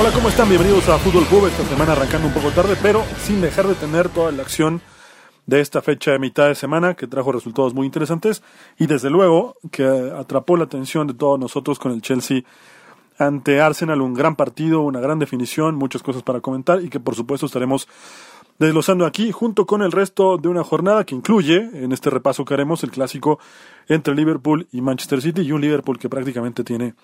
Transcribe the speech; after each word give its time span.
Hola, 0.00 0.12
¿cómo 0.12 0.30
están? 0.30 0.48
Bienvenidos 0.48 0.88
a 0.88 0.98
Fútbol 0.98 1.26
Pub. 1.26 1.46
Esta 1.46 1.62
semana 1.66 1.92
arrancando 1.92 2.26
un 2.26 2.32
poco 2.32 2.48
tarde, 2.52 2.74
pero 2.80 3.04
sin 3.18 3.42
dejar 3.42 3.66
de 3.66 3.74
tener 3.74 4.08
toda 4.08 4.32
la 4.32 4.40
acción 4.40 4.80
de 5.44 5.60
esta 5.60 5.82
fecha 5.82 6.12
de 6.12 6.18
mitad 6.18 6.48
de 6.48 6.54
semana 6.54 6.94
que 6.94 7.06
trajo 7.06 7.32
resultados 7.32 7.74
muy 7.74 7.84
interesantes 7.84 8.42
y 8.78 8.86
desde 8.86 9.10
luego 9.10 9.56
que 9.70 9.84
atrapó 9.84 10.56
la 10.56 10.64
atención 10.64 11.06
de 11.06 11.12
todos 11.12 11.38
nosotros 11.38 11.78
con 11.78 11.92
el 11.92 12.00
Chelsea 12.00 12.44
ante 13.18 13.60
Arsenal, 13.60 14.00
un 14.00 14.14
gran 14.14 14.36
partido, 14.36 14.80
una 14.80 15.00
gran 15.00 15.18
definición, 15.18 15.74
muchas 15.74 16.02
cosas 16.02 16.22
para 16.22 16.40
comentar 16.40 16.82
y 16.82 16.88
que 16.88 16.98
por 16.98 17.14
supuesto 17.14 17.44
estaremos 17.44 17.86
desglosando 18.58 19.04
aquí 19.04 19.32
junto 19.32 19.66
con 19.66 19.82
el 19.82 19.92
resto 19.92 20.38
de 20.38 20.48
una 20.48 20.64
jornada 20.64 21.04
que 21.04 21.14
incluye 21.14 21.56
en 21.74 21.92
este 21.92 22.08
repaso 22.08 22.46
que 22.46 22.54
haremos 22.54 22.82
el 22.84 22.90
clásico 22.90 23.38
entre 23.86 24.14
Liverpool 24.14 24.66
y 24.72 24.80
Manchester 24.80 25.20
City 25.20 25.42
y 25.42 25.52
un 25.52 25.60
Liverpool 25.60 25.98
que 25.98 26.08
prácticamente 26.08 26.64
tiene 26.64 26.94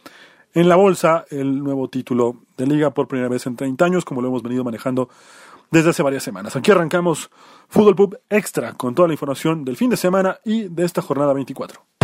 en 0.57 0.71
la 0.71 0.77
bolsa 0.77 1.27
el 1.29 1.62
nuevo 1.62 1.89
título 1.89 2.37
de 2.57 2.67
liga 2.67 2.91
por 2.91 3.07
primera 3.09 3.29
vez 3.29 3.47
en 3.47 3.57
30 3.57 3.85
años, 3.85 4.05
como 4.07 4.23
lo 4.23 4.29
hemos 4.29 4.43
venido 4.43 4.65
manejando 4.65 5.11
desde 5.71 5.91
hace 5.91 6.03
varias 6.03 6.23
semanas. 6.23 6.57
Aquí 6.57 6.71
arrancamos 6.71 7.31
Fútbol 7.69 7.95
Pub 7.95 8.19
Extra 8.31 8.73
con 8.73 8.95
toda 8.95 9.07
la 9.07 9.12
información 9.12 9.67
del 9.67 9.77
fin 9.77 9.91
de 9.91 9.99
semana 9.99 10.39
y 10.47 10.69
de 10.69 10.87
esta 10.87 11.03
jornada 11.03 11.34
24. 11.34 11.95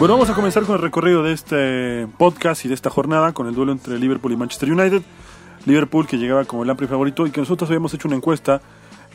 Bueno, 0.00 0.14
vamos 0.14 0.30
a 0.30 0.34
comenzar 0.34 0.62
con 0.62 0.76
el 0.76 0.80
recorrido 0.80 1.22
de 1.22 1.34
este 1.34 2.06
podcast 2.16 2.64
y 2.64 2.68
de 2.68 2.74
esta 2.74 2.88
jornada 2.88 3.34
con 3.34 3.48
el 3.48 3.54
duelo 3.54 3.70
entre 3.70 3.98
Liverpool 3.98 4.32
y 4.32 4.36
Manchester 4.36 4.72
United. 4.72 5.02
Liverpool 5.66 6.06
que 6.06 6.16
llegaba 6.16 6.46
como 6.46 6.62
el 6.62 6.70
amplio 6.70 6.88
favorito 6.88 7.26
y 7.26 7.30
que 7.30 7.42
nosotros 7.42 7.68
habíamos 7.68 7.92
hecho 7.92 8.08
una 8.08 8.16
encuesta 8.16 8.62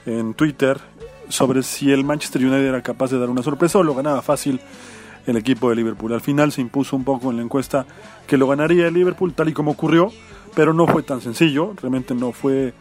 en 0.05 0.35
Twitter 0.35 0.79
sobre 1.27 1.63
si 1.63 1.91
el 1.91 2.03
Manchester 2.03 2.39
United 2.39 2.67
era 2.67 2.83
capaz 2.83 3.09
de 3.09 3.17
dar 3.17 3.31
una 3.31 3.41
sorpresa 3.41 3.79
o 3.79 3.83
lo 3.83 3.95
ganaba 3.95 4.21
fácil 4.21 4.61
el 5.25 5.35
equipo 5.37 5.71
de 5.71 5.75
Liverpool. 5.75 6.13
Al 6.13 6.21
final 6.21 6.51
se 6.51 6.61
impuso 6.61 6.95
un 6.95 7.03
poco 7.03 7.31
en 7.31 7.37
la 7.37 7.41
encuesta 7.41 7.87
que 8.27 8.37
lo 8.37 8.47
ganaría 8.47 8.87
el 8.87 8.93
Liverpool 8.93 9.33
tal 9.33 9.49
y 9.49 9.53
como 9.53 9.71
ocurrió, 9.71 10.11
pero 10.53 10.71
no 10.71 10.85
fue 10.85 11.01
tan 11.01 11.19
sencillo, 11.19 11.73
realmente 11.81 12.13
no 12.13 12.31
fue 12.31 12.75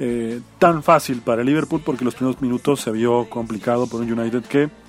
eh, 0.00 0.38
tan 0.58 0.82
fácil 0.82 1.22
para 1.22 1.40
el 1.40 1.46
Liverpool 1.46 1.80
porque 1.82 2.04
los 2.04 2.14
primeros 2.14 2.42
minutos 2.42 2.82
se 2.82 2.90
vio 2.90 3.30
complicado 3.30 3.86
por 3.86 4.02
un 4.02 4.12
United 4.12 4.42
que 4.42 4.81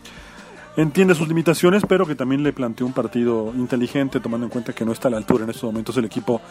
entiende 0.76 1.16
sus 1.16 1.28
limitaciones, 1.28 1.84
pero 1.88 2.06
que 2.06 2.16
también 2.16 2.44
le 2.44 2.54
planteó 2.54 2.86
un 2.86 2.94
partido 2.94 3.52
inteligente, 3.56 4.20
tomando 4.20 4.46
en 4.46 4.50
cuenta 4.50 4.74
que 4.74 4.86
no 4.86 4.92
está 4.92 5.08
a 5.08 5.12
la 5.12 5.18
altura 5.18 5.44
en 5.44 5.50
estos 5.50 5.64
momentos 5.64 5.96
el 5.98 6.06
equipo 6.06 6.42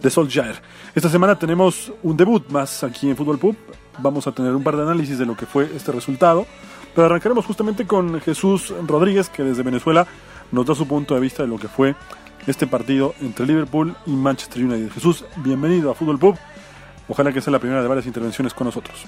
de 0.00 0.10
Solskjaer. 0.10 0.60
Esta 0.94 1.08
semana 1.08 1.38
tenemos 1.38 1.92
un 2.02 2.16
debut 2.16 2.48
más 2.50 2.84
aquí 2.84 3.10
en 3.10 3.16
Fútbol 3.16 3.38
Pub. 3.38 3.56
Vamos 3.98 4.26
a 4.26 4.32
tener 4.32 4.54
un 4.54 4.62
par 4.62 4.76
de 4.76 4.82
análisis 4.82 5.18
de 5.18 5.26
lo 5.26 5.36
que 5.36 5.46
fue 5.46 5.70
este 5.74 5.92
resultado, 5.92 6.46
pero 6.94 7.06
arrancaremos 7.06 7.44
justamente 7.44 7.86
con 7.86 8.20
Jesús 8.20 8.72
Rodríguez, 8.86 9.28
que 9.28 9.42
desde 9.42 9.62
Venezuela 9.62 10.06
nos 10.52 10.66
da 10.66 10.74
su 10.74 10.86
punto 10.86 11.14
de 11.14 11.20
vista 11.20 11.42
de 11.42 11.48
lo 11.48 11.58
que 11.58 11.68
fue 11.68 11.94
este 12.46 12.66
partido 12.66 13.14
entre 13.20 13.46
Liverpool 13.46 13.96
y 14.06 14.10
Manchester 14.10 14.64
United. 14.64 14.92
Jesús, 14.92 15.24
bienvenido 15.36 15.90
a 15.90 15.94
Fútbol 15.94 16.18
Pub. 16.18 16.36
Ojalá 17.08 17.32
que 17.32 17.40
sea 17.40 17.52
la 17.52 17.58
primera 17.58 17.82
de 17.82 17.88
varias 17.88 18.06
intervenciones 18.06 18.54
con 18.54 18.66
nosotros. 18.66 19.04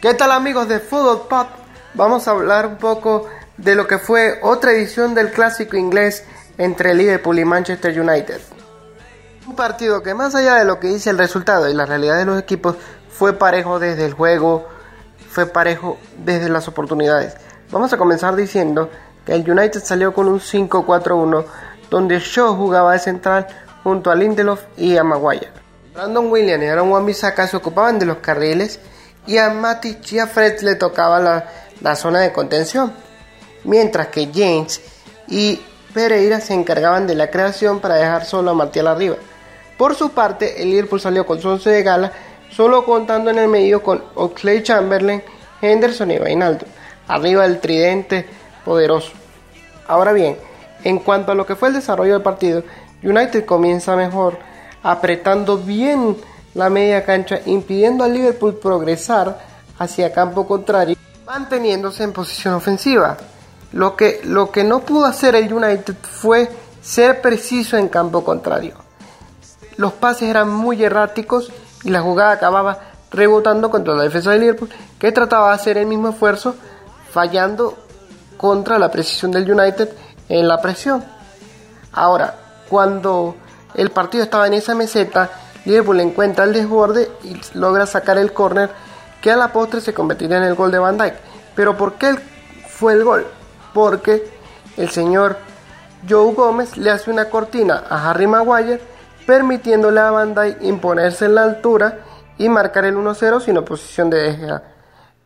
¿Qué 0.00 0.14
tal 0.14 0.32
amigos 0.32 0.68
de 0.68 0.80
Football 0.80 1.28
Pub? 1.28 1.46
Vamos 1.94 2.28
a 2.28 2.32
hablar 2.32 2.66
un 2.66 2.76
poco 2.76 3.26
de 3.58 3.74
lo 3.74 3.86
que 3.86 3.98
fue 3.98 4.38
otra 4.42 4.72
edición 4.72 5.14
del 5.14 5.30
clásico 5.30 5.76
inglés 5.76 6.24
entre 6.56 6.94
Liverpool 6.94 7.38
y 7.38 7.44
Manchester 7.44 8.00
United. 8.00 8.40
Un 9.46 9.56
partido 9.56 10.02
que 10.02 10.14
más 10.14 10.34
allá 10.34 10.54
de 10.56 10.64
lo 10.64 10.78
que 10.78 10.88
dice 10.88 11.10
el 11.10 11.18
resultado 11.18 11.68
y 11.68 11.74
la 11.74 11.86
realidad 11.86 12.18
de 12.18 12.24
los 12.24 12.40
equipos 12.40 12.76
fue 13.10 13.32
parejo 13.32 13.78
desde 13.78 14.06
el 14.06 14.12
juego, 14.12 14.68
fue 15.28 15.46
parejo 15.46 15.98
desde 16.18 16.48
las 16.48 16.68
oportunidades. 16.68 17.34
Vamos 17.70 17.92
a 17.92 17.98
comenzar 17.98 18.36
diciendo 18.36 18.90
que 19.26 19.34
el 19.34 19.50
United 19.50 19.82
salió 19.82 20.14
con 20.14 20.28
un 20.28 20.40
5-4-1 20.40 21.44
donde 21.90 22.20
Shaw 22.20 22.54
jugaba 22.56 22.92
de 22.92 22.98
central 22.98 23.46
junto 23.82 24.10
a 24.10 24.14
Lindelof 24.14 24.62
y 24.76 24.96
a 24.96 25.04
Maguire. 25.04 25.48
Brandon 25.94 26.30
Williams 26.30 26.64
y 26.64 26.68
Aaron 26.68 26.90
Wan-Bissaka 26.90 27.46
se 27.48 27.56
ocupaban 27.56 27.98
de 27.98 28.06
los 28.06 28.18
carriles 28.18 28.78
y 29.26 29.38
a 29.38 29.50
Matic 29.50 30.12
y 30.12 30.18
a 30.20 30.26
Fred 30.26 30.60
le 30.60 30.76
tocaba 30.76 31.18
la, 31.18 31.48
la 31.80 31.96
zona 31.96 32.20
de 32.20 32.32
contención 32.32 32.92
mientras 33.68 34.08
que 34.08 34.30
James 34.34 34.80
y 35.28 35.60
Pereira 35.92 36.40
se 36.40 36.54
encargaban 36.54 37.06
de 37.06 37.14
la 37.14 37.30
creación 37.30 37.80
para 37.80 37.96
dejar 37.96 38.24
solo 38.24 38.50
a 38.50 38.54
Martial 38.54 38.88
arriba. 38.88 39.16
Por 39.76 39.94
su 39.94 40.10
parte, 40.10 40.62
el 40.62 40.70
Liverpool 40.70 41.00
salió 41.00 41.26
con 41.26 41.40
su 41.40 41.48
once 41.48 41.70
de 41.70 41.82
gala, 41.82 42.12
solo 42.50 42.84
contando 42.84 43.30
en 43.30 43.38
el 43.38 43.48
medio 43.48 43.82
con 43.82 44.02
Oxley 44.14 44.62
Chamberlain, 44.62 45.22
Henderson 45.60 46.10
y 46.10 46.18
Wijnaldum, 46.18 46.68
arriba 47.06 47.42
del 47.42 47.60
tridente 47.60 48.26
poderoso. 48.64 49.12
Ahora 49.86 50.12
bien, 50.12 50.36
en 50.82 50.98
cuanto 50.98 51.32
a 51.32 51.34
lo 51.34 51.44
que 51.44 51.54
fue 51.54 51.68
el 51.68 51.74
desarrollo 51.74 52.14
del 52.14 52.22
partido, 52.22 52.62
United 53.02 53.44
comienza 53.44 53.96
mejor, 53.96 54.38
apretando 54.82 55.58
bien 55.58 56.16
la 56.54 56.70
media 56.70 57.04
cancha, 57.04 57.40
impidiendo 57.44 58.02
al 58.02 58.14
Liverpool 58.14 58.54
progresar 58.54 59.38
hacia 59.78 60.12
campo 60.12 60.46
contrario, 60.46 60.96
manteniéndose 61.26 62.02
en 62.02 62.12
posición 62.12 62.54
ofensiva. 62.54 63.16
Lo 63.72 63.96
que, 63.96 64.20
lo 64.24 64.50
que 64.50 64.64
no 64.64 64.80
pudo 64.80 65.04
hacer 65.04 65.34
el 65.34 65.52
United 65.52 65.94
fue 66.02 66.48
ser 66.82 67.20
preciso 67.20 67.76
en 67.76 67.88
campo 67.88 68.24
contrario. 68.24 68.74
Los 69.76 69.92
pases 69.92 70.28
eran 70.28 70.48
muy 70.48 70.82
erráticos 70.82 71.52
y 71.84 71.90
la 71.90 72.00
jugada 72.00 72.32
acababa 72.32 72.78
rebotando 73.10 73.70
contra 73.70 73.94
la 73.94 74.02
defensa 74.02 74.30
del 74.30 74.40
Liverpool, 74.40 74.70
que 74.98 75.12
trataba 75.12 75.48
de 75.48 75.54
hacer 75.54 75.78
el 75.78 75.86
mismo 75.86 76.10
esfuerzo, 76.10 76.54
fallando 77.10 77.76
contra 78.36 78.78
la 78.78 78.90
precisión 78.90 79.30
del 79.30 79.50
United 79.50 79.90
en 80.28 80.48
la 80.48 80.60
presión. 80.60 81.04
Ahora, 81.92 82.34
cuando 82.68 83.36
el 83.74 83.90
partido 83.90 84.24
estaba 84.24 84.46
en 84.46 84.54
esa 84.54 84.74
meseta, 84.74 85.30
Liverpool 85.64 86.00
encuentra 86.00 86.44
el 86.44 86.52
desborde 86.52 87.10
y 87.24 87.40
logra 87.54 87.86
sacar 87.86 88.18
el 88.18 88.32
córner 88.32 88.70
que 89.20 89.30
a 89.30 89.36
la 89.36 89.52
postre 89.52 89.80
se 89.80 89.94
convertiría 89.94 90.38
en 90.38 90.44
el 90.44 90.54
gol 90.54 90.70
de 90.70 90.78
Van 90.78 90.98
Dijk. 90.98 91.14
Pero 91.54 91.76
¿por 91.76 91.94
qué 91.94 92.16
fue 92.68 92.92
el 92.92 93.04
gol? 93.04 93.26
Porque 93.72 94.30
el 94.76 94.90
señor 94.90 95.36
Joe 96.08 96.34
Gómez 96.34 96.76
le 96.76 96.90
hace 96.90 97.10
una 97.10 97.26
cortina 97.26 97.84
a 97.88 98.10
Harry 98.10 98.26
Maguire, 98.26 98.80
permitiéndole 99.26 100.00
a 100.00 100.24
Dijk 100.24 100.62
imponerse 100.62 101.26
en 101.26 101.34
la 101.34 101.42
altura 101.42 101.98
y 102.38 102.48
marcar 102.48 102.84
el 102.84 102.96
1-0 102.96 103.40
sin 103.40 103.58
oposición 103.58 104.08
de 104.10 104.18
De 104.18 104.34
Gea. 104.34 104.62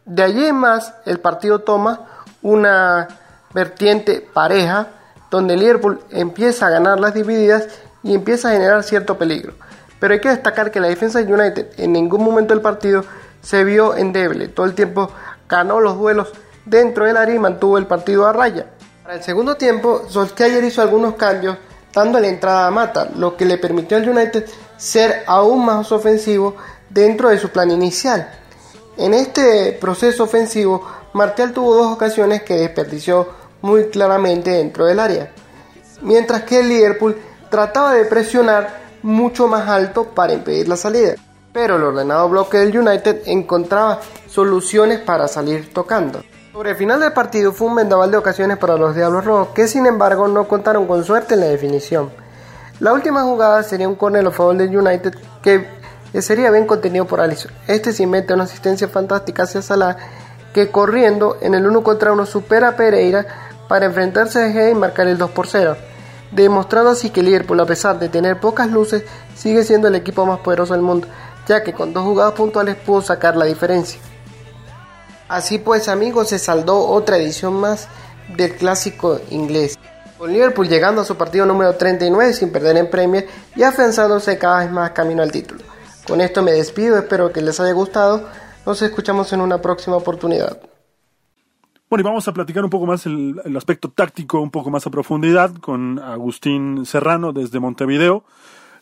De 0.04 0.22
allí 0.22 0.46
en 0.46 0.56
más, 0.56 0.94
el 1.04 1.20
partido 1.20 1.60
toma 1.60 2.00
una 2.42 3.06
vertiente 3.54 4.26
pareja, 4.32 4.88
donde 5.30 5.56
Liverpool 5.56 6.00
empieza 6.10 6.66
a 6.66 6.70
ganar 6.70 6.98
las 6.98 7.14
divididas 7.14 7.68
y 8.02 8.14
empieza 8.14 8.48
a 8.48 8.52
generar 8.52 8.82
cierto 8.82 9.16
peligro. 9.16 9.54
Pero 10.00 10.14
hay 10.14 10.20
que 10.20 10.30
destacar 10.30 10.70
que 10.70 10.80
la 10.80 10.88
defensa 10.88 11.22
de 11.22 11.32
United 11.32 11.68
en 11.76 11.92
ningún 11.92 12.24
momento 12.24 12.54
del 12.54 12.62
partido 12.62 13.04
se 13.40 13.62
vio 13.62 13.94
endeble. 13.96 14.48
Todo 14.48 14.66
el 14.66 14.74
tiempo 14.74 15.10
ganó 15.48 15.80
los 15.80 15.96
duelos 15.96 16.32
dentro 16.64 17.04
del 17.04 17.16
área 17.16 17.34
y 17.34 17.38
mantuvo 17.38 17.78
el 17.78 17.86
partido 17.86 18.26
a 18.26 18.32
raya. 18.32 18.66
Para 19.02 19.16
el 19.16 19.22
segundo 19.22 19.56
tiempo, 19.56 20.02
Solskjaer 20.08 20.62
hizo 20.64 20.80
algunos 20.80 21.14
cambios 21.14 21.56
dando 21.92 22.18
la 22.20 22.28
entrada 22.28 22.66
a 22.66 22.70
Mata, 22.70 23.10
lo 23.16 23.36
que 23.36 23.44
le 23.44 23.58
permitió 23.58 23.96
al 23.96 24.08
United 24.08 24.46
ser 24.76 25.24
aún 25.26 25.64
más 25.64 25.92
ofensivo 25.92 26.56
dentro 26.88 27.28
de 27.28 27.38
su 27.38 27.50
plan 27.50 27.70
inicial. 27.70 28.30
En 28.96 29.14
este 29.14 29.72
proceso 29.80 30.24
ofensivo, 30.24 30.86
Martial 31.12 31.52
tuvo 31.52 31.74
dos 31.74 31.92
ocasiones 31.92 32.42
que 32.42 32.54
desperdició 32.54 33.28
muy 33.60 33.88
claramente 33.88 34.50
dentro 34.50 34.86
del 34.86 35.00
área, 35.00 35.30
mientras 36.02 36.42
que 36.42 36.60
el 36.60 36.68
Liverpool 36.68 37.16
trataba 37.50 37.94
de 37.94 38.04
presionar 38.04 38.82
mucho 39.02 39.48
más 39.48 39.68
alto 39.68 40.04
para 40.04 40.32
impedir 40.32 40.68
la 40.68 40.76
salida. 40.76 41.14
Pero 41.52 41.76
el 41.76 41.82
ordenado 41.82 42.28
bloque 42.28 42.58
del 42.58 42.78
United 42.78 43.22
encontraba 43.26 44.00
soluciones 44.26 45.00
para 45.00 45.28
salir 45.28 45.72
tocando. 45.72 46.22
Sobre 46.52 46.72
el 46.72 46.76
final 46.76 47.00
del 47.00 47.14
partido 47.14 47.50
fue 47.52 47.68
un 47.68 47.76
vendaval 47.76 48.10
de 48.10 48.18
ocasiones 48.18 48.58
para 48.58 48.76
los 48.76 48.94
Diablos 48.94 49.24
Rojos, 49.24 49.48
que 49.54 49.66
sin 49.66 49.86
embargo 49.86 50.28
no 50.28 50.46
contaron 50.46 50.86
con 50.86 51.02
suerte 51.02 51.32
en 51.32 51.40
la 51.40 51.46
definición. 51.46 52.10
La 52.78 52.92
última 52.92 53.22
jugada 53.22 53.62
sería 53.62 53.88
un 53.88 53.94
corner 53.94 54.26
a 54.26 54.30
favor 54.30 54.58
del 54.58 54.76
United 54.76 55.14
que 55.42 55.66
sería 56.20 56.50
bien 56.50 56.66
contenido 56.66 57.06
por 57.06 57.22
Alisson. 57.22 57.52
Este 57.66 57.94
se 57.94 58.06
mete 58.06 58.34
una 58.34 58.44
asistencia 58.44 58.86
fantástica 58.86 59.44
hacia 59.44 59.62
Salah, 59.62 59.96
que 60.52 60.70
corriendo 60.70 61.38
en 61.40 61.54
el 61.54 61.66
1 61.66 61.82
contra 61.82 62.12
1 62.12 62.26
supera 62.26 62.68
a 62.68 62.76
Pereira 62.76 63.26
para 63.66 63.86
enfrentarse 63.86 64.44
a 64.44 64.48
G 64.48 64.72
y 64.72 64.74
marcar 64.74 65.08
el 65.08 65.16
2 65.16 65.30
por 65.30 65.46
0 65.46 65.74
demostrando 66.32 66.90
así 66.90 67.10
que 67.10 67.22
Liverpool, 67.22 67.60
a 67.60 67.66
pesar 67.66 67.98
de 67.98 68.08
tener 68.08 68.40
pocas 68.40 68.70
luces, 68.70 69.04
sigue 69.34 69.64
siendo 69.64 69.88
el 69.88 69.94
equipo 69.94 70.24
más 70.26 70.40
poderoso 70.40 70.72
del 70.72 70.82
mundo, 70.82 71.06
ya 71.46 71.62
que 71.62 71.72
con 71.74 71.92
dos 71.92 72.04
jugadas 72.04 72.32
puntuales 72.32 72.76
pudo 72.76 73.02
sacar 73.02 73.36
la 73.36 73.44
diferencia. 73.44 74.00
Así 75.32 75.56
pues 75.56 75.88
amigos, 75.88 76.28
se 76.28 76.38
saldó 76.38 76.86
otra 76.86 77.16
edición 77.16 77.54
más 77.54 77.88
del 78.36 78.54
clásico 78.54 79.18
inglés, 79.30 79.78
con 80.18 80.30
Liverpool 80.30 80.68
llegando 80.68 81.00
a 81.00 81.04
su 81.06 81.16
partido 81.16 81.46
número 81.46 81.74
39 81.74 82.34
sin 82.34 82.52
perder 82.52 82.76
en 82.76 82.90
Premier 82.90 83.26
y 83.56 83.62
afianzándose 83.62 84.36
cada 84.36 84.58
vez 84.58 84.70
más 84.70 84.90
camino 84.90 85.22
al 85.22 85.32
título. 85.32 85.62
Con 86.06 86.20
esto 86.20 86.42
me 86.42 86.52
despido, 86.52 86.98
espero 86.98 87.32
que 87.32 87.40
les 87.40 87.58
haya 87.60 87.72
gustado, 87.72 88.28
nos 88.66 88.82
escuchamos 88.82 89.32
en 89.32 89.40
una 89.40 89.62
próxima 89.62 89.96
oportunidad. 89.96 90.60
Bueno, 91.88 92.02
y 92.02 92.04
vamos 92.04 92.28
a 92.28 92.34
platicar 92.34 92.62
un 92.62 92.70
poco 92.70 92.84
más 92.84 93.06
el, 93.06 93.40
el, 93.42 93.56
aspecto 93.56 93.90
táctico, 93.90 94.38
un 94.38 94.50
poco 94.50 94.68
más 94.68 94.86
a 94.86 94.90
profundidad, 94.90 95.54
con 95.54 95.98
Agustín 95.98 96.84
Serrano 96.84 97.32
desde 97.32 97.58
Montevideo, 97.58 98.24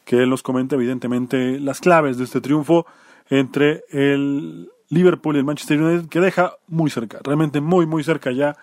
que 0.05 0.17
él 0.17 0.31
nos 0.31 0.43
comenta 0.43 0.75
evidentemente 0.75 1.61
las 1.61 1.79
claves 1.79 2.19
de 2.19 2.25
este 2.25 2.41
triunfo 2.41 2.87
entre 3.29 3.85
el 3.91 4.69
Liverpool 4.91 5.37
y 5.37 5.39
el 5.39 5.45
Manchester 5.45 5.81
United, 5.81 6.09
que 6.09 6.21
deja 6.21 6.55
muy 6.69 6.91
cerca, 6.91 7.21
realmente 7.23 7.61
muy, 7.61 7.87
muy 7.87 8.05
cerca 8.05 8.33
ya 8.33 8.57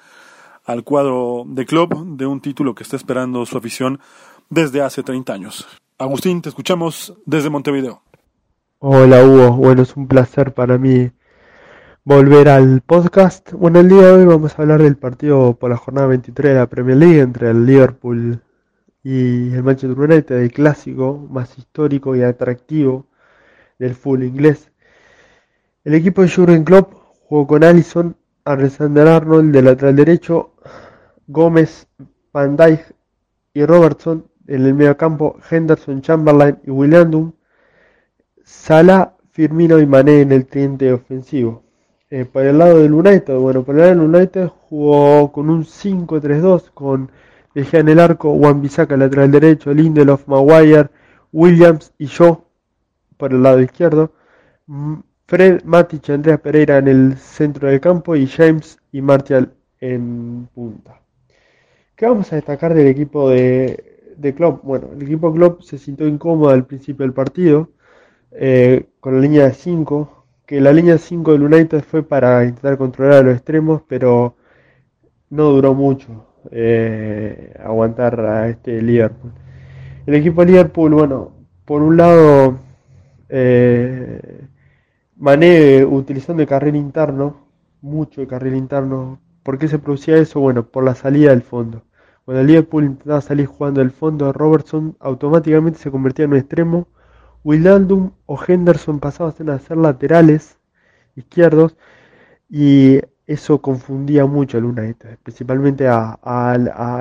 al 0.66 0.84
cuadro 0.84 1.46
de 1.48 1.66
club 1.66 2.18
de 2.18 2.26
un 2.26 2.42
título 2.42 2.76
que 2.76 2.84
está 2.84 2.98
esperando 2.98 3.46
su 3.46 3.58
afición 3.58 4.00
desde 4.50 4.82
hace 4.82 5.02
30 5.02 5.34
años. 5.34 5.68
Agustín, 5.98 6.42
te 6.42 6.50
escuchamos 6.50 7.14
desde 7.26 7.50
Montevideo. 7.50 8.02
Hola 8.80 9.24
Hugo, 9.24 9.54
bueno, 9.54 9.82
es 9.82 9.96
un 9.96 10.08
placer 10.08 10.54
para 10.54 10.78
mí 10.78 11.10
volver 12.04 12.50
al 12.50 12.82
podcast. 12.82 13.52
Bueno, 13.54 13.80
el 13.80 13.90
día 13.90 14.02
de 14.02 14.12
hoy 14.12 14.26
vamos 14.26 14.58
a 14.58 14.62
hablar 14.62 14.82
del 14.82 14.98
partido 14.98 15.54
por 15.56 15.72
la 15.72 15.78
jornada 15.78 16.08
23 16.08 16.54
de 16.54 16.60
la 16.60 16.68
Premier 16.68 16.98
League 16.98 17.20
entre 17.22 17.50
el 17.50 17.66
Liverpool 17.66 18.42
y 19.04 19.54
el 19.54 19.64
Manchester 19.64 19.98
United, 19.98 20.36
el 20.36 20.52
clásico 20.52 21.28
más 21.32 21.58
histórico 21.58 22.16
y 22.16 22.22
atractivo 22.22 23.08
del 23.80 23.96
fútbol 23.96 24.24
inglés. 24.24 24.72
El 25.88 25.94
equipo 25.94 26.22
de 26.22 26.30
Jurgen 26.30 26.66
Klopp 26.66 26.92
jugó 27.30 27.48
con 27.48 27.64
Allison, 27.64 28.14
Alexander 28.44 29.08
Arnold 29.08 29.54
de 29.54 29.62
lateral 29.62 29.96
derecho, 29.96 30.52
Gómez, 31.28 31.88
Van 32.34 32.58
Dijk 32.58 32.94
y 33.54 33.66
Robertson 33.66 34.28
en 34.48 34.66
el 34.66 34.74
medio 34.74 34.98
campo, 34.98 35.38
Henderson, 35.50 36.02
Chamberlain 36.02 36.58
y 36.66 36.72
William 36.72 37.32
Salah, 38.44 39.14
Firmino 39.32 39.80
y 39.80 39.86
Mané 39.86 40.20
en 40.20 40.34
el 40.34 40.46
tridente 40.46 40.92
ofensivo. 40.92 41.64
Eh, 42.10 42.26
por 42.26 42.44
el 42.44 42.58
lado 42.58 42.80
del 42.80 42.94
United, 42.94 43.38
bueno, 43.38 43.64
por 43.64 43.76
el 43.76 43.80
lado 43.80 43.92
del 43.92 44.14
United 44.14 44.48
jugó 44.50 45.32
con 45.32 45.50
un 45.50 45.64
5-3-2 45.64 46.70
con 46.74 47.10
De 47.56 47.64
Gea 47.64 47.80
en 47.80 47.88
el 47.88 48.02
arco, 48.02 48.38
Juan 48.38 48.62
Bisaca 48.62 48.98
lateral 48.98 49.32
derecho, 49.32 49.74
Lindelof, 49.74 50.28
Maguire, 50.28 50.90
Williams 51.32 51.94
y 51.98 52.08
yo 52.08 52.44
por 53.16 53.32
el 53.32 53.42
lado 53.42 53.62
izquierdo, 53.62 54.12
Fred, 55.28 55.64
Matic 55.66 56.08
y 56.08 56.38
Pereira 56.38 56.78
en 56.78 56.88
el 56.88 57.18
centro 57.18 57.68
del 57.68 57.82
campo 57.82 58.16
y 58.16 58.28
James 58.28 58.80
y 58.94 59.02
Martial 59.02 59.52
en 59.82 60.48
punta. 60.56 61.02
¿Qué 61.98 62.06
vamos 62.06 62.32
a 62.32 62.38
destacar 62.38 62.74
del 62.74 62.88
equipo 62.88 63.30
de, 63.30 64.14
de 64.16 64.34
Klopp? 64.34 64.64
Bueno, 64.64 64.88
el 64.96 65.02
equipo 65.02 65.34
Klopp 65.34 65.64
se 65.64 65.78
sintió 65.78 66.08
incómodo 66.08 66.52
al 66.52 66.66
principio 66.66 67.04
del 67.06 67.14
partido, 67.14 67.72
eh, 68.32 68.86
con 69.02 69.16
la 69.16 69.22
línea 69.22 69.46
de 69.46 69.54
5, 69.54 70.26
que 70.46 70.62
la 70.62 70.72
línea 70.72 70.98
5 70.98 71.34
del 71.34 71.44
United 71.44 71.84
fue 71.84 72.04
para 72.04 72.46
intentar 72.46 72.78
controlar 72.78 73.16
a 73.16 73.24
los 73.24 73.36
extremos, 73.36 73.82
pero 73.86 74.36
no 75.30 75.50
duró 75.50 75.74
mucho 75.74 76.26
eh, 76.52 77.54
aguantar 77.62 78.18
a 78.22 78.48
este 78.48 78.82
Liverpool. 78.82 79.34
El 80.06 80.16
equipo 80.16 80.46
Liverpool, 80.46 80.94
bueno, 80.94 81.34
por 81.66 81.82
un 81.82 81.98
lado, 81.98 82.60
eh, 83.28 84.48
Mané 85.18 85.84
utilizando 85.86 86.42
el 86.44 86.48
carril 86.48 86.76
interno, 86.76 87.48
mucho 87.82 88.22
el 88.22 88.28
carril 88.28 88.56
interno. 88.56 89.20
¿Por 89.44 89.58
qué 89.58 89.68
se 89.68 89.80
producía 89.80 90.18
eso? 90.18 90.40
Bueno, 90.40 90.68
por 90.68 90.84
la 90.84 90.96
salida 90.96 91.32
del 91.32 91.42
fondo. 91.42 91.84
Cuando 92.26 92.42
el 92.42 92.48
Liverpool 92.48 92.84
intentaba 92.86 93.22
salir 93.22 93.46
jugando 93.48 93.80
del 93.80 93.92
fondo, 93.92 94.34
Robertson 94.34 94.96
automáticamente 95.00 95.80
se 95.80 95.92
convertía 95.92 96.26
en 96.26 96.32
un 96.32 96.38
extremo 96.38 96.88
Wijnaldum 97.44 98.12
o 98.26 98.38
Henderson 98.46 99.00
pasaban 99.00 99.50
a 99.50 99.60
ser 99.60 99.78
laterales 99.78 100.58
izquierdos 101.16 101.78
y 102.50 103.00
eso 103.26 103.62
confundía 103.62 104.26
mucho 104.26 104.58
al 104.58 104.66
United, 104.66 105.18
principalmente 105.24 105.88
a, 105.88 106.18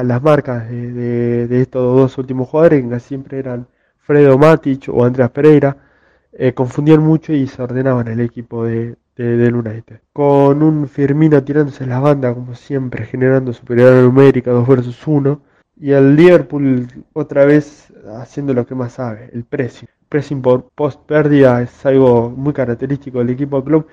las 0.05 0.23
marcas 0.23 0.69
de, 0.69 1.61
estos 1.61 1.97
dos 1.97 2.19
últimos 2.19 2.49
jugadores, 2.49 2.85
que 2.89 3.01
siempre 3.01 3.39
eran 3.41 3.67
Fredo 3.99 4.39
Matic 4.39 4.89
o 4.89 5.05
Andreas 5.05 5.31
Pereira, 5.31 5.77
eh, 6.39 6.53
confundían 6.55 7.01
mucho 7.01 7.33
y 7.33 7.47
se 7.47 7.63
ordenaban 7.63 8.09
el 8.09 8.21
equipo 8.21 8.65
de, 8.65 8.97
del 9.17 9.55
United. 9.55 10.01
Con 10.13 10.63
un 10.63 10.89
Firmino 10.89 11.43
tirándose 11.43 11.87
la 11.87 12.01
banda, 12.01 12.35
como 12.35 12.55
siempre, 12.55 13.07
generando 13.07 13.53
superioridad 13.53 14.03
numérica 14.03 14.51
2 14.51 14.69
versus 14.69 15.07
1, 15.07 15.41
y 15.79 15.93
el 15.93 16.17
Liverpool 16.17 16.89
otra 17.13 17.45
vez 17.45 17.93
haciendo 18.19 18.55
lo 18.55 18.67
que 18.67 18.75
más 18.75 18.95
sabe, 18.95 19.31
el 19.33 19.45
precio 19.45 19.89
pressing 20.09 20.43
por 20.43 20.71
post 20.71 21.01
pérdida 21.07 21.63
es 21.63 21.85
algo 21.85 22.31
muy 22.31 22.53
característico 22.53 23.19
del 23.19 23.31
equipo 23.31 23.63
club 23.65 23.87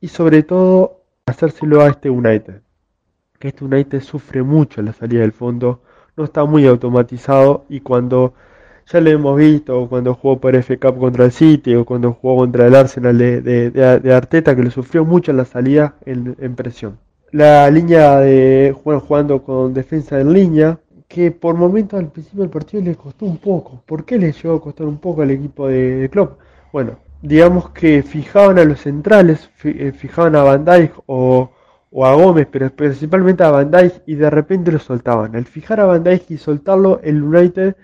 y 0.00 0.08
sobre 0.08 0.42
todo 0.42 1.02
hacérselo 1.26 1.82
a 1.82 1.88
este 1.88 2.10
United. 2.10 2.62
Que 3.38 3.48
este 3.48 3.64
United 3.64 4.00
sufre 4.00 4.42
mucho 4.42 4.80
en 4.80 4.86
la 4.86 4.92
salida 4.92 5.20
del 5.22 5.32
fondo, 5.32 5.82
no 6.16 6.24
está 6.24 6.44
muy 6.44 6.66
automatizado 6.66 7.66
y 7.68 7.80
cuando 7.80 8.34
ya 8.90 9.00
lo 9.00 9.10
hemos 9.10 9.36
visto 9.36 9.86
cuando 9.88 10.14
jugó 10.14 10.40
por 10.40 10.54
F 10.56 10.78
Cup 10.78 10.98
contra 10.98 11.26
el 11.26 11.32
City 11.32 11.74
o 11.74 11.84
cuando 11.84 12.14
jugó 12.14 12.36
contra 12.36 12.66
el 12.66 12.74
Arsenal 12.74 13.18
de, 13.18 13.40
de, 13.40 14.14
Arteta 14.14 14.56
que 14.56 14.62
lo 14.62 14.70
sufrió 14.70 15.04
mucho 15.04 15.30
en 15.30 15.36
la 15.36 15.44
salida 15.44 15.94
en, 16.06 16.36
en 16.40 16.54
presión. 16.54 16.98
La 17.30 17.70
línea 17.70 18.20
de 18.20 18.74
jugando 18.82 19.42
con 19.42 19.74
defensa 19.74 20.18
en 20.18 20.32
línea, 20.32 20.78
que 21.06 21.30
por 21.30 21.54
momentos 21.54 21.98
al 21.98 22.10
principio 22.10 22.40
del 22.42 22.50
partido 22.50 22.82
le 22.82 22.94
costó 22.94 23.26
un 23.26 23.38
poco. 23.38 23.82
¿Por 23.86 24.04
qué 24.04 24.18
le 24.18 24.32
llegó 24.32 24.56
a 24.56 24.60
costar 24.60 24.86
un 24.86 24.98
poco 24.98 25.22
al 25.22 25.30
equipo 25.30 25.68
de, 25.68 25.96
de 25.96 26.08
Klopp? 26.08 26.38
Bueno, 26.72 26.98
digamos 27.22 27.70
que 27.70 28.02
fijaban 28.02 28.58
a 28.58 28.64
los 28.64 28.80
centrales, 28.80 29.50
eh, 29.64 29.92
fijaban 29.92 30.36
a 30.36 30.42
Van 30.42 30.64
Dijk 30.64 30.92
o, 31.06 31.50
o, 31.90 32.06
a 32.06 32.14
Gómez, 32.14 32.46
pero 32.50 32.70
principalmente 32.70 33.42
a 33.42 33.50
Van 33.50 33.70
Dijk 33.70 34.02
y 34.06 34.14
de 34.14 34.30
repente 34.30 34.72
lo 34.72 34.78
soltaban. 34.78 35.36
Al 35.36 35.44
fijar 35.44 35.80
a 35.80 35.86
Van 35.86 36.04
Dijk 36.04 36.30
y 36.30 36.38
soltarlo, 36.38 37.00
el 37.02 37.22
United 37.22 37.76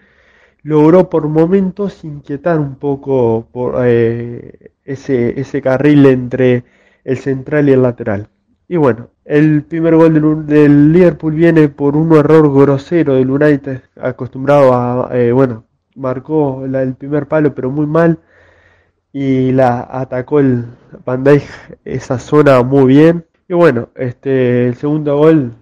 logró 0.65 1.09
por 1.11 1.29
momentos 1.29 2.05
inquietar 2.05 2.59
un 2.59 2.77
poco 2.77 3.47
por, 3.53 3.77
eh, 3.87 4.73
ese, 4.85 5.41
ese 5.41 5.63
carril 5.63 6.07
entre 6.07 6.65
el 7.05 7.19
central 7.19 7.69
y 7.69 7.73
el 7.73 7.83
lateral. 7.83 8.29
Y 8.67 8.77
bueno, 8.79 9.11
el 9.25 9.63
primer 9.65 9.95
gol 9.97 10.47
del, 10.47 10.93
Liverpool 10.93 11.35
viene 11.35 11.69
por 11.69 11.97
un 11.97 12.13
error 12.17 12.53
grosero 12.53 13.15
del 13.15 13.31
United, 13.31 13.83
acostumbrado 13.97 14.75
a, 14.75 15.11
eh, 15.13 15.33
bueno, 15.33 15.65
marcó 15.95 16.65
el 16.65 16.95
primer 16.95 17.29
palo 17.29 17.55
pero 17.55 17.71
muy 17.71 17.87
mal 17.87 18.19
y 19.13 19.53
la 19.53 19.87
atacó 19.91 20.41
el 20.41 20.65
Van 21.05 21.25
esa 21.85 22.19
zona 22.19 22.63
muy 22.63 22.87
bien. 22.87 23.27
Y 23.49 23.55
bueno, 23.55 23.91
este 23.97 24.69
el 24.69 24.77
segundo 24.77 25.17
gol 25.19 25.53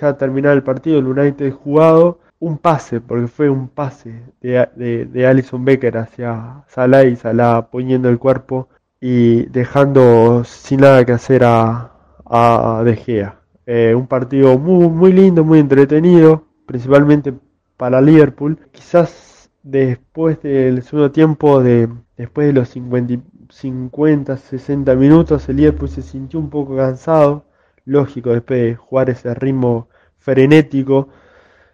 ya 0.00 0.16
terminado 0.16 0.54
el 0.54 0.62
partido, 0.62 0.98
el 0.98 1.06
United 1.06 1.52
jugado, 1.52 2.20
un 2.40 2.58
pase, 2.58 3.00
porque 3.00 3.28
fue 3.28 3.48
un 3.50 3.68
pase 3.68 4.22
de, 4.40 4.68
de, 4.76 5.04
de 5.06 5.26
Alison 5.26 5.64
Becker 5.64 5.98
hacia 5.98 6.64
Salah 6.68 7.04
y 7.04 7.16
Salah 7.16 7.68
poniendo 7.70 8.08
el 8.08 8.18
cuerpo 8.18 8.68
y 9.00 9.46
dejando 9.46 10.42
sin 10.44 10.80
nada 10.80 11.04
que 11.04 11.12
hacer 11.12 11.44
a, 11.44 11.92
a 12.26 12.82
De 12.84 12.96
Gea. 12.96 13.40
Eh, 13.66 13.94
un 13.94 14.06
partido 14.06 14.58
muy, 14.58 14.88
muy 14.88 15.12
lindo, 15.12 15.44
muy 15.44 15.58
entretenido, 15.60 16.44
principalmente 16.66 17.32
para 17.76 18.00
Liverpool. 18.00 18.58
Quizás 18.72 19.50
después 19.62 20.42
del 20.42 20.82
segundo 20.82 21.10
tiempo, 21.12 21.62
de, 21.62 21.88
después 22.16 22.46
de 22.48 22.52
los 22.52 22.68
50, 22.70 23.22
50, 23.50 24.36
60 24.36 24.94
minutos, 24.94 25.48
el 25.48 25.56
Liverpool 25.56 25.88
se 25.88 26.02
sintió 26.02 26.40
un 26.40 26.50
poco 26.50 26.76
cansado. 26.76 27.44
Lógico, 27.84 28.30
después 28.30 28.60
de 28.60 28.76
jugar 28.76 29.10
ese 29.10 29.34
ritmo 29.34 29.88
frenético. 30.18 31.08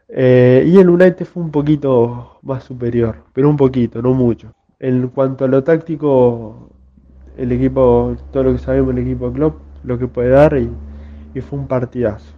Eh, 0.08 0.64
y 0.66 0.78
el 0.78 0.88
United 0.88 1.26
fue 1.26 1.42
un 1.42 1.50
poquito 1.50 2.38
más 2.42 2.64
superior, 2.64 3.24
pero 3.32 3.48
un 3.48 3.56
poquito, 3.56 4.00
no 4.00 4.14
mucho. 4.14 4.52
En 4.78 5.08
cuanto 5.08 5.44
a 5.44 5.48
lo 5.48 5.64
táctico, 5.64 6.70
el 7.36 7.52
equipo, 7.52 8.16
todo 8.32 8.44
lo 8.44 8.52
que 8.52 8.58
sabemos 8.58 8.92
el 8.92 8.98
equipo 8.98 9.32
Klopp, 9.32 9.56
lo 9.84 9.98
que 9.98 10.06
puede 10.06 10.30
dar 10.30 10.56
y, 10.56 10.70
y 11.34 11.40
fue 11.40 11.58
un 11.58 11.66
partidazo. 11.66 12.32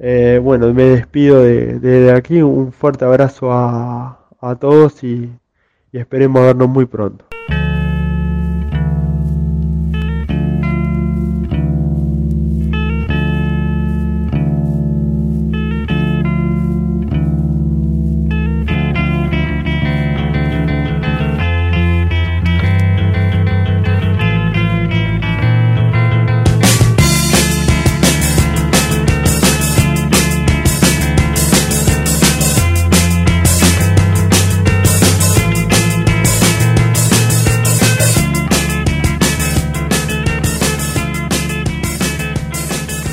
Eh, 0.00 0.40
bueno, 0.42 0.72
me 0.72 0.84
despido 0.84 1.42
de, 1.42 1.78
de, 1.78 2.12
aquí, 2.12 2.40
un 2.42 2.72
fuerte 2.72 3.04
abrazo 3.04 3.52
a, 3.52 4.28
a 4.40 4.54
todos 4.56 5.02
y, 5.02 5.30
y 5.92 5.98
esperemos 5.98 6.42
vernos 6.42 6.68
muy 6.68 6.86
pronto. 6.86 7.24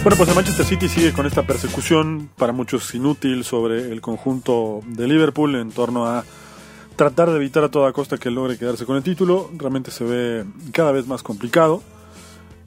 Bueno, 0.06 0.18
pues 0.18 0.30
el 0.30 0.36
Manchester 0.36 0.66
City 0.68 0.88
sigue 0.88 1.14
con 1.14 1.26
esta 1.26 1.48
persecución, 1.48 2.30
para 2.38 2.54
muchos 2.54 2.94
inútil, 2.94 3.44
sobre 3.44 3.92
el 3.92 4.02
conjunto 4.02 4.82
de 4.86 5.08
Liverpool 5.08 5.56
en 5.56 5.72
torno 5.72 6.06
a 6.06 6.24
tratar 6.96 7.32
de 7.32 7.38
evitar 7.38 7.64
a 7.64 7.70
toda 7.70 7.92
costa 7.92 8.20
que 8.20 8.30
logre 8.30 8.60
quedarse 8.60 8.86
con 8.86 8.98
el 8.98 9.02
título. 9.02 9.50
Realmente 9.58 9.90
se 9.90 10.04
ve 10.04 10.46
cada 10.74 10.92
vez 10.92 11.08
más 11.08 11.24
complicado. 11.24 11.82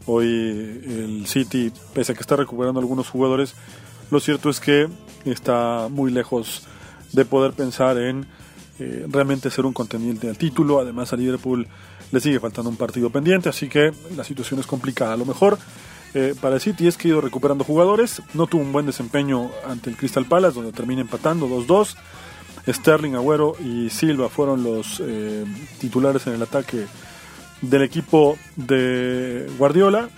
Hoy 0.07 0.26
el 0.26 1.26
City, 1.28 1.71
pese 1.95 2.11
a 2.11 2.14
que 2.16 2.23
está 2.23 2.35
recuperando 2.35 2.80
algunos 2.80 3.09
jugadores, 3.09 3.54
lo 4.11 4.18
cierto 4.18 4.50
es 4.50 4.59
que 4.59 4.88
está 5.25 5.87
muy 5.88 6.11
lejos 6.11 6.66
de 7.12 7.25
poder 7.25 7.52
pensar 7.52 7.99
en 7.99 8.26
eh, 8.80 9.07
realmente 9.09 9.49
ser 9.52 9.64
un 9.64 9.73
contendiente 9.73 10.28
al 10.28 10.38
título. 10.38 10.80
Además 10.80 11.12
a 11.12 11.16
Liverpool 11.16 11.68
le 12.11 12.18
sigue 12.18 12.40
faltando 12.40 12.68
un 12.68 12.76
partido 12.76 13.11
pendiente, 13.11 13.49
así 13.49 13.68
que 13.68 13.92
la 14.16 14.25
situación 14.25 14.59
es 14.59 14.66
complicada. 14.66 15.12
A 15.12 15.16
lo 15.16 15.25
mejor 15.25 15.57
eh, 16.14 16.34
para 16.40 16.56
el 16.56 16.60
City 16.60 16.86
es 16.86 16.96
que 16.96 17.08
ha 17.08 17.10
ido 17.10 17.20
recuperando 17.20 17.64
jugadores. 17.64 18.22
No 18.34 18.46
tuvo 18.46 18.62
un 18.62 18.72
buen 18.72 18.86
desempeño 18.86 19.50
ante 19.66 19.90
el 19.90 19.96
Crystal 19.96 20.26
Palace, 20.26 20.54
donde 20.54 20.72
termina 20.72 21.00
empatando 21.00 21.48
2-2. 21.48 21.96
Sterling, 22.68 23.14
Agüero 23.14 23.56
y 23.64 23.88
Silva 23.90 24.28
fueron 24.28 24.62
los 24.62 25.02
eh, 25.04 25.44
titulares 25.78 26.26
en 26.26 26.34
el 26.34 26.42
ataque 26.42 26.86
del 27.62 27.82
equipo 27.82 28.38
de 28.56 29.50
Guardiola. 29.58 30.08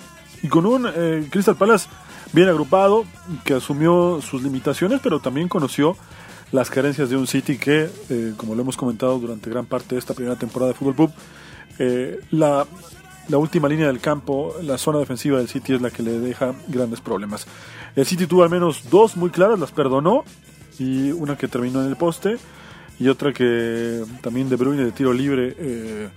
Y 0.42 0.48
con 0.48 0.66
un 0.66 0.88
eh, 0.92 1.26
Crystal 1.30 1.56
Palace 1.56 1.88
bien 2.32 2.48
agrupado, 2.48 3.04
que 3.44 3.54
asumió 3.54 4.20
sus 4.22 4.42
limitaciones, 4.42 5.00
pero 5.02 5.20
también 5.20 5.48
conoció 5.48 5.96
las 6.52 6.70
carencias 6.70 7.10
de 7.10 7.16
un 7.16 7.26
City 7.26 7.58
que, 7.58 7.88
como 8.36 8.54
lo 8.56 8.62
hemos 8.62 8.76
comentado 8.76 9.18
durante 9.18 9.50
gran 9.50 9.66
parte 9.66 9.94
de 9.94 10.00
esta 10.00 10.14
primera 10.14 10.36
temporada 10.36 10.72
de 10.72 10.78
Fútbol 10.78 11.12
eh, 11.82 12.20
la 12.30 12.66
la 13.30 13.38
última 13.38 13.68
línea 13.68 13.86
del 13.86 14.00
campo, 14.00 14.56
la 14.62 14.76
zona 14.76 14.98
defensiva 14.98 15.38
del 15.38 15.48
City 15.48 15.74
es 15.74 15.80
la 15.80 15.90
que 15.90 16.02
le 16.02 16.18
deja 16.18 16.52
grandes 16.68 17.00
problemas. 17.00 17.46
El 17.94 18.04
City 18.04 18.26
tuvo 18.26 18.42
al 18.42 18.50
menos 18.50 18.90
dos 18.90 19.16
muy 19.16 19.30
claras, 19.30 19.58
las 19.58 19.70
perdonó, 19.70 20.24
y 20.78 21.12
una 21.12 21.36
que 21.36 21.46
terminó 21.46 21.80
en 21.82 21.88
el 21.88 21.96
poste, 21.96 22.36
y 22.98 23.08
otra 23.08 23.32
que 23.32 24.04
también 24.20 24.48
de 24.48 24.56
Bruyne 24.56 24.84
de 24.84 24.92
tiro 24.92 25.12
libre 25.12 25.54
eh, 25.58 26.08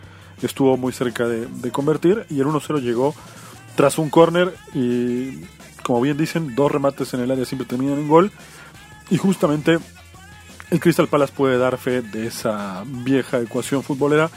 estuvo 0.41 0.75
muy 0.75 0.91
cerca 0.91 1.27
de, 1.27 1.45
de 1.45 1.71
convertir, 1.71 2.25
y 2.29 2.39
el 2.39 2.47
1-0 2.47 2.81
llegó 2.81 3.13
tras 3.75 3.97
un 3.99 4.09
córner, 4.09 4.53
y 4.73 5.41
como 5.83 6.01
bien 6.01 6.17
dicen, 6.17 6.55
dos 6.55 6.71
remates 6.71 7.13
en 7.13 7.21
el 7.21 7.31
área 7.31 7.45
siempre 7.45 7.67
terminan 7.67 7.99
en 7.99 8.07
gol, 8.07 8.31
y 9.11 9.17
justamente 9.17 9.77
el 10.71 10.79
Crystal 10.79 11.07
Palace 11.07 11.33
puede 11.35 11.59
dar 11.59 11.77
fe 11.77 12.01
de 12.01 12.25
esa 12.25 12.83
vieja 12.87 13.39
ecuación 13.39 13.83
futbolera 13.83 14.31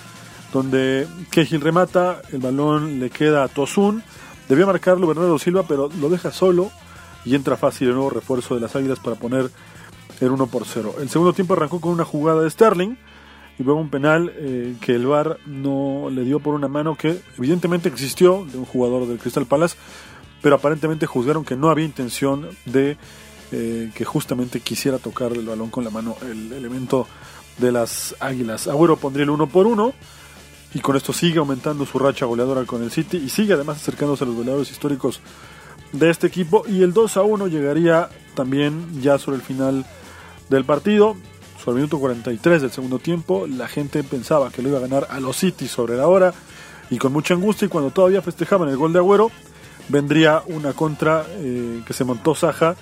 donde 0.53 1.07
Cahill 1.31 1.61
remata, 1.61 2.23
el 2.33 2.39
balón 2.39 3.01
le 3.01 3.11
queda 3.11 3.45
a 3.45 3.49
Tosun, 3.49 4.03
debió 4.49 4.67
marcarlo 4.67 5.07
Bernardo 5.07 5.39
Silva, 5.39 5.65
pero 5.67 5.91
lo 6.01 6.09
deja 6.09 6.31
solo 6.31 6.71
y 7.25 7.35
entra 7.35 7.57
fácil 7.57 7.89
el 7.89 7.95
nuevo 7.95 8.11
refuerzo 8.11 8.55
de 8.55 8.61
las 8.61 8.77
Águilas 8.77 9.01
para 9.01 9.17
poner 9.17 9.51
el 10.21 10.31
1 10.31 10.47
por 10.47 10.65
0. 10.65 10.97
El 11.01 11.09
segundo 11.09 11.33
tiempo 11.33 11.55
arrancó 11.55 11.81
con 11.81 11.93
una 11.93 12.05
jugada 12.05 12.43
de 12.43 12.51
Sterling 12.51 12.97
y 13.59 13.63
luego 13.63 13.81
un 13.81 13.91
penal 13.91 14.33
eh, 14.37 14.77
que 14.81 14.95
el 14.95 15.07
VAR 15.07 15.39
no 15.47 16.09
le 16.11 16.25
dio 16.25 16.41
por 16.41 16.55
una 16.55 16.69
mano 16.69 16.95
que 16.95 17.21
evidentemente 17.39 17.89
existió 17.89 18.47
de 18.51 18.59
un 18.59 18.65
jugador 18.65 19.07
del 19.07 19.19
Crystal 19.19 19.47
Palace, 19.47 19.77
pero 20.43 20.57
aparentemente 20.57 21.07
juzgaron 21.07 21.45
que 21.45 21.57
no 21.57 21.71
había 21.71 21.85
intención 21.85 22.49
de 22.67 22.97
eh, 23.53 23.91
que 23.95 24.05
justamente 24.05 24.61
quisiera 24.61 24.99
tocar 24.99 25.33
el 25.33 25.47
balón 25.47 25.71
con 25.71 25.85
la 25.85 25.91
mano 25.91 26.17
el 26.23 26.53
elemento 26.53 27.07
de 27.59 27.73
las 27.73 28.15
Águilas. 28.21 28.69
Agüero 28.69 28.97
pondría 28.97 29.25
el 29.25 29.31
1 29.31 29.47
por 29.47 29.67
1 29.67 29.95
y 30.77 30.81
con 30.81 30.95
esto 30.95 31.15
sigue 31.15 31.39
aumentando 31.39 31.87
su 31.87 31.99
racha 31.99 32.27
goleadora 32.27 32.67
con 32.67 32.83
el 32.83 32.91
City 32.91 33.17
y 33.17 33.31
sigue 33.31 33.55
además 33.55 33.79
acercándose 33.79 34.25
a 34.25 34.27
los 34.27 34.37
goleadores 34.37 34.71
históricos 34.71 35.21
de 35.93 36.11
este 36.11 36.27
equipo. 36.27 36.65
Y 36.69 36.83
el 36.83 36.93
2 36.93 37.17
a 37.17 37.23
1 37.23 37.47
llegaría 37.47 38.11
también 38.35 39.01
ya 39.01 39.17
sobre 39.17 39.39
el 39.39 39.43
final 39.43 39.87
del 40.51 40.67
partido, 40.67 41.17
sobre 41.59 41.77
el 41.77 41.77
minuto 41.77 41.99
43 41.99 42.61
del 42.61 42.71
segundo 42.71 42.99
tiempo, 42.99 43.47
la 43.47 43.69
gente 43.69 44.05
pensaba 44.05 44.51
que 44.51 44.61
lo 44.61 44.69
iba 44.69 44.77
a 44.77 44.83
ganar 44.83 45.07
a 45.09 45.19
los 45.19 45.39
City 45.39 45.67
sobre 45.67 45.97
la 45.97 46.09
hora. 46.09 46.35
Y 46.91 46.99
con 46.99 47.11
mucha 47.11 47.33
angustia 47.33 47.65
y 47.65 47.69
cuando 47.71 47.91
todavía 47.91 48.21
festejaban 48.21 48.69
el 48.69 48.77
gol 48.77 48.93
de 48.93 48.99
Agüero 48.99 49.31
vendría 49.89 50.43
una 50.47 50.75
contra 50.75 51.25
eh, 51.39 51.81
que 51.87 51.95
se 51.95 52.05
montó 52.05 52.35
Saja, 52.35 52.77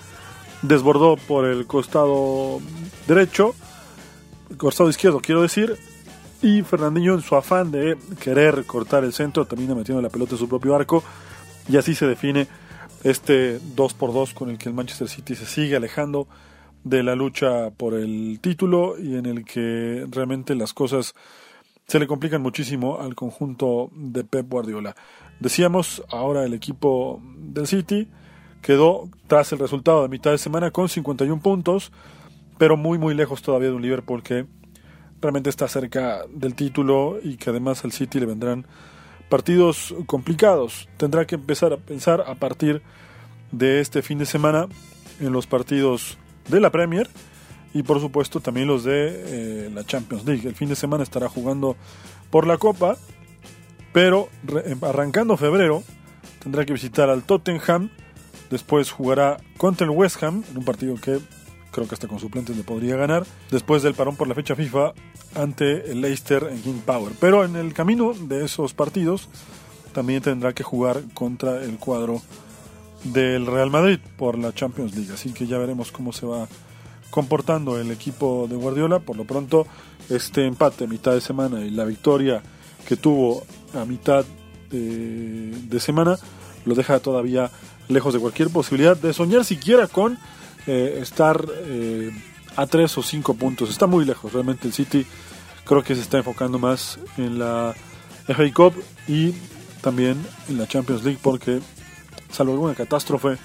desbordó 0.62 1.16
por 1.16 1.44
el 1.44 1.64
costado 1.68 2.60
derecho, 3.06 3.54
costado 4.56 4.90
izquierdo 4.90 5.20
quiero 5.20 5.42
decir, 5.42 5.78
y 6.44 6.60
Fernandinho 6.60 7.14
en 7.14 7.22
su 7.22 7.36
afán 7.36 7.70
de 7.70 7.96
querer 8.20 8.66
cortar 8.66 9.02
el 9.02 9.14
centro 9.14 9.46
termina 9.46 9.74
metiendo 9.74 10.02
la 10.02 10.10
pelota 10.10 10.32
en 10.32 10.38
su 10.38 10.46
propio 10.46 10.74
arco 10.76 11.02
y 11.70 11.78
así 11.78 11.94
se 11.94 12.06
define 12.06 12.46
este 13.02 13.58
2 13.74 13.94
por 13.94 14.12
2 14.12 14.34
con 14.34 14.50
el 14.50 14.58
que 14.58 14.68
el 14.68 14.74
Manchester 14.74 15.08
City 15.08 15.34
se 15.34 15.46
sigue 15.46 15.74
alejando 15.74 16.28
de 16.82 17.02
la 17.02 17.14
lucha 17.14 17.70
por 17.70 17.94
el 17.94 18.40
título 18.42 18.98
y 18.98 19.16
en 19.16 19.24
el 19.24 19.46
que 19.46 20.06
realmente 20.10 20.54
las 20.54 20.74
cosas 20.74 21.14
se 21.86 21.98
le 21.98 22.06
complican 22.06 22.42
muchísimo 22.42 23.00
al 23.00 23.14
conjunto 23.14 23.88
de 23.94 24.22
Pep 24.22 24.46
Guardiola. 24.46 24.94
Decíamos, 25.40 26.04
ahora 26.10 26.44
el 26.44 26.52
equipo 26.52 27.22
del 27.38 27.66
City 27.66 28.06
quedó 28.60 29.08
tras 29.28 29.50
el 29.52 29.60
resultado 29.60 30.02
de 30.02 30.10
mitad 30.10 30.30
de 30.30 30.38
semana 30.38 30.70
con 30.70 30.90
51 30.90 31.40
puntos, 31.40 31.90
pero 32.58 32.76
muy 32.76 32.98
muy 32.98 33.14
lejos 33.14 33.40
todavía 33.40 33.68
de 33.68 33.74
un 33.74 33.82
Liverpool 33.82 34.22
que 34.22 34.44
realmente 35.24 35.48
está 35.48 35.66
cerca 35.68 36.26
del 36.28 36.54
título 36.54 37.18
y 37.22 37.38
que 37.38 37.48
además 37.48 37.82
al 37.82 37.92
City 37.92 38.20
le 38.20 38.26
vendrán 38.26 38.66
partidos 39.30 39.94
complicados. 40.04 40.86
Tendrá 40.98 41.26
que 41.26 41.36
empezar 41.36 41.72
a 41.72 41.78
pensar 41.78 42.22
a 42.26 42.34
partir 42.34 42.82
de 43.50 43.80
este 43.80 44.02
fin 44.02 44.18
de 44.18 44.26
semana 44.26 44.68
en 45.20 45.32
los 45.32 45.46
partidos 45.46 46.18
de 46.48 46.60
la 46.60 46.70
Premier 46.70 47.08
y 47.72 47.82
por 47.82 48.00
supuesto 48.00 48.40
también 48.40 48.68
los 48.68 48.84
de 48.84 49.64
eh, 49.66 49.70
la 49.72 49.82
Champions 49.84 50.26
League. 50.26 50.46
El 50.46 50.54
fin 50.54 50.68
de 50.68 50.76
semana 50.76 51.02
estará 51.02 51.30
jugando 51.30 51.74
por 52.28 52.46
la 52.46 52.58
Copa, 52.58 52.98
pero 53.94 54.28
arrancando 54.82 55.38
febrero 55.38 55.82
tendrá 56.42 56.66
que 56.66 56.74
visitar 56.74 57.08
al 57.08 57.22
Tottenham, 57.22 57.88
después 58.50 58.90
jugará 58.90 59.38
contra 59.56 59.86
el 59.86 59.90
West 59.90 60.22
Ham 60.22 60.44
en 60.50 60.58
un 60.58 60.64
partido 60.66 60.96
que 60.96 61.18
creo 61.74 61.88
que 61.88 61.94
hasta 61.94 62.06
con 62.06 62.20
suplentes 62.20 62.56
le 62.56 62.62
podría 62.62 62.96
ganar, 62.96 63.26
después 63.50 63.82
del 63.82 63.94
parón 63.94 64.16
por 64.16 64.28
la 64.28 64.34
fecha 64.34 64.54
FIFA 64.54 64.94
ante 65.34 65.90
el 65.90 66.00
Leicester 66.00 66.48
en 66.50 66.62
King 66.62 66.80
Power. 66.86 67.12
Pero 67.20 67.44
en 67.44 67.56
el 67.56 67.74
camino 67.74 68.14
de 68.14 68.44
esos 68.44 68.72
partidos 68.72 69.28
también 69.92 70.22
tendrá 70.22 70.52
que 70.52 70.62
jugar 70.62 71.02
contra 71.12 71.62
el 71.62 71.76
cuadro 71.78 72.22
del 73.02 73.46
Real 73.46 73.70
Madrid 73.70 73.98
por 74.16 74.38
la 74.38 74.54
Champions 74.54 74.94
League. 74.94 75.12
Así 75.12 75.32
que 75.32 75.46
ya 75.46 75.58
veremos 75.58 75.90
cómo 75.90 76.12
se 76.12 76.26
va 76.26 76.46
comportando 77.10 77.78
el 77.78 77.90
equipo 77.90 78.46
de 78.48 78.56
Guardiola. 78.56 79.00
Por 79.00 79.16
lo 79.16 79.24
pronto, 79.24 79.66
este 80.08 80.46
empate 80.46 80.84
a 80.84 80.86
mitad 80.86 81.12
de 81.12 81.20
semana 81.20 81.60
y 81.60 81.70
la 81.70 81.84
victoria 81.84 82.40
que 82.86 82.96
tuvo 82.96 83.44
a 83.74 83.84
mitad 83.84 84.24
de, 84.70 85.50
de 85.50 85.80
semana 85.80 86.16
lo 86.64 86.74
deja 86.74 87.00
todavía 87.00 87.50
lejos 87.88 88.14
de 88.14 88.20
cualquier 88.20 88.48
posibilidad 88.50 88.96
de 88.96 89.12
soñar 89.12 89.44
siquiera 89.44 89.86
con 89.86 90.18
eh, 90.66 90.98
estar 91.00 91.44
eh, 91.66 92.10
a 92.56 92.66
3 92.66 92.98
o 92.98 93.02
5 93.02 93.34
puntos. 93.34 93.70
Está 93.70 93.86
muy 93.86 94.04
lejos, 94.04 94.32
realmente 94.32 94.66
el 94.66 94.72
City 94.72 95.06
creo 95.64 95.82
que 95.82 95.94
se 95.94 96.02
está 96.02 96.18
enfocando 96.18 96.58
más 96.58 96.98
en 97.16 97.38
la 97.38 97.74
FA 98.26 98.52
Cup 98.54 98.74
y 99.08 99.32
también 99.80 100.24
en 100.48 100.58
la 100.58 100.66
Champions 100.66 101.04
League 101.04 101.18
porque 101.22 101.60
salvo 102.30 102.52
alguna 102.52 102.74
catástrofe 102.74 103.36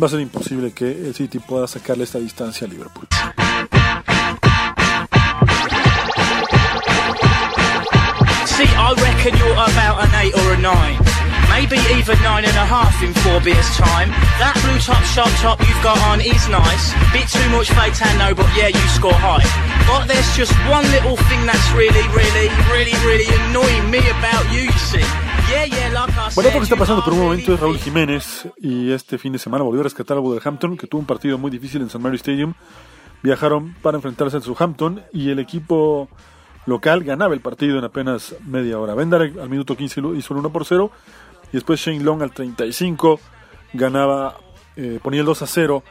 va 0.00 0.06
a 0.06 0.10
ser 0.10 0.20
imposible 0.20 0.72
que 0.72 0.90
el 0.90 1.14
City 1.14 1.38
pueda 1.38 1.66
sacarle 1.66 2.04
esta 2.04 2.18
distancia 2.18 2.66
a 2.66 2.70
Liverpool. 2.70 3.06
See, 8.46 8.64
I 8.64 8.94
reckon 8.96 9.38
you're 9.38 9.52
about 9.52 10.04
an 10.04 10.14
eight 10.14 10.34
or 10.34 10.54
a 10.54 10.58
nine. 10.58 11.27
Maybe 11.58 11.74
even 11.98 12.14
nine 12.22 12.44
and 12.46 12.54
a 12.54 12.66
half 12.70 12.94
in 13.02 13.10
four 13.26 13.40
beers 13.42 13.66
time. 13.74 14.10
That 14.38 14.54
blue 14.62 14.78
top 14.78 15.02
sharp 15.10 15.26
top 15.42 15.58
you've 15.66 15.82
got 15.82 15.98
on 16.06 16.20
is 16.22 16.46
nice. 16.48 16.94
Bit 17.10 17.26
too 17.26 17.48
much 17.50 17.66
fake 17.74 17.98
no, 18.16 18.30
but 18.32 18.46
yeah, 18.54 18.68
you 18.70 18.84
score 18.94 19.10
high. 19.18 19.42
But 19.90 20.06
there's 20.06 20.30
just 20.38 20.54
one 20.70 20.86
little 20.94 21.16
thing 21.26 21.42
that's 21.50 21.66
really, 21.74 22.04
really, 22.14 22.46
really, 22.70 22.94
really 23.02 23.26
annoying 23.42 23.90
me 23.90 23.98
about 23.98 24.46
you, 24.54 24.70
you 24.70 24.78
see. 24.78 25.02
Yeah, 25.50 25.64
yeah, 25.66 25.90
like 25.98 26.14
I 26.14 26.30
Bueno, 26.36 26.48
otro 26.50 26.60
que 26.60 26.64
está 26.70 26.76
pasando 26.76 27.02
por 27.02 27.12
un 27.14 27.20
momento 27.26 27.52
es 27.52 27.58
Raúl 27.58 27.78
Jiménez 27.78 28.46
y 28.62 28.92
este 28.92 29.18
fin 29.18 29.32
de 29.32 29.40
semana 29.40 29.64
volvió 29.64 29.80
a 29.80 29.84
rescatar 29.84 30.16
al 30.16 30.22
Wolverhampton 30.22 30.76
que 30.76 30.86
tuvo 30.86 31.00
un 31.00 31.06
partido 31.06 31.38
muy 31.38 31.50
difícil 31.50 31.80
en 31.80 31.88
St. 31.88 31.98
Mary 31.98 32.16
Stadium. 32.18 32.54
Viajaron 33.24 33.74
para 33.82 33.96
enfrentarse 33.96 34.36
al 34.36 34.44
Southampton 34.44 35.02
y 35.12 35.30
el 35.30 35.40
equipo 35.40 36.08
local 36.66 37.02
ganaba 37.02 37.34
el 37.34 37.40
partido 37.40 37.78
en 37.78 37.84
apenas 37.84 38.36
media 38.46 38.78
hora. 38.78 38.94
Bendarek 38.94 39.38
al 39.38 39.48
minuto 39.48 39.76
15 39.76 40.00
lo- 40.02 40.14
hizo 40.14 40.34
el 40.34 40.38
1 40.40 40.50
por 40.50 40.64
0 40.64 40.92
y 41.52 41.56
después 41.56 41.80
Shane 41.80 42.02
Long 42.02 42.22
al 42.22 42.32
35 42.32 43.20
ganaba, 43.72 44.36
eh, 44.76 45.00
ponía 45.02 45.20
el 45.20 45.26
2 45.26 45.42
a 45.42 45.46
0 45.46 45.82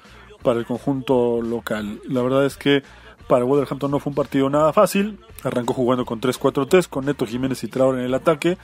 para 0.43 0.59
el 0.59 0.65
conjunto 0.65 1.41
local. 1.41 1.99
La 2.07 2.21
verdad 2.21 2.45
es 2.45 2.57
que 2.57 2.83
para 3.27 3.43
Wolverhampton 3.43 3.91
no 3.91 3.99
fue 3.99 4.11
un 4.11 4.15
partido 4.15 4.49
nada 4.49 4.71
fácil. 4.73 5.19
Arrancó 5.43 5.73
jugando 5.73 6.05
con 6.05 6.21
3-4-3 6.21 6.87
con 6.87 7.05
Neto 7.05 7.25
Jiménez 7.25 7.63
y 7.63 7.67
Traore 7.67 7.99
en 7.99 8.05
el 8.05 8.13
ataque. 8.13 8.57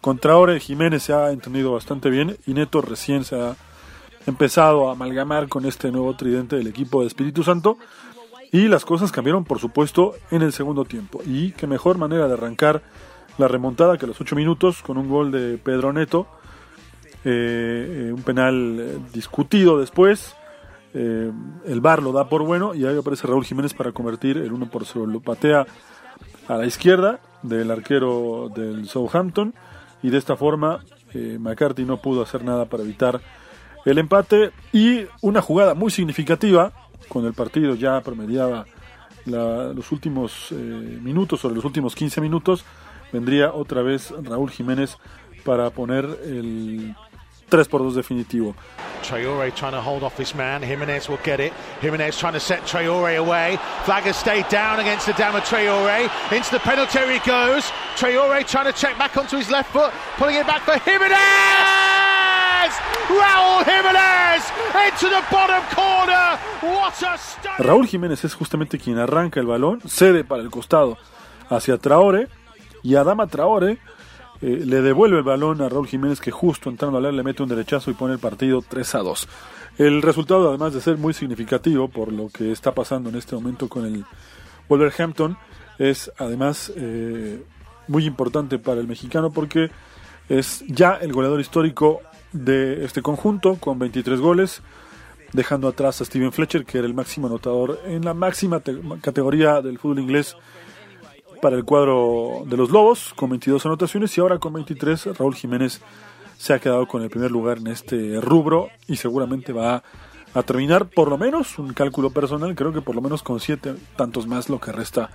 Con 0.00 0.18
Traore 0.18 0.60
Jiménez 0.60 1.02
se 1.04 1.12
ha 1.12 1.30
entendido 1.30 1.72
bastante 1.72 2.10
bien 2.10 2.36
y 2.46 2.54
Neto 2.54 2.80
recién 2.80 3.24
se 3.24 3.36
ha 3.36 3.56
empezado 4.26 4.88
a 4.88 4.92
amalgamar 4.92 5.48
con 5.48 5.64
este 5.66 5.90
nuevo 5.90 6.14
tridente 6.16 6.56
del 6.56 6.66
equipo 6.66 7.00
de 7.00 7.06
Espíritu 7.06 7.42
Santo. 7.42 7.78
Y 8.50 8.68
las 8.68 8.84
cosas 8.84 9.12
cambiaron, 9.12 9.44
por 9.44 9.58
supuesto, 9.58 10.14
en 10.30 10.42
el 10.42 10.52
segundo 10.52 10.84
tiempo. 10.84 11.20
Y 11.26 11.52
qué 11.52 11.66
mejor 11.66 11.98
manera 11.98 12.26
de 12.26 12.34
arrancar 12.34 12.82
la 13.36 13.46
remontada 13.46 13.98
que 13.98 14.06
los 14.06 14.20
8 14.20 14.34
minutos 14.36 14.82
con 14.82 14.96
un 14.98 15.08
gol 15.08 15.30
de 15.30 15.58
Pedro 15.58 15.92
Neto. 15.92 16.26
Eh, 17.30 18.06
eh, 18.08 18.12
un 18.14 18.22
penal 18.22 18.78
eh, 18.80 18.98
discutido 19.12 19.78
después. 19.78 20.34
El 20.94 21.80
VAR 21.82 22.02
lo 22.02 22.12
da 22.12 22.28
por 22.28 22.42
bueno 22.42 22.74
y 22.74 22.86
ahí 22.86 22.96
aparece 22.96 23.26
Raúl 23.26 23.44
Jiménez 23.44 23.74
para 23.74 23.92
convertir 23.92 24.38
el 24.38 24.52
1 24.52 24.70
por 24.70 24.86
0. 24.86 25.06
Lo 25.06 25.20
patea 25.20 25.66
a 26.48 26.56
la 26.56 26.66
izquierda 26.66 27.20
del 27.42 27.70
arquero 27.70 28.50
del 28.52 28.88
Southampton 28.88 29.54
y 30.02 30.08
de 30.08 30.16
esta 30.16 30.34
forma 30.34 30.80
McCarthy 31.14 31.84
no 31.84 31.98
pudo 31.98 32.22
hacer 32.22 32.42
nada 32.42 32.64
para 32.64 32.82
evitar 32.82 33.20
el 33.84 33.98
empate 33.98 34.50
y 34.72 35.02
una 35.20 35.42
jugada 35.42 35.74
muy 35.74 35.90
significativa 35.90 36.72
cuando 37.08 37.28
el 37.28 37.34
partido 37.34 37.74
ya 37.74 38.00
promediaba 38.00 38.64
los 39.26 39.92
últimos 39.92 40.50
minutos 40.50 41.40
sobre 41.40 41.54
los 41.54 41.64
últimos 41.66 41.94
15 41.94 42.20
minutos 42.22 42.64
vendría 43.12 43.52
otra 43.52 43.82
vez 43.82 44.12
Raúl 44.24 44.50
Jiménez 44.50 44.96
para 45.44 45.70
poner 45.70 46.04
el 46.24 46.96
3 47.48 47.68
por 47.68 47.82
2 47.82 47.94
definitivo. 47.94 48.54
Traore 49.02 49.54
trying 49.54 49.72
to 49.72 49.80
hold 49.80 50.02
off 50.02 50.16
this 50.16 50.34
man. 50.34 50.62
Jimenez 50.62 51.08
will 51.08 51.20
get 51.24 51.40
it. 51.40 51.52
Jimenez 51.80 52.18
trying 52.18 52.34
to 52.34 52.40
set 52.40 52.62
Traore 52.62 53.16
away. 53.16 53.58
Flag 53.84 54.04
has 54.04 54.16
stayed 54.16 54.48
down 54.48 54.80
against 54.80 55.06
the 55.06 55.12
Dama 55.14 55.40
Traore. 55.40 56.10
Into 56.32 56.50
the 56.50 56.60
penalty 56.60 56.98
area 56.98 57.18
he 57.18 57.26
goes. 57.26 57.64
Traore 57.96 58.46
trying 58.46 58.72
to 58.72 58.78
check 58.78 58.98
back 58.98 59.16
onto 59.16 59.36
his 59.36 59.50
left 59.50 59.72
foot. 59.72 59.92
Pulling 60.16 60.36
it 60.36 60.46
back 60.46 60.62
for 60.62 60.78
Jimenez! 60.78 61.78
Raul 63.08 63.64
Jimenez 63.64 64.44
into 64.86 65.08
the 65.08 65.24
bottom 65.30 65.62
corner. 65.74 66.38
What 66.60 67.02
a. 67.02 67.62
Raúl 67.62 67.86
Jiménez 67.86 68.24
es 68.24 68.34
justamente 68.34 68.78
quien 68.78 68.98
arranca 68.98 69.40
el 69.40 69.46
balón, 69.46 69.80
cede 69.88 70.24
para 70.24 70.42
el 70.42 70.50
costado 70.50 70.98
hacia 71.48 71.78
Traore 71.78 72.28
y 72.82 72.96
Adama 72.96 73.26
Traore 73.26 73.78
eh, 74.42 74.62
le 74.64 74.82
devuelve 74.82 75.18
el 75.18 75.24
balón 75.24 75.60
a 75.62 75.68
Raúl 75.68 75.86
Jiménez 75.88 76.20
que 76.20 76.30
justo 76.30 76.70
entrando 76.70 76.98
al 76.98 77.06
área 77.06 77.16
le 77.16 77.22
mete 77.24 77.42
un 77.42 77.48
derechazo 77.48 77.90
y 77.90 77.94
pone 77.94 78.14
el 78.14 78.18
partido 78.20 78.62
3 78.66 78.94
a 78.94 78.98
2. 78.98 79.28
El 79.78 80.02
resultado 80.02 80.48
además 80.48 80.74
de 80.74 80.80
ser 80.80 80.96
muy 80.96 81.12
significativo 81.14 81.88
por 81.88 82.12
lo 82.12 82.28
que 82.28 82.50
está 82.52 82.72
pasando 82.74 83.10
en 83.10 83.16
este 83.16 83.34
momento 83.34 83.68
con 83.68 83.84
el 83.86 84.04
Wolverhampton 84.68 85.36
es 85.78 86.10
además 86.18 86.72
eh, 86.76 87.42
muy 87.86 88.04
importante 88.04 88.58
para 88.58 88.80
el 88.80 88.88
mexicano 88.88 89.30
porque 89.32 89.70
es 90.28 90.64
ya 90.66 90.94
el 90.94 91.12
goleador 91.12 91.40
histórico 91.40 92.00
de 92.32 92.84
este 92.84 93.00
conjunto 93.02 93.54
con 93.56 93.78
23 93.78 94.20
goles 94.20 94.62
dejando 95.32 95.68
atrás 95.68 96.00
a 96.00 96.04
Steven 96.04 96.32
Fletcher, 96.32 96.64
que 96.64 96.78
era 96.78 96.86
el 96.86 96.94
máximo 96.94 97.26
anotador 97.26 97.80
en 97.86 98.04
la 98.04 98.14
máxima 98.14 98.60
te- 98.60 98.78
categoría 99.02 99.60
del 99.62 99.78
fútbol 99.78 100.00
inglés 100.00 100.36
para 101.40 101.56
el 101.56 101.64
cuadro 101.64 102.42
de 102.46 102.56
los 102.56 102.70
Lobos, 102.70 103.12
con 103.14 103.30
22 103.30 103.64
anotaciones, 103.66 104.16
y 104.16 104.20
ahora 104.20 104.38
con 104.38 104.52
23 104.52 105.16
Raúl 105.18 105.34
Jiménez 105.34 105.80
se 106.36 106.52
ha 106.52 106.58
quedado 106.58 106.86
con 106.86 107.02
el 107.02 107.10
primer 107.10 107.30
lugar 107.30 107.58
en 107.58 107.68
este 107.68 108.20
rubro 108.20 108.68
y 108.86 108.96
seguramente 108.96 109.52
va 109.52 109.82
a 110.34 110.42
terminar 110.42 110.86
por 110.86 111.08
lo 111.08 111.18
menos, 111.18 111.58
un 111.58 111.72
cálculo 111.72 112.10
personal, 112.10 112.54
creo 112.54 112.72
que 112.72 112.82
por 112.82 112.94
lo 112.94 113.00
menos 113.00 113.22
con 113.22 113.40
siete 113.40 113.74
tantos 113.96 114.26
más 114.26 114.48
lo 114.48 114.60
que 114.60 114.72
resta 114.72 115.10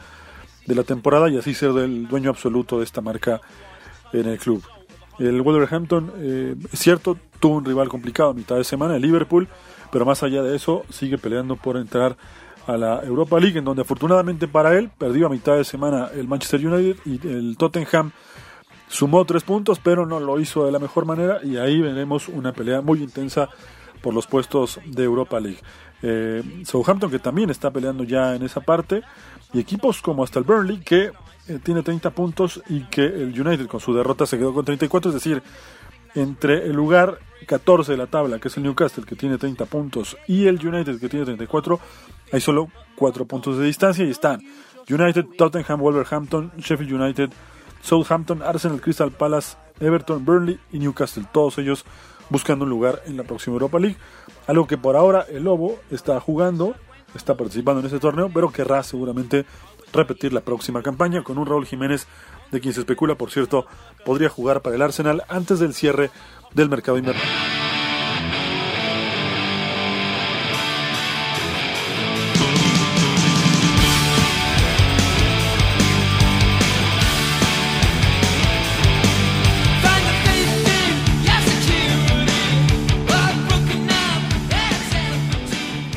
de 0.65 0.75
la 0.75 0.83
temporada 0.83 1.29
y 1.29 1.37
así 1.37 1.53
ser 1.53 1.71
el 1.77 2.07
dueño 2.07 2.29
absoluto 2.29 2.79
de 2.79 2.85
esta 2.85 3.01
marca 3.01 3.41
en 4.11 4.27
el 4.27 4.37
club. 4.37 4.63
El 5.19 5.41
Wolverhampton, 5.41 6.11
eh, 6.17 6.55
es 6.71 6.79
cierto, 6.79 7.17
tuvo 7.39 7.57
un 7.57 7.65
rival 7.65 7.87
complicado 7.89 8.31
a 8.31 8.33
mitad 8.33 8.55
de 8.55 8.63
semana, 8.63 8.95
el 8.95 9.01
Liverpool, 9.01 9.47
pero 9.91 10.05
más 10.05 10.23
allá 10.23 10.41
de 10.41 10.55
eso, 10.55 10.83
sigue 10.89 11.17
peleando 11.17 11.55
por 11.55 11.77
entrar 11.77 12.17
a 12.67 12.77
la 12.77 13.01
Europa 13.03 13.39
League, 13.39 13.57
en 13.57 13.65
donde 13.65 13.81
afortunadamente 13.81 14.47
para 14.47 14.77
él 14.77 14.89
perdió 14.97 15.27
a 15.27 15.29
mitad 15.29 15.55
de 15.55 15.63
semana 15.63 16.09
el 16.13 16.27
Manchester 16.27 16.65
United 16.65 16.97
y 17.05 17.27
el 17.27 17.57
Tottenham 17.57 18.11
sumó 18.87 19.25
tres 19.25 19.43
puntos, 19.43 19.79
pero 19.79 20.05
no 20.05 20.19
lo 20.19 20.39
hizo 20.39 20.65
de 20.65 20.71
la 20.71 20.79
mejor 20.79 21.05
manera 21.05 21.39
y 21.43 21.57
ahí 21.57 21.81
veremos 21.81 22.27
una 22.27 22.53
pelea 22.53 22.81
muy 22.81 23.01
intensa 23.01 23.49
por 24.01 24.13
los 24.13 24.27
puestos 24.27 24.79
de 24.85 25.03
Europa 25.03 25.39
League. 25.39 25.59
Eh, 26.01 26.43
Southampton 26.65 27.09
que 27.09 27.19
también 27.19 27.49
está 27.49 27.71
peleando 27.71 28.03
ya 28.03 28.35
en 28.35 28.43
esa 28.43 28.59
parte 28.59 29.01
y 29.53 29.59
equipos 29.59 30.01
como 30.01 30.23
hasta 30.23 30.39
el 30.39 30.45
Burnley 30.45 30.79
que 30.79 31.11
eh, 31.47 31.59
tiene 31.63 31.81
30 31.81 32.09
puntos 32.11 32.61
y 32.69 32.81
que 32.83 33.05
el 33.05 33.39
United 33.39 33.67
con 33.67 33.79
su 33.79 33.93
derrota 33.93 34.25
se 34.25 34.37
quedó 34.37 34.53
con 34.53 34.63
34, 34.63 35.09
es 35.09 35.15
decir, 35.15 35.43
entre 36.15 36.65
el 36.65 36.73
lugar 36.73 37.19
14 37.47 37.91
de 37.91 37.97
la 37.97 38.07
tabla, 38.07 38.39
que 38.39 38.47
es 38.47 38.57
el 38.57 38.63
Newcastle, 38.63 39.05
que 39.05 39.15
tiene 39.15 39.37
30 39.37 39.65
puntos, 39.65 40.17
y 40.27 40.47
el 40.47 40.65
United, 40.65 40.99
que 40.99 41.09
tiene 41.09 41.25
34, 41.25 41.79
hay 42.31 42.41
solo 42.41 42.69
4 42.95 43.25
puntos 43.25 43.57
de 43.57 43.65
distancia 43.65 44.05
y 44.05 44.11
están 44.11 44.41
United, 44.89 45.25
Tottenham, 45.37 45.79
Wolverhampton, 45.79 46.51
Sheffield 46.57 46.93
United, 46.93 47.29
Southampton, 47.81 48.41
Arsenal, 48.41 48.81
Crystal 48.81 49.11
Palace, 49.11 49.57
Everton, 49.79 50.23
Burnley 50.23 50.59
y 50.71 50.79
Newcastle, 50.79 51.25
todos 51.31 51.57
ellos 51.57 51.85
buscando 52.29 52.63
un 52.63 52.69
lugar 52.69 53.01
en 53.05 53.17
la 53.17 53.23
próxima 53.23 53.55
Europa 53.55 53.79
League. 53.79 53.97
Algo 54.47 54.67
que 54.67 54.77
por 54.77 54.95
ahora 54.95 55.25
el 55.29 55.43
Lobo 55.43 55.79
está 55.91 56.19
jugando, 56.19 56.75
está 57.15 57.35
participando 57.35 57.81
en 57.81 57.87
ese 57.87 57.99
torneo, 57.99 58.29
pero 58.33 58.51
querrá 58.51 58.83
seguramente 58.83 59.45
repetir 59.91 60.33
la 60.33 60.41
próxima 60.41 60.81
campaña 60.81 61.23
con 61.23 61.37
un 61.37 61.45
Raúl 61.45 61.65
Jiménez, 61.65 62.07
de 62.53 62.61
quien 62.61 62.73
se 62.73 62.81
especula, 62.81 63.15
por 63.15 63.31
cierto, 63.31 63.65
podría 64.05 64.29
jugar 64.29 64.61
para 64.61 64.75
el 64.75 64.81
Arsenal 64.81 65.23
antes 65.27 65.59
del 65.59 65.73
cierre 65.73 66.11
del 66.53 66.69
mercado 66.69 66.97
invernal. 66.97 67.23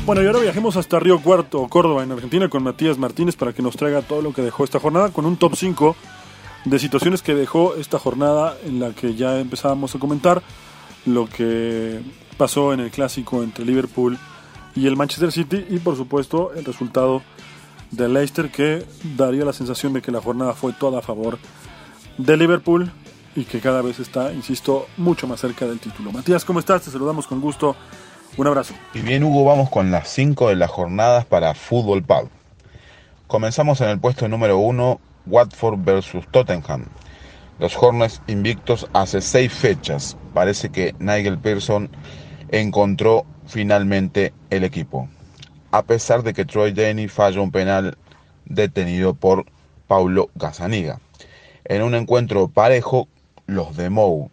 Bueno, 0.06 0.22
y 0.22 0.26
ahora 0.26 0.38
viajemos 0.38 0.76
hasta 0.76 1.00
Río 1.00 1.20
Cuarto, 1.20 1.66
Córdoba, 1.66 2.04
en 2.04 2.12
Argentina, 2.12 2.48
con 2.48 2.62
Matías 2.62 2.96
Martínez 2.96 3.34
para 3.34 3.52
que 3.52 3.60
nos 3.60 3.76
traiga 3.76 4.02
todo 4.02 4.22
lo 4.22 4.32
que 4.32 4.40
dejó 4.40 4.62
esta 4.62 4.78
jornada, 4.78 5.10
con 5.10 5.26
un 5.26 5.36
top 5.36 5.56
5 5.56 5.96
de 6.66 6.78
situaciones 6.80 7.22
que 7.22 7.34
dejó 7.34 7.76
esta 7.76 7.98
jornada 7.98 8.56
en 8.64 8.80
la 8.80 8.90
que 8.90 9.14
ya 9.14 9.38
empezábamos 9.38 9.94
a 9.94 9.98
comentar 9.98 10.42
lo 11.06 11.26
que 11.26 12.00
pasó 12.36 12.72
en 12.72 12.80
el 12.80 12.90
clásico 12.90 13.42
entre 13.42 13.64
Liverpool 13.64 14.18
y 14.74 14.86
el 14.88 14.96
Manchester 14.96 15.30
City 15.30 15.64
y 15.70 15.78
por 15.78 15.96
supuesto 15.96 16.52
el 16.54 16.64
resultado 16.64 17.22
de 17.92 18.08
Leicester 18.08 18.50
que 18.50 18.84
daría 19.16 19.44
la 19.44 19.52
sensación 19.52 19.92
de 19.92 20.02
que 20.02 20.10
la 20.10 20.20
jornada 20.20 20.54
fue 20.54 20.72
toda 20.72 20.98
a 20.98 21.02
favor 21.02 21.38
de 22.18 22.36
Liverpool 22.36 22.90
y 23.36 23.44
que 23.44 23.60
cada 23.60 23.80
vez 23.80 24.00
está, 24.00 24.32
insisto, 24.32 24.88
mucho 24.96 25.28
más 25.28 25.40
cerca 25.40 25.66
del 25.66 25.78
título. 25.78 26.10
Matías, 26.10 26.44
¿cómo 26.44 26.58
estás? 26.58 26.82
Te 26.82 26.90
saludamos 26.90 27.26
con 27.26 27.40
gusto. 27.40 27.76
Un 28.36 28.46
abrazo. 28.46 28.74
Y 28.92 29.00
bien, 29.00 29.22
Hugo, 29.22 29.44
vamos 29.44 29.70
con 29.70 29.90
las 29.90 30.08
5 30.08 30.48
de 30.48 30.56
las 30.56 30.70
jornadas 30.70 31.26
para 31.26 31.54
Fútbol 31.54 32.02
Pub. 32.02 32.28
Comenzamos 33.26 33.80
en 33.82 33.90
el 33.90 34.00
puesto 34.00 34.26
número 34.28 34.58
1, 34.58 35.00
Watford 35.26 35.78
versus 35.84 36.24
Tottenham. 36.30 36.86
Los 37.58 37.76
Hornets 37.76 38.20
invictos 38.26 38.86
hace 38.92 39.20
seis 39.20 39.52
fechas. 39.52 40.16
Parece 40.34 40.70
que 40.70 40.94
Nigel 40.98 41.38
Pearson 41.38 41.90
encontró 42.50 43.24
finalmente 43.46 44.34
el 44.50 44.64
equipo. 44.64 45.08
A 45.70 45.82
pesar 45.82 46.22
de 46.22 46.34
que 46.34 46.44
Troy 46.44 46.72
Denny 46.72 47.08
falla 47.08 47.40
un 47.40 47.50
penal 47.50 47.96
detenido 48.44 49.14
por 49.14 49.46
Paulo 49.86 50.30
Gazaniga. 50.34 51.00
En 51.64 51.82
un 51.82 51.94
encuentro 51.94 52.48
parejo, 52.48 53.08
los 53.46 53.76
de 53.76 53.90
Mou 53.90 54.30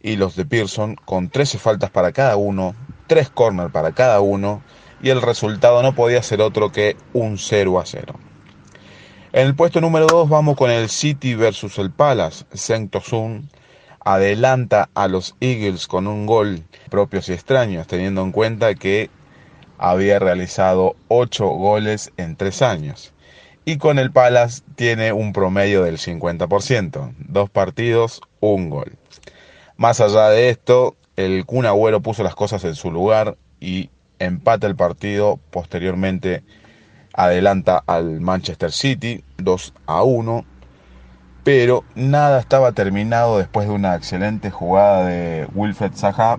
y 0.00 0.16
los 0.16 0.36
de 0.36 0.46
Pearson, 0.46 0.96
con 1.04 1.28
13 1.28 1.58
faltas 1.58 1.90
para 1.90 2.12
cada 2.12 2.36
uno, 2.36 2.74
3 3.08 3.30
corners 3.30 3.72
para 3.72 3.92
cada 3.92 4.20
uno, 4.20 4.62
y 5.02 5.10
el 5.10 5.22
resultado 5.22 5.82
no 5.82 5.94
podía 5.94 6.22
ser 6.22 6.40
otro 6.40 6.72
que 6.72 6.96
un 7.12 7.38
0 7.38 7.80
a 7.80 7.86
0. 7.86 8.14
En 9.30 9.46
el 9.46 9.54
puesto 9.54 9.82
número 9.82 10.06
2 10.06 10.30
vamos 10.30 10.56
con 10.56 10.70
el 10.70 10.88
City 10.88 11.34
versus 11.34 11.78
el 11.78 11.90
Palace. 11.90 12.46
Tosun 12.88 13.50
adelanta 14.02 14.88
a 14.94 15.06
los 15.06 15.36
Eagles 15.40 15.86
con 15.86 16.06
un 16.06 16.24
gol 16.24 16.64
propios 16.88 17.28
y 17.28 17.34
extraños, 17.34 17.86
teniendo 17.86 18.22
en 18.22 18.32
cuenta 18.32 18.74
que 18.74 19.10
había 19.76 20.18
realizado 20.18 20.96
8 21.08 21.46
goles 21.46 22.10
en 22.16 22.36
3 22.36 22.62
años. 22.62 23.12
Y 23.66 23.76
con 23.76 23.98
el 23.98 24.12
Palace 24.12 24.62
tiene 24.76 25.12
un 25.12 25.34
promedio 25.34 25.82
del 25.82 25.98
50%. 25.98 27.12
Dos 27.18 27.50
partidos, 27.50 28.22
un 28.40 28.70
gol. 28.70 28.96
Más 29.76 30.00
allá 30.00 30.30
de 30.30 30.48
esto, 30.48 30.96
el 31.16 31.44
Kun 31.44 31.66
puso 32.02 32.22
las 32.22 32.34
cosas 32.34 32.64
en 32.64 32.74
su 32.74 32.90
lugar 32.90 33.36
y 33.60 33.90
empata 34.20 34.66
el 34.66 34.74
partido. 34.74 35.38
Posteriormente 35.50 36.44
adelanta 37.14 37.82
al 37.86 38.20
Manchester 38.20 38.72
City 38.72 39.22
2 39.38 39.74
a 39.86 40.02
1. 40.02 40.44
Pero 41.44 41.84
nada 41.94 42.40
estaba 42.40 42.72
terminado 42.72 43.38
después 43.38 43.68
de 43.68 43.74
una 43.74 43.94
excelente 43.94 44.50
jugada 44.50 45.06
de 45.06 45.48
Wilfred 45.54 45.92
Zaha. 45.94 46.38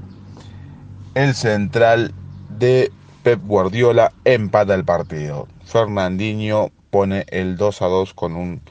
El 1.15 1.33
central 1.33 2.13
de 2.49 2.91
Pep 3.23 3.41
Guardiola 3.45 4.11
empata 4.23 4.75
el 4.75 4.85
partido. 4.85 5.47
Fernandinho 5.65 6.71
pone 6.89 7.25
el 7.29 7.57
2 7.57 7.81
a 7.81 7.85
2 7.85 8.13
con 8.13 8.35
un 8.35 8.61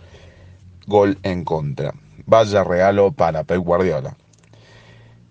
gol 0.87 1.19
en 1.23 1.45
contra. 1.45 1.95
Vaya 2.27 2.65
regalo 2.65 3.13
para 3.13 3.45
Pep 3.45 3.59
Guardiola. 3.59 4.17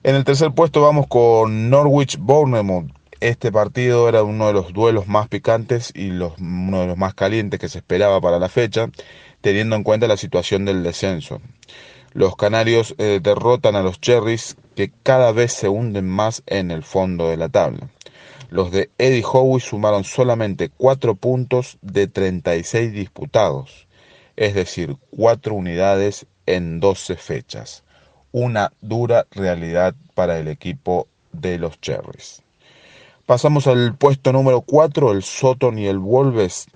En 0.03 0.15
el 0.15 0.23
tercer 0.23 0.51
puesto 0.51 0.81
vamos 0.81 1.07
con 1.07 1.69
Norwich 1.69 2.17
Bournemouth. 2.17 2.96
Este 3.19 3.51
partido 3.51 4.07
era 4.09 4.23
uno 4.23 4.47
de 4.47 4.53
los 4.53 4.73
duelos 4.73 5.07
más 5.07 5.27
picantes 5.27 5.91
y 5.95 6.11
los, 6.11 6.33
uno 6.39 6.81
de 6.81 6.87
los 6.87 6.97
más 6.97 7.13
calientes 7.13 7.59
que 7.59 7.69
se 7.69 7.79
esperaba 7.79 8.21
para 8.21 8.39
la 8.39 8.49
fecha, 8.49 8.89
teniendo 9.41 9.75
en 9.75 9.83
cuenta 9.83 10.07
la 10.07 10.17
situación 10.17 10.65
del 10.65 10.83
descenso. 10.83 11.41
Los 12.13 12.35
canarios 12.35 12.95
eh, 12.97 13.19
derrotan 13.21 13.75
a 13.75 13.81
los 13.81 13.99
Cherries 13.99 14.55
que 14.75 14.91
cada 15.03 15.31
vez 15.31 15.53
se 15.53 15.69
hunden 15.69 16.07
más 16.07 16.43
en 16.45 16.71
el 16.71 16.83
fondo 16.83 17.29
de 17.29 17.37
la 17.37 17.49
tabla. 17.49 17.89
Los 18.49 18.71
de 18.71 18.89
Eddie 18.97 19.25
Howe 19.25 19.59
sumaron 19.59 20.03
solamente 20.03 20.69
4 20.69 21.15
puntos 21.15 21.77
de 21.81 22.07
36 22.07 22.93
disputados, 22.93 23.87
es 24.35 24.53
decir, 24.53 24.95
4 25.11 25.53
unidades 25.53 26.27
en 26.45 26.79
12 26.79 27.15
fechas 27.15 27.83
una 28.31 28.71
dura 28.81 29.25
realidad 29.31 29.95
para 30.13 30.37
el 30.37 30.47
equipo 30.47 31.07
de 31.31 31.57
los 31.57 31.79
Cherries. 31.81 32.43
Pasamos 33.27 33.67
al 33.67 33.93
puesto 33.93 34.31
número 34.31 34.61
4, 34.61 35.11
el 35.11 35.21
Soton 35.21 35.77
y 35.77 35.87
el 35.87 35.99
Wolves. 35.99 36.67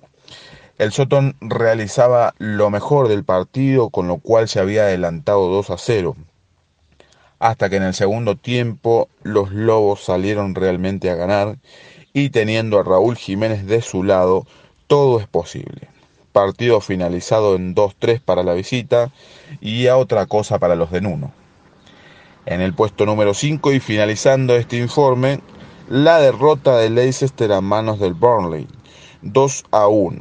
El 0.78 0.92
Soton 0.92 1.38
realizaba 1.40 2.36
lo 2.40 2.70
mejor 2.70 3.08
del 3.08 3.24
partido, 3.24 3.90
con 3.90 4.10
lo 4.10 4.18
cual 4.18 4.50
se 4.50 4.60
había 4.60 4.82
adelantado 4.82 5.48
2 5.48 5.70
a 5.70 5.78
0. 5.78 6.18
Hasta 7.40 7.70
que 7.70 7.78
en 7.78 7.84
el 7.84 7.94
segundo 7.94 8.36
tiempo 8.36 9.08
los 9.24 9.54
Lobos 9.54 10.04
salieron 10.04 10.54
realmente 10.54 11.10
a 11.10 11.16
ganar 11.16 11.56
y 12.12 12.32
teniendo 12.32 12.80
a 12.80 12.84
Raúl 12.84 13.16
Jiménez 13.16 13.66
de 13.66 13.82
su 13.82 14.04
lado, 14.04 14.46
todo 14.88 15.22
es 15.22 15.28
posible. 15.28 15.88
Partido 16.34 16.82
finalizado 16.82 17.56
en 17.56 17.74
2-3 17.74 18.20
para 18.20 18.44
la 18.44 18.52
visita 18.52 19.10
y 19.62 19.88
a 19.88 19.96
otra 19.96 20.26
cosa 20.26 20.60
para 20.60 20.76
los 20.76 20.92
de 20.92 21.00
Nuno. 21.00 21.32
En 22.46 22.60
el 22.60 22.74
puesto 22.74 23.06
número 23.06 23.34
5 23.34 23.72
y 23.72 23.80
finalizando 23.80 24.58
este 24.58 24.76
informe, 24.76 25.40
la 25.92 26.22
derrota 26.22 26.78
de 26.78 26.90
Leicester 26.90 27.52
a 27.52 27.60
manos 27.60 28.00
del 28.00 28.14
Burnley, 28.14 28.66
2 29.24 29.66
a 29.72 29.88
1. 29.88 30.20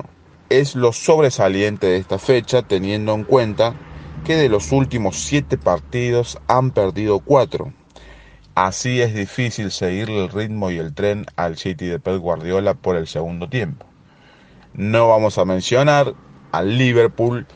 Es 0.49 0.75
lo 0.75 0.93
sobresaliente 0.93 1.87
de 1.87 1.99
esta 1.99 2.19
fecha 2.19 2.63
teniendo 2.63 3.15
en 3.15 3.23
cuenta 3.23 3.77
que 4.25 4.35
de 4.35 4.49
los 4.49 4.73
últimos 4.73 5.21
7 5.21 5.59
partidos 5.59 6.41
han 6.49 6.73
perdido 6.73 7.21
4. 7.21 7.73
Así 8.57 9.01
es 9.01 9.15
difícil 9.15 9.71
seguirle 9.71 10.25
el 10.25 10.31
ritmo 10.31 10.73
y 10.73 10.79
el 10.79 10.93
tren 10.93 11.25
al 11.37 11.57
City 11.57 11.87
de 11.87 12.01
Pep 12.01 12.19
Guardiola 12.19 12.75
por 12.75 12.97
el 12.97 13.07
segundo 13.07 13.49
tiempo. 13.49 13.87
No 14.75 15.09
vamos 15.09 15.39
a 15.39 15.45
mencionar 15.45 16.15
al 16.51 16.79
Liverpool 16.79 17.47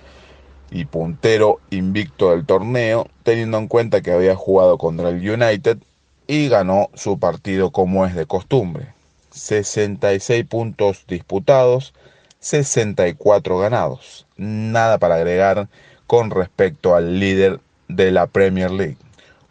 y 0.70 0.85
puntero 0.85 1.59
invicto 1.70 2.31
del 2.31 2.46
torneo, 2.46 3.09
teniendo 3.24 3.59
en 3.59 3.66
cuenta 3.66 4.03
que 4.03 4.12
había 4.12 4.37
jugado 4.37 4.79
contra 4.79 5.09
el 5.09 5.29
United 5.29 5.79
y 6.27 6.49
ganó 6.49 6.91
su 6.95 7.19
partido 7.19 7.71
como 7.71 8.07
es 8.07 8.15
de 8.15 8.27
costumbre. 8.27 8.95
66 9.31 10.45
puntos 10.47 11.05
disputados, 11.09 11.93
64 12.41 13.59
ganados. 13.59 14.27
Nada 14.37 14.99
para 14.99 15.17
agregar 15.17 15.69
con 16.07 16.31
respecto 16.31 16.95
al 16.95 17.19
líder 17.19 17.61
de 17.89 18.11
la 18.11 18.27
Premier 18.27 18.71
League. 18.71 18.97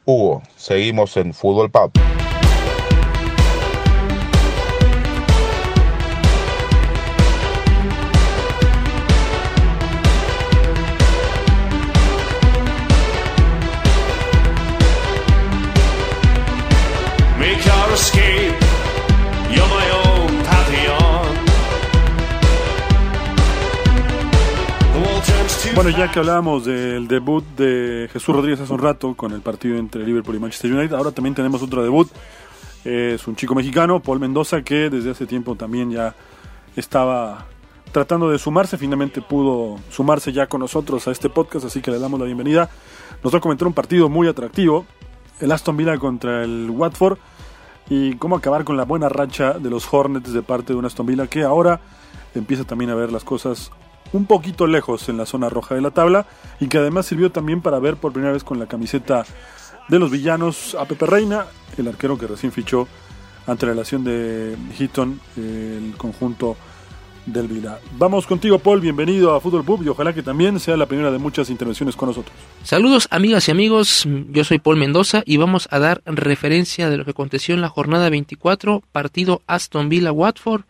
Hugo, 0.05 0.43
seguimos 0.55 1.17
en 1.17 1.33
Fútbol 1.33 1.71
Pub. 1.71 1.91
Que 26.11 26.19
hablábamos 26.19 26.65
del 26.65 27.07
debut 27.07 27.45
de 27.55 28.09
Jesús 28.11 28.35
Rodríguez 28.35 28.59
hace 28.59 28.73
un 28.73 28.79
rato 28.79 29.15
con 29.15 29.31
el 29.31 29.41
partido 29.41 29.77
entre 29.77 30.05
Liverpool 30.05 30.35
y 30.35 30.39
Manchester 30.39 30.73
United, 30.73 30.95
ahora 30.95 31.11
también 31.11 31.33
tenemos 31.33 31.61
otro 31.61 31.81
debut. 31.81 32.09
Es 32.83 33.25
un 33.25 33.37
chico 33.37 33.55
mexicano, 33.55 34.01
Paul 34.01 34.19
Mendoza, 34.19 34.63
que 34.63 34.89
desde 34.89 35.11
hace 35.11 35.25
tiempo 35.25 35.55
también 35.55 35.91
ya 35.91 36.13
estaba 36.75 37.45
tratando 37.93 38.29
de 38.29 38.37
sumarse, 38.37 38.77
finalmente 38.77 39.21
pudo 39.21 39.79
sumarse 39.89 40.33
ya 40.33 40.47
con 40.47 40.59
nosotros 40.59 41.07
a 41.07 41.11
este 41.11 41.29
podcast, 41.29 41.65
así 41.67 41.81
que 41.81 41.91
le 41.91 41.99
damos 41.99 42.19
la 42.19 42.25
bienvenida. 42.25 42.69
Nos 43.23 43.33
va 43.33 43.37
a 43.37 43.41
comentar 43.41 43.67
un 43.67 43.73
partido 43.73 44.09
muy 44.09 44.27
atractivo, 44.27 44.85
el 45.39 45.51
Aston 45.53 45.77
Villa 45.77 45.97
contra 45.97 46.43
el 46.43 46.69
Watford, 46.69 47.17
y 47.89 48.15
cómo 48.15 48.35
acabar 48.35 48.65
con 48.65 48.75
la 48.75 48.83
buena 48.83 49.07
racha 49.07 49.53
de 49.53 49.69
los 49.69 49.91
Hornets 49.91 50.33
de 50.33 50.41
parte 50.41 50.73
de 50.73 50.79
un 50.79 50.85
Aston 50.85 51.05
Villa 51.05 51.27
que 51.27 51.43
ahora 51.43 51.79
empieza 52.35 52.65
también 52.65 52.89
a 52.89 52.95
ver 52.95 53.11
las 53.11 53.23
cosas 53.23 53.71
un 54.13 54.25
poquito 54.25 54.67
lejos 54.67 55.09
en 55.09 55.17
la 55.17 55.25
zona 55.25 55.49
roja 55.49 55.75
de 55.75 55.81
la 55.81 55.91
tabla 55.91 56.25
y 56.59 56.67
que 56.67 56.77
además 56.77 57.05
sirvió 57.05 57.31
también 57.31 57.61
para 57.61 57.79
ver 57.79 57.97
por 57.97 58.13
primera 58.13 58.31
vez 58.31 58.43
con 58.43 58.59
la 58.59 58.67
camiseta 58.67 59.25
de 59.89 59.99
los 59.99 60.11
villanos 60.11 60.75
a 60.79 60.85
Pepe 60.85 61.05
Reina, 61.05 61.45
el 61.77 61.87
arquero 61.87 62.17
que 62.17 62.27
recién 62.27 62.51
fichó 62.51 62.87
ante 63.45 63.65
la 63.65 63.73
relación 63.73 64.03
de 64.03 64.55
Hitton, 64.79 65.19
el 65.35 65.93
conjunto 65.97 66.55
del 67.25 67.47
Vila. 67.47 67.79
Vamos 67.97 68.27
contigo, 68.27 68.59
Paul, 68.59 68.81
bienvenido 68.81 69.33
a 69.33 69.41
Fútbol 69.41 69.63
Pub 69.63 69.83
y 69.83 69.87
ojalá 69.87 70.13
que 70.13 70.23
también 70.23 70.59
sea 70.59 70.75
la 70.77 70.85
primera 70.85 71.11
de 71.11 71.17
muchas 71.17 71.49
intervenciones 71.49 71.95
con 71.95 72.09
nosotros. 72.09 72.35
Saludos, 72.63 73.07
amigas 73.11 73.47
y 73.47 73.51
amigos, 73.51 74.07
yo 74.29 74.43
soy 74.43 74.59
Paul 74.59 74.77
Mendoza 74.77 75.23
y 75.25 75.37
vamos 75.37 75.67
a 75.71 75.79
dar 75.79 76.01
referencia 76.05 76.89
de 76.89 76.97
lo 76.97 77.05
que 77.05 77.11
aconteció 77.11 77.55
en 77.55 77.61
la 77.61 77.69
jornada 77.69 78.09
24, 78.09 78.83
partido 78.91 79.41
Aston 79.47 79.89
Villa-Watford, 79.89 80.63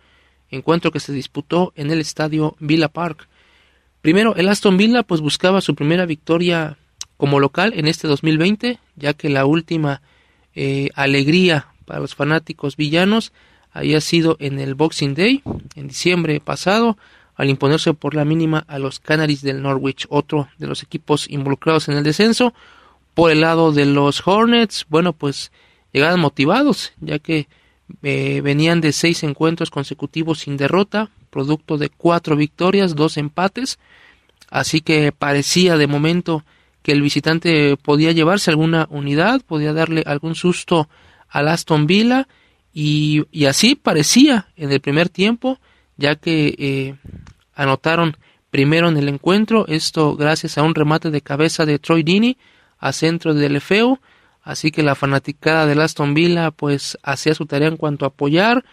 encuentro 0.49 0.91
que 0.91 0.99
se 0.99 1.11
disputó 1.11 1.73
en 1.75 1.89
el 1.91 1.99
estadio 1.99 2.55
Villa 2.59 2.87
Park. 2.87 3.27
Primero, 4.03 4.35
el 4.35 4.49
Aston 4.49 4.75
Villa 4.75 5.03
pues 5.03 5.21
buscaba 5.21 5.61
su 5.61 5.75
primera 5.75 6.05
victoria 6.05 6.77
como 7.15 7.39
local 7.39 7.71
en 7.73 7.87
este 7.87 8.05
2020, 8.09 8.77
ya 8.97 9.13
que 9.13 9.29
la 9.29 9.45
última 9.45 10.01
eh, 10.55 10.89
alegría 10.93 11.67
para 11.85 12.01
los 12.01 12.13
fanáticos 12.13 12.75
villanos 12.75 13.31
había 13.71 14.01
sido 14.01 14.35
en 14.41 14.59
el 14.59 14.75
Boxing 14.75 15.15
Day, 15.15 15.41
en 15.75 15.87
diciembre 15.87 16.41
pasado, 16.41 16.97
al 17.35 17.49
imponerse 17.49 17.93
por 17.93 18.13
la 18.13 18.25
mínima 18.25 18.65
a 18.67 18.77
los 18.77 18.99
Canaries 18.99 19.41
del 19.41 19.61
Norwich, 19.61 20.05
otro 20.09 20.49
de 20.57 20.67
los 20.67 20.83
equipos 20.83 21.29
involucrados 21.29 21.87
en 21.87 21.95
el 21.95 22.03
descenso. 22.03 22.53
Por 23.13 23.31
el 23.31 23.39
lado 23.39 23.71
de 23.71 23.85
los 23.85 24.27
Hornets, 24.27 24.85
bueno, 24.89 25.13
pues 25.13 25.53
llegaban 25.93 26.19
motivados, 26.19 26.91
ya 26.99 27.19
que 27.19 27.47
eh, 28.01 28.41
venían 28.41 28.81
de 28.81 28.91
seis 28.91 29.23
encuentros 29.23 29.69
consecutivos 29.69 30.39
sin 30.39 30.57
derrota, 30.57 31.09
producto 31.29 31.77
de 31.77 31.89
cuatro 31.89 32.35
victorias, 32.35 32.95
dos 32.95 33.17
empates, 33.17 33.79
así 34.49 34.81
que 34.81 35.11
parecía 35.11 35.77
de 35.77 35.87
momento 35.87 36.43
que 36.81 36.91
el 36.91 37.01
visitante 37.01 37.77
podía 37.77 38.11
llevarse 38.11 38.51
alguna 38.51 38.87
unidad, 38.89 39.41
podía 39.41 39.73
darle 39.73 40.03
algún 40.05 40.35
susto 40.35 40.89
al 41.29 41.47
Aston 41.47 41.87
Villa 41.87 42.27
y, 42.73 43.25
así 43.45 43.75
parecía 43.75 44.47
en 44.57 44.71
el 44.71 44.81
primer 44.81 45.09
tiempo, 45.09 45.59
ya 45.97 46.15
que 46.15 46.55
eh, 46.57 46.95
anotaron 47.55 48.17
primero 48.49 48.89
en 48.89 48.97
el 48.97 49.09
encuentro, 49.09 49.65
esto 49.67 50.15
gracias 50.15 50.57
a 50.57 50.63
un 50.63 50.75
remate 50.75 51.09
de 51.09 51.21
cabeza 51.21 51.65
de 51.65 51.79
Troy 51.79 52.03
Dini 52.03 52.37
a 52.77 52.91
centro 52.91 53.33
del 53.33 53.55
Efeo, 53.55 53.99
así 54.43 54.71
que 54.71 54.83
la 54.83 54.95
fanaticada 54.95 55.65
del 55.65 55.81
Aston 55.81 56.13
Villa 56.13 56.51
pues 56.51 56.97
hacía 57.01 57.33
su 57.33 57.45
tarea 57.45 57.69
en 57.69 57.77
cuanto 57.77 58.05
a 58.05 58.09
apoyar, 58.09 58.63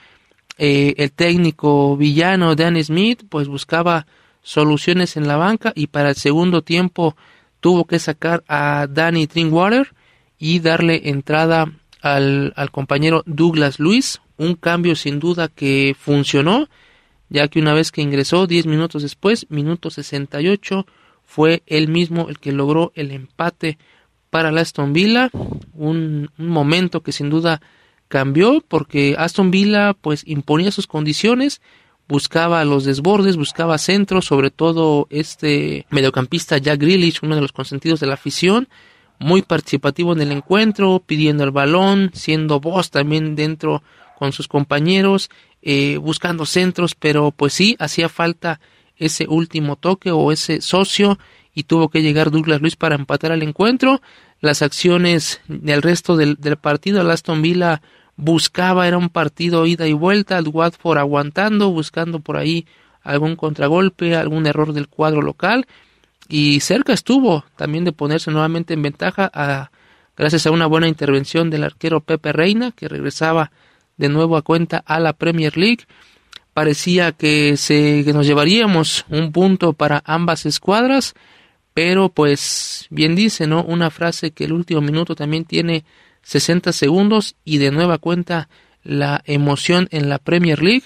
eh, 0.59 0.95
el 0.99 1.13
técnico 1.13 1.97
villano 1.97 2.55
Danny 2.55 2.85
Smith 2.85 3.23
pues 3.29 3.49
buscaba 3.49 4.07
soluciones 4.43 5.17
en 5.17 5.29
la 5.29 5.37
banca 5.37 5.73
y 5.75 5.87
para 5.87 6.11
el 6.11 6.17
segundo 6.17 6.63
tiempo 6.63 7.17
tuvo 7.61 7.85
que 7.85 7.99
sacar 7.99 8.43
a 8.49 8.87
Danny 8.89 9.27
Drinkwater 9.27 9.95
y 10.39 10.61
darle 10.61 11.09
entrada 11.09 11.73
al, 12.03 12.53
al 12.57 12.71
compañero 12.71 13.23
Douglas 13.27 13.79
Luis, 13.79 14.21
un 14.39 14.55
cambio 14.55 14.97
sin 14.97 15.21
duda 15.21 15.49
que 15.49 15.95
funcionó, 15.99 16.69
ya 17.29 17.49
que 17.49 17.61
una 17.61 17.75
vez 17.75 17.93
que 17.93 18.03
ingresó 18.03 18.47
10 18.47 18.67
minutos 18.67 19.03
después, 19.03 19.47
minuto 19.51 19.91
68, 19.91 20.87
fue 21.25 21.63
él 21.67 21.89
mismo 21.89 22.29
el 22.29 22.39
que 22.41 22.53
logró 22.53 22.91
el 22.95 23.13
empate 23.13 23.79
para 24.31 24.53
la 24.53 24.63
Aston 24.63 24.93
Villa, 24.93 25.31
un, 25.75 26.31
un, 26.39 26.49
momento 26.49 27.03
que 27.03 27.13
sin 27.13 27.31
duda 27.31 27.61
cambió 28.09 28.65
porque 28.67 29.17
Aston 29.19 29.51
Villa 29.51 29.95
pues 29.95 30.23
imponía 30.27 30.71
sus 30.71 30.87
condiciones, 30.87 31.61
buscaba 32.09 32.65
los 32.65 32.85
desbordes, 32.85 33.37
buscaba 33.37 33.79
centros, 33.79 34.25
sobre 34.25 34.51
todo 34.51 35.07
este 35.11 35.87
mediocampista 35.91 36.59
Jack 36.59 36.81
Grealish, 36.81 37.21
uno 37.23 37.37
de 37.37 37.41
los 37.41 37.53
consentidos 37.53 38.01
de 38.01 38.07
la 38.07 38.15
afición, 38.15 38.69
muy 39.21 39.43
participativo 39.43 40.13
en 40.13 40.23
el 40.23 40.33
encuentro, 40.33 41.03
pidiendo 41.05 41.45
el 41.45 41.51
balón, 41.51 42.11
siendo 42.15 42.59
voz 42.59 42.91
también 42.91 43.37
dentro 43.37 43.83
con 44.19 44.33
sus 44.33 44.49
compañeros, 44.49 45.31
eh, 45.63 45.99
buscando 45.99 46.47
centros, 46.47 46.95
pero 46.95 47.31
pues 47.31 47.53
sí, 47.53 47.77
hacía 47.79 48.09
falta 48.09 48.61
ese 48.97 49.27
último 49.29 49.77
toque 49.77 50.11
o 50.11 50.33
ese 50.33 50.61
socio 50.61 51.19
tuvo 51.63 51.89
que 51.89 52.03
llegar 52.03 52.31
Douglas 52.31 52.61
Luis 52.61 52.77
para 52.77 52.95
empatar 52.95 53.33
el 53.33 53.43
encuentro. 53.43 54.01
Las 54.41 54.63
acciones 54.63 55.41
del 55.49 55.83
resto 55.83 56.17
del, 56.17 56.37
del 56.37 56.57
partido, 56.57 57.01
el 57.01 57.11
Aston 57.11 57.43
Villa 57.43 57.83
buscaba, 58.17 58.87
era 58.87 58.99
un 58.99 59.09
partido 59.09 59.67
ida 59.67 59.87
y 59.87 59.93
vuelta, 59.93 60.39
el 60.39 60.49
Watford 60.49 60.99
aguantando, 60.99 61.71
buscando 61.71 62.21
por 62.21 62.37
ahí 62.37 62.67
algún 63.03 63.37
contragolpe, 63.37 64.17
algún 64.17 64.47
error 64.47 64.73
del 64.73 64.89
cuadro 64.89 65.23
local 65.23 65.67
y 66.31 66.61
cerca 66.61 66.93
estuvo 66.93 67.45
también 67.57 67.85
de 67.85 67.93
ponerse 67.93 68.31
nuevamente 68.31 68.73
en 68.73 68.83
ventaja 68.83 69.29
a, 69.35 69.71
gracias 70.17 70.47
a 70.47 70.53
una 70.53 70.67
buena 70.67 70.87
intervención 70.87 71.51
del 71.51 71.65
arquero 71.65 72.01
Pepe 72.01 72.33
Reina 72.33 72.71
que 72.71 72.89
regresaba 72.89 73.51
de 73.97 74.09
nuevo 74.09 74.37
a 74.37 74.43
cuenta 74.43 74.83
a 74.87 75.01
la 75.01 75.13
Premier 75.13 75.57
League. 75.57 75.85
Parecía 76.55 77.13
que, 77.13 77.57
se, 77.57 78.05
que 78.05 78.13
nos 78.13 78.27
llevaríamos 78.27 79.05
un 79.09 79.33
punto 79.33 79.73
para 79.73 80.03
ambas 80.07 80.47
escuadras, 80.47 81.15
pero 81.83 82.11
pues 82.11 82.87
bien 82.91 83.15
dice, 83.15 83.47
¿no? 83.47 83.65
Una 83.65 83.89
frase 83.89 84.33
que 84.33 84.45
el 84.45 84.53
último 84.53 84.83
minuto 84.83 85.15
también 85.15 85.47
tiene 85.47 85.87
60 86.21 86.75
segundos 86.75 87.37
y 87.43 87.57
de 87.57 87.71
nueva 87.71 87.97
cuenta 87.97 88.51
la 88.83 89.23
emoción 89.25 89.89
en 89.91 90.11
la 90.11 90.19
Premier 90.19 90.63
League 90.63 90.85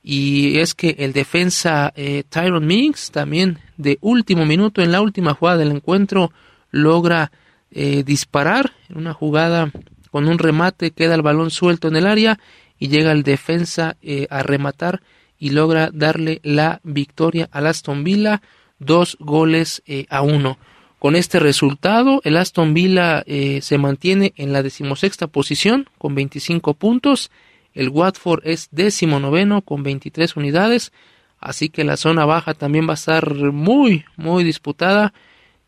y 0.00 0.60
es 0.60 0.74
que 0.74 0.94
el 1.00 1.12
defensa 1.12 1.92
eh, 1.96 2.22
Tyron 2.28 2.64
Mings 2.64 3.10
también 3.10 3.58
de 3.78 3.98
último 4.00 4.46
minuto 4.46 4.80
en 4.80 4.92
la 4.92 5.00
última 5.00 5.34
jugada 5.34 5.58
del 5.58 5.72
encuentro 5.72 6.30
logra 6.70 7.32
eh, 7.72 8.04
disparar 8.04 8.74
en 8.90 8.98
una 8.98 9.14
jugada 9.14 9.72
con 10.12 10.28
un 10.28 10.38
remate 10.38 10.92
queda 10.92 11.16
el 11.16 11.22
balón 11.22 11.50
suelto 11.50 11.88
en 11.88 11.96
el 11.96 12.06
área 12.06 12.38
y 12.78 12.86
llega 12.86 13.10
el 13.10 13.24
defensa 13.24 13.96
eh, 14.02 14.28
a 14.30 14.44
rematar 14.44 15.02
y 15.36 15.50
logra 15.50 15.90
darle 15.92 16.38
la 16.44 16.80
victoria 16.84 17.48
al 17.50 17.66
Aston 17.66 18.04
Villa 18.04 18.40
dos 18.78 19.16
goles 19.20 19.82
eh, 19.86 20.06
a 20.08 20.22
uno 20.22 20.58
con 20.98 21.14
este 21.14 21.38
resultado, 21.38 22.20
el 22.24 22.36
Aston 22.36 22.74
Villa 22.74 23.22
eh, 23.26 23.60
se 23.62 23.78
mantiene 23.78 24.32
en 24.36 24.52
la 24.52 24.64
decimosexta 24.64 25.28
posición 25.28 25.88
con 25.96 26.16
25 26.16 26.74
puntos. 26.74 27.30
El 27.72 27.90
Watford 27.90 28.40
es 28.44 28.68
décimo 28.72 29.20
noveno 29.20 29.62
con 29.62 29.84
23 29.84 30.34
unidades. 30.36 30.92
Así 31.38 31.68
que 31.68 31.84
la 31.84 31.96
zona 31.96 32.24
baja 32.24 32.52
también 32.54 32.88
va 32.88 32.92
a 32.92 32.94
estar 32.94 33.32
muy, 33.52 34.04
muy 34.16 34.42
disputada. 34.42 35.12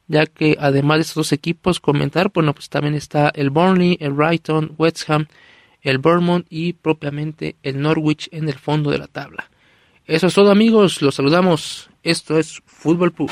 Ya 0.08 0.26
que 0.26 0.56
además 0.58 0.98
de 0.98 1.02
estos 1.02 1.14
dos 1.14 1.32
equipos, 1.32 1.78
comentar, 1.78 2.32
bueno, 2.34 2.52
pues 2.52 2.68
también 2.68 2.94
está 2.94 3.30
el 3.32 3.50
Burnley, 3.50 3.96
el 4.00 4.10
Brighton, 4.10 4.74
West 4.76 5.08
Ham, 5.08 5.28
el 5.82 5.98
Bournemouth 5.98 6.46
y 6.50 6.72
propiamente 6.72 7.54
el 7.62 7.80
Norwich 7.80 8.28
en 8.32 8.48
el 8.48 8.58
fondo 8.58 8.90
de 8.90 8.98
la 8.98 9.06
tabla. 9.06 9.48
Eso 10.06 10.26
es 10.26 10.34
todo 10.34 10.50
amigos, 10.50 11.02
los 11.02 11.14
saludamos. 11.14 11.89
Esto 12.02 12.38
es 12.38 12.62
Fútbol 12.64 13.12
Pub. 13.12 13.30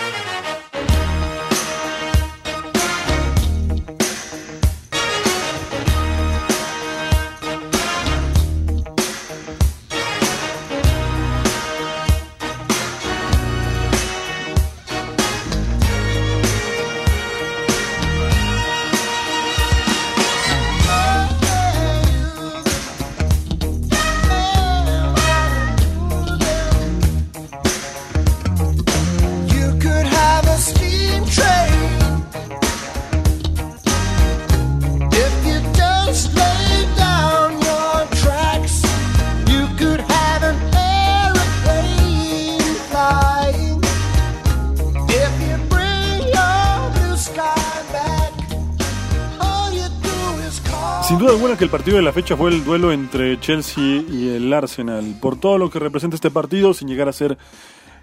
Partido 51.89 52.05
de 52.05 52.05
la 52.05 52.13
fecha 52.13 52.37
fue 52.37 52.51
el 52.51 52.65
duelo 52.67 52.93
entre 52.93 53.41
Chelsea 53.41 54.03
y 54.11 54.29
el 54.29 54.53
Arsenal. 54.53 55.17
Por 55.23 55.41
todo 55.41 55.57
lo 55.57 55.71
que 55.71 55.79
representa 55.79 56.17
este 56.17 56.31
partido, 56.31 56.75
sin 56.75 56.87
llegar 56.87 57.09
a 57.09 57.15
ser 57.15 57.39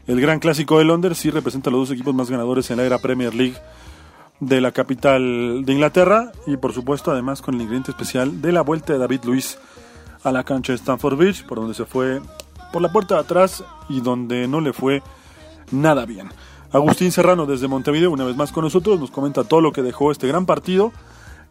el 0.07 0.19
gran 0.19 0.39
clásico 0.39 0.79
de 0.79 0.85
Londres, 0.85 1.19
sí 1.19 1.29
representa 1.29 1.69
a 1.69 1.71
los 1.71 1.81
dos 1.81 1.91
equipos 1.91 2.15
más 2.15 2.31
ganadores 2.31 2.71
en 2.71 2.77
la 2.77 2.83
era 2.83 2.97
Premier 2.97 3.35
League 3.35 3.53
de 4.39 4.59
la 4.59 4.71
capital 4.71 5.63
de 5.65 5.71
Inglaterra 5.71 6.31
y 6.47 6.57
por 6.57 6.73
supuesto 6.73 7.11
además 7.11 7.43
con 7.43 7.53
el 7.53 7.61
ingrediente 7.61 7.91
especial 7.91 8.41
de 8.41 8.53
la 8.53 8.61
vuelta 8.61 8.91
de 8.91 8.97
David 8.97 9.19
Luiz 9.23 9.59
a 10.23 10.31
la 10.31 10.43
cancha 10.43 10.73
de 10.73 10.77
Stamford 10.77 11.15
Bridge, 11.15 11.45
por 11.45 11.59
donde 11.59 11.75
se 11.75 11.85
fue 11.85 12.21
por 12.73 12.81
la 12.81 12.91
puerta 12.91 13.13
de 13.13 13.21
atrás 13.21 13.63
y 13.87 14.01
donde 14.01 14.47
no 14.47 14.61
le 14.61 14.73
fue 14.73 15.03
nada 15.69 16.07
bien. 16.07 16.29
Agustín 16.71 17.11
Serrano 17.11 17.45
desde 17.45 17.67
Montevideo, 17.67 18.09
una 18.09 18.25
vez 18.25 18.35
más 18.35 18.51
con 18.51 18.63
nosotros, 18.63 18.99
nos 18.99 19.11
comenta 19.11 19.43
todo 19.43 19.61
lo 19.61 19.71
que 19.71 19.83
dejó 19.83 20.11
este 20.11 20.27
gran 20.27 20.47
partido 20.47 20.91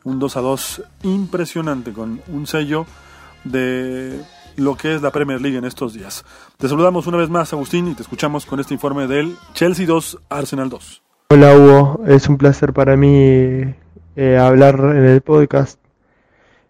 un 0.04 0.18
2 0.18 0.36
a 0.36 0.40
2 0.40 0.82
impresionante 1.02 1.92
con 1.92 2.20
un 2.28 2.46
sello 2.46 2.86
de 3.44 4.20
lo 4.56 4.76
que 4.76 4.94
es 4.94 5.02
la 5.02 5.10
Premier 5.10 5.40
League 5.40 5.58
en 5.58 5.64
estos 5.64 5.94
días. 5.94 6.24
Te 6.58 6.68
saludamos 6.68 7.06
una 7.06 7.16
vez 7.16 7.28
más, 7.28 7.52
Agustín, 7.52 7.88
y 7.88 7.94
te 7.94 8.02
escuchamos 8.02 8.46
con 8.46 8.60
este 8.60 8.74
informe 8.74 9.06
del 9.06 9.36
Chelsea 9.52 9.86
2, 9.86 10.18
Arsenal 10.28 10.68
2. 10.68 11.02
Hola 11.30 11.56
Hugo, 11.56 12.00
es 12.06 12.28
un 12.28 12.36
placer 12.36 12.72
para 12.72 12.96
mí 12.96 13.74
eh, 14.16 14.38
hablar 14.38 14.78
en 14.78 15.04
el 15.04 15.20
podcast. 15.22 15.80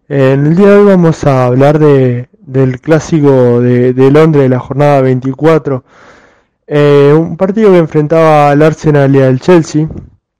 En 0.07 0.47
el 0.47 0.55
día 0.55 0.69
de 0.69 0.77
hoy 0.77 0.85
vamos 0.85 1.23
a 1.25 1.45
hablar 1.45 1.79
de, 1.79 2.29
del 2.39 2.79
clásico 2.79 3.59
de, 3.59 3.93
de 3.93 4.11
Londres, 4.11 4.49
la 4.49 4.59
jornada 4.59 5.01
24. 5.01 5.83
Eh, 6.67 7.13
un 7.15 7.37
partido 7.37 7.71
que 7.71 7.77
enfrentaba 7.77 8.49
al 8.49 8.61
Arsenal 8.61 9.15
y 9.15 9.21
al 9.21 9.39
Chelsea. 9.39 9.87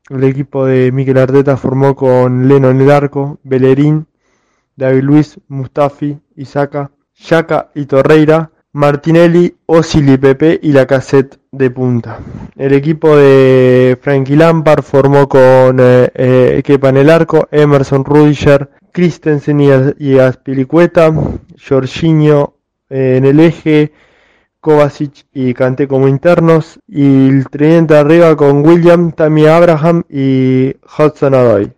El 0.10 0.24
equipo 0.24 0.66
de 0.66 0.92
Mikel 0.92 1.18
Arteta 1.18 1.58
formó 1.58 1.96
con 1.96 2.48
Leno 2.48 2.70
en 2.70 2.80
el 2.80 2.92
arco, 2.92 3.40
Bellerín, 3.44 4.06
David 4.76 5.02
Luiz, 5.02 5.40
Mustafi, 5.48 6.20
Isaka, 6.36 6.92
Yaka 7.16 7.72
y 7.74 7.86
Torreira, 7.86 8.52
Martinelli, 8.74 9.56
Osili, 9.66 10.18
Pepe 10.18 10.60
y 10.62 10.74
la 10.74 10.86
cassette 10.86 11.40
de 11.52 11.72
punta. 11.72 12.20
El 12.56 12.74
equipo 12.74 13.16
de 13.16 13.98
Frankie 14.00 14.36
Lampard 14.36 14.84
formó 14.84 15.28
con 15.28 15.80
eh, 15.80 16.12
eh, 16.14 16.62
en 16.64 16.98
el 16.98 17.10
arco, 17.10 17.48
Emerson 17.50 18.06
Rudiger, 18.06 18.70
Christensen 18.92 19.60
y, 19.60 19.70
y 19.98 20.20
Aspilicueta, 20.20 21.12
Jorginho 21.68 22.58
eh, 22.90 23.16
en 23.18 23.26
el 23.26 23.40
eje, 23.40 23.92
Kovacic 24.66 25.28
y 25.32 25.54
Kanté 25.54 25.88
como 25.88 26.08
internos, 26.08 26.80
y 26.88 27.30
el 27.30 27.48
tridente 27.50 27.96
arriba 27.96 28.36
con 28.36 28.66
William, 28.66 29.12
Tammy 29.12 29.46
Abraham 29.46 30.02
y 30.10 30.74
Hudson 30.98 31.36
Odoi. 31.36 31.72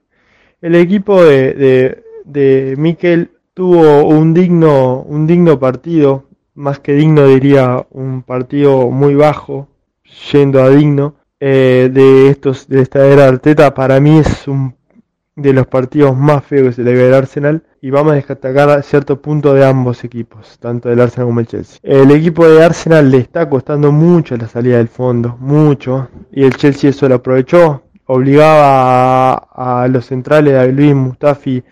El 0.62 0.76
equipo 0.76 1.22
de, 1.22 1.54
de, 1.54 2.04
de 2.24 2.76
Mikel 2.78 3.32
tuvo 3.54 4.08
un 4.08 4.34
digno, 4.34 5.02
un 5.02 5.28
digno 5.28 5.60
partido, 5.60 6.28
más 6.56 6.80
que 6.80 6.94
digno 6.94 7.28
diría 7.28 7.86
un 7.92 8.22
partido 8.22 8.90
muy 8.90 9.16
bajo, 9.16 9.68
yendo 10.32 10.64
a 10.64 10.70
digno, 10.70 11.16
eh, 11.42 11.90
de 11.92 12.30
estos 12.30 12.70
de 12.70 12.84
esta 12.84 13.06
era 13.06 13.28
Arteta, 13.28 13.74
para 13.74 14.00
mí 14.00 14.20
es 14.20 14.48
un 14.48 14.76
de 15.38 15.54
los 15.54 15.68
partidos 15.68 16.18
más 16.18 16.44
feos 16.44 16.76
de 16.76 16.84
la 16.84 16.92
del 16.92 17.14
Arsenal 17.14 17.62
y 17.80 17.92
vamos 17.92 18.14
a 18.14 18.16
destacar 18.16 18.84
cierto 18.84 19.22
punto 19.22 19.54
de 19.54 19.64
ambos 19.64 20.04
equipos, 20.04 20.58
tanto 20.60 20.90
del 20.90 21.00
Arsenal 21.00 21.28
como 21.28 21.40
el 21.40 21.48
Chelsea. 21.48 21.80
El 21.84 22.10
equipo 22.10 22.48
de 22.48 22.64
Arsenal 22.64 23.10
le 23.12 23.20
está 23.20 23.48
costando 23.48 23.92
mucho 23.92 24.36
la 24.36 24.48
salida 24.48 24.78
del 24.78 24.88
fondo, 24.88 25.38
mucho, 25.40 26.10
y 26.32 26.44
el 26.44 26.56
Chelsea 26.56 26.90
eso 26.90 27.08
lo 27.08 27.16
aprovechó, 27.16 27.84
obligaba 28.06 29.34
a, 29.34 29.84
a 29.84 29.88
los 29.88 30.08
centrales, 30.08 30.56
a 30.56 30.66
Luis 30.66 30.96
Mustafi, 30.96 31.64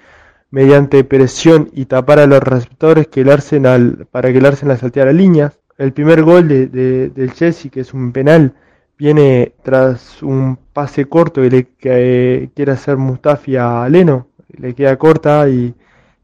mediante 0.52 1.04
presión 1.04 1.70
y 1.74 1.86
tapar 1.86 2.20
a 2.20 2.28
los 2.28 2.42
receptores 2.42 3.08
que 3.08 3.22
el 3.22 3.32
Arsenal, 3.32 4.08
para 4.12 4.32
que 4.32 4.38
el 4.38 4.46
Arsenal 4.46 4.78
salteara 4.78 5.12
líneas. 5.12 5.60
El 5.80 5.92
primer 5.92 6.22
gol 6.22 6.48
de, 6.48 6.68
de, 6.68 7.10
del 7.10 7.34
Chelsea, 7.34 7.72
que 7.72 7.82
es 7.82 7.96
un 7.96 8.12
penal, 8.12 8.54
viene 8.98 9.54
tras 9.64 10.22
un 10.22 10.60
pase 10.76 11.06
corto 11.06 11.42
que 11.42 11.50
le 11.50 11.64
que, 11.80 12.50
quiere 12.54 12.74
hacer 12.74 12.98
Mustafi 12.98 13.56
a 13.56 13.88
Leno, 13.88 14.28
le 14.58 14.76
queda 14.76 14.98
corta 14.98 15.48
y 15.48 15.74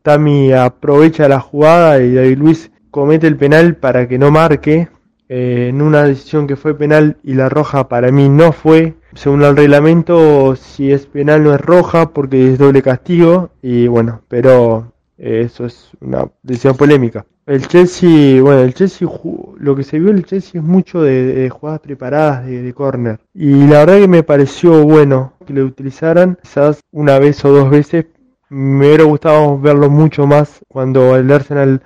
Tami 0.02 0.52
aprovecha 0.52 1.30
la 1.30 1.40
jugada 1.40 2.02
y 2.02 2.14
David 2.14 2.38
Luis 2.38 2.72
comete 2.92 3.28
el 3.28 3.38
penal 3.38 3.78
para 3.78 4.10
que 4.10 4.20
no 4.20 4.30
marque 4.30 4.90
eh, 5.30 5.68
en 5.70 5.82
una 5.82 6.04
decisión 6.04 6.48
que 6.48 6.58
fue 6.58 6.78
penal 6.78 7.16
y 7.24 7.36
la 7.36 7.48
roja 7.48 7.88
para 7.88 8.12
mí 8.12 8.28
no 8.28 8.52
fue. 8.52 8.96
Según 9.14 9.44
el 9.44 9.56
reglamento, 9.56 10.58
si 10.58 10.92
es 10.92 11.06
penal 11.06 11.46
no 11.46 11.54
es 11.56 11.62
roja 11.62 12.10
porque 12.10 12.52
es 12.52 12.58
doble 12.60 12.82
castigo 12.82 13.52
y 13.62 13.88
bueno, 13.88 14.22
pero 14.28 14.82
eh, 14.82 15.01
eso 15.21 15.67
es 15.67 15.91
una 16.01 16.27
decisión 16.41 16.75
polémica. 16.75 17.25
El 17.45 17.67
Chelsea, 17.67 18.41
bueno, 18.41 18.62
el 18.62 18.73
Chelsea, 18.73 19.07
lo 19.57 19.75
que 19.75 19.84
se 19.84 19.99
vio 19.99 20.10
el 20.10 20.25
Chelsea 20.25 20.60
es 20.60 20.65
mucho 20.65 21.03
de, 21.03 21.47
jugadas 21.49 21.79
preparadas 21.81 22.45
de, 22.47 22.63
de. 22.63 23.17
Y 23.36 23.67
la 23.67 23.79
verdad 23.79 23.99
que 23.99 24.07
me 24.07 24.23
pareció 24.23 24.84
bueno 24.84 25.34
que 25.45 25.53
lo 25.53 25.63
utilizaran, 25.65 26.39
quizás 26.41 26.79
una 26.91 27.19
vez 27.19 27.43
o 27.45 27.51
dos 27.51 27.69
veces. 27.69 28.07
Me 28.49 28.88
hubiera 28.88 29.03
gustado 29.03 29.60
verlo 29.60 29.89
mucho 29.89 30.25
más 30.25 30.60
cuando 30.67 31.15
el 31.15 31.31
Arsenal 31.31 31.81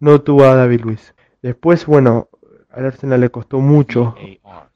no 0.00 0.20
tuvo 0.20 0.44
a 0.44 0.56
David 0.56 0.80
Luis. 0.82 1.14
Después, 1.42 1.86
bueno, 1.86 2.28
al 2.70 2.86
Arsenal 2.86 3.20
le 3.20 3.30
costó 3.30 3.60
mucho 3.60 4.16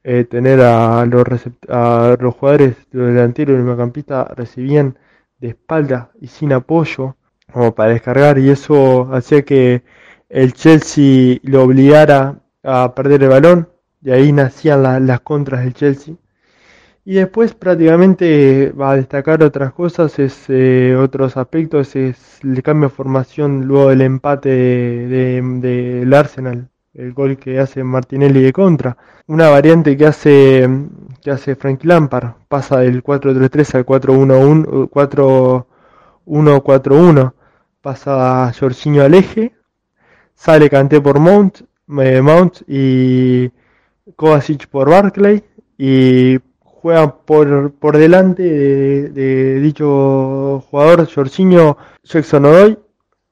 eh, 0.04 0.24
tener 0.24 0.60
a 0.60 1.04
los, 1.04 1.26
a 1.68 2.16
los 2.18 2.34
jugadores 2.34 2.76
delanteros 2.92 3.58
y 3.58 3.62
mediocampista 3.62 4.24
recibían 4.36 4.98
de 5.38 5.48
espalda 5.48 6.12
y 6.20 6.28
sin 6.28 6.52
apoyo 6.52 7.16
como 7.52 7.74
para 7.74 7.92
descargar 7.92 8.38
y 8.38 8.50
eso 8.50 9.08
hacía 9.12 9.42
que 9.42 9.82
el 10.28 10.52
Chelsea 10.52 11.38
lo 11.42 11.64
obligara 11.64 12.40
a 12.62 12.94
perder 12.94 13.24
el 13.24 13.30
balón 13.30 13.68
y 14.02 14.10
ahí 14.10 14.32
nacían 14.32 14.82
la, 14.82 15.00
las 15.00 15.20
contras 15.20 15.64
del 15.64 15.74
Chelsea 15.74 16.14
y 17.04 17.14
después 17.14 17.54
prácticamente 17.54 18.72
va 18.72 18.92
a 18.92 18.96
destacar 18.96 19.42
otras 19.42 19.72
cosas 19.72 20.18
es 20.18 20.44
eh, 20.48 20.94
otros 20.96 21.36
aspectos 21.36 21.96
es 21.96 22.40
el 22.44 22.62
cambio 22.62 22.88
de 22.90 22.94
formación 22.94 23.66
luego 23.66 23.90
del 23.90 24.02
empate 24.02 24.50
del 24.50 25.60
de, 25.60 26.04
de, 26.04 26.16
Arsenal 26.16 26.68
el 26.98 27.14
gol 27.14 27.38
que 27.38 27.58
hace 27.60 27.84
Martinelli 27.84 28.42
de 28.42 28.52
contra. 28.52 28.96
Una 29.28 29.48
variante 29.50 29.96
que 29.96 30.06
hace 30.06 30.68
que 31.22 31.30
hace 31.30 31.54
Frank 31.54 31.84
Lampard, 31.84 32.32
pasa 32.48 32.80
del 32.80 33.02
4-3-3 33.02 33.76
al 33.76 33.86
4-1-1, 33.86 34.90
4-1-4-1, 34.90 37.32
pasa 37.88 38.52
Jorginho 38.52 39.02
al 39.02 39.14
eje, 39.14 39.54
sale 40.34 40.68
Kanté 40.68 41.00
por 41.00 41.18
Mount, 41.18 41.62
eh, 42.02 42.20
Mount 42.20 42.58
y 42.68 43.50
Kovacic 44.14 44.66
por 44.68 44.90
Barclay 44.90 45.42
y 45.78 46.38
juegan 46.60 47.14
por, 47.24 47.72
por 47.72 47.96
delante 47.96 48.42
de, 48.42 49.60
dicho 49.60 50.62
jugador 50.68 51.08
Jorginho, 51.10 51.78
Jackson 52.04 52.44
Odoy, 52.44 52.78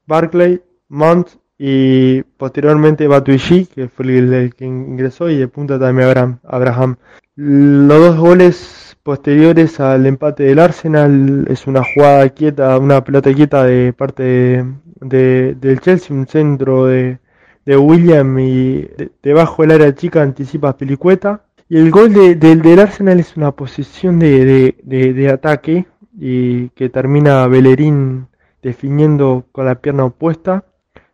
Barclay, 0.07 0.63
Mount 0.89 1.29
y 1.59 2.23
posteriormente 2.23 3.07
Batuishi, 3.09 3.67
que 3.67 3.89
fue 3.89 4.07
el, 4.07 4.33
el, 4.33 4.55
que 4.55 4.65
ingresó, 4.65 5.29
y 5.29 5.37
de 5.37 5.49
punta 5.49 5.79
también 5.79 6.39
Abraham. 6.45 6.97
Los 7.35 7.99
dos 8.01 8.17
goles 8.17 8.86
posteriores 9.07 9.79
al 9.79 10.05
empate 10.05 10.43
del 10.43 10.59
Arsenal 10.59 11.47
es 11.49 11.69
una 11.69 11.83
jugada 11.95 12.29
quieta, 12.31 12.77
una 12.77 13.05
pelota 13.05 13.33
quieta 13.33 13.63
de 13.63 13.93
parte 13.93 14.25
de, 14.25 14.65
de, 15.01 15.55
del 15.55 15.81
Chelsea, 15.81 16.15
un 16.15 16.27
centro 16.27 16.87
de, 16.87 17.21
de 17.65 17.77
William 17.77 18.37
y 18.41 18.83
de, 18.83 19.13
debajo 19.23 19.63
del 19.63 19.71
área 19.71 19.95
chica 19.95 20.23
anticipa 20.23 20.77
Pelicueta. 20.77 21.45
Y 21.69 21.79
el 21.79 21.93
gol 21.93 22.13
de, 22.13 22.35
del, 22.35 22.81
Arsenal 22.81 23.21
es 23.21 23.37
una 23.37 23.53
posición 23.53 24.19
de, 24.19 25.31
ataque 25.33 25.87
y 26.19 26.71
que 26.71 26.89
termina 26.89 27.47
Bellerín 27.47 28.27
definiendo 28.61 29.47
con 29.53 29.67
la 29.67 29.77
pierna 29.77 30.07
opuesta 30.07 30.65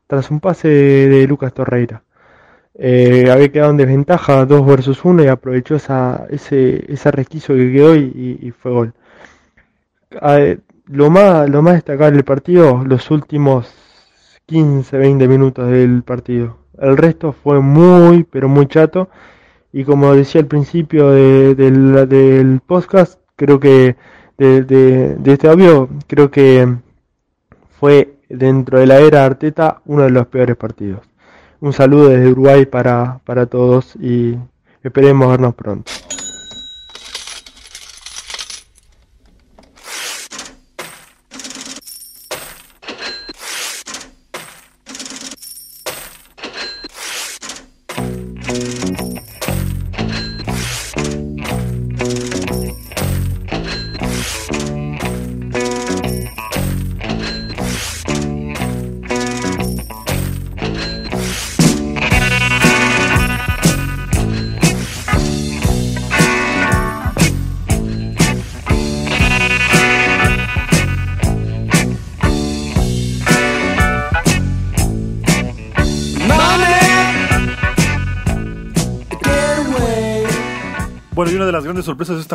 tras 0.07 0.31
un 0.31 0.40
pase 0.40 0.68
de 0.68 1.26
Lucas 1.26 1.52
Torreira. 1.52 2.05
Eh, 2.85 3.31
había 3.31 3.53
quedado 3.53 3.71
en 3.71 3.77
desventaja 3.77 4.45
2 4.45 4.66
versus 4.66 5.05
1 5.05 5.23
y 5.23 5.29
aprovechó 5.29 5.77
esa, 5.77 6.27
ese, 6.31 6.85
ese 6.92 7.12
resquicio 7.12 7.55
que 7.55 7.73
quedó 7.73 7.95
y, 7.95 8.53
fue 8.59 8.73
gol. 8.73 8.95
Eh, 10.11 10.59
lo, 10.87 11.09
más, 11.09 11.49
lo 11.49 11.62
más 11.62 11.75
destacable 11.75 12.16
del 12.16 12.25
partido, 12.25 12.83
los 12.85 13.09
últimos 13.12 13.73
15-20 14.49 15.29
minutos 15.29 15.71
del 15.71 16.03
partido. 16.03 16.59
El 16.77 16.97
resto 16.97 17.33
fue 17.33 17.61
muy, 17.61 18.25
pero 18.25 18.49
muy 18.49 18.66
chato. 18.66 19.09
Y 19.73 19.85
como 19.85 20.14
decía 20.16 20.40
al 20.40 20.49
principio 20.49 21.11
de, 21.12 21.55
de, 21.55 21.71
del 22.07 22.61
podcast, 22.66 23.21
creo 23.37 23.61
que 23.61 23.97
de, 24.38 24.62
de 24.64 25.33
este 25.33 25.49
audio, 25.49 25.88
creo 26.09 26.33
que 26.33 26.66
fue 27.79 28.16
dentro 28.29 28.81
de 28.81 28.87
la 28.88 28.99
era 28.99 29.25
Arteta 29.25 29.83
uno 29.87 30.03
de 30.03 30.11
los 30.11 30.27
peores 30.27 30.57
partidos. 30.57 31.12
Un 31.62 31.72
saludo 31.72 32.09
desde 32.09 32.33
Uruguay 32.33 32.66
para, 32.66 33.20
para 33.25 33.46
todos 33.46 33.94
y 33.94 34.37
esperemos 34.83 35.29
vernos 35.29 35.55
pronto. 35.55 35.92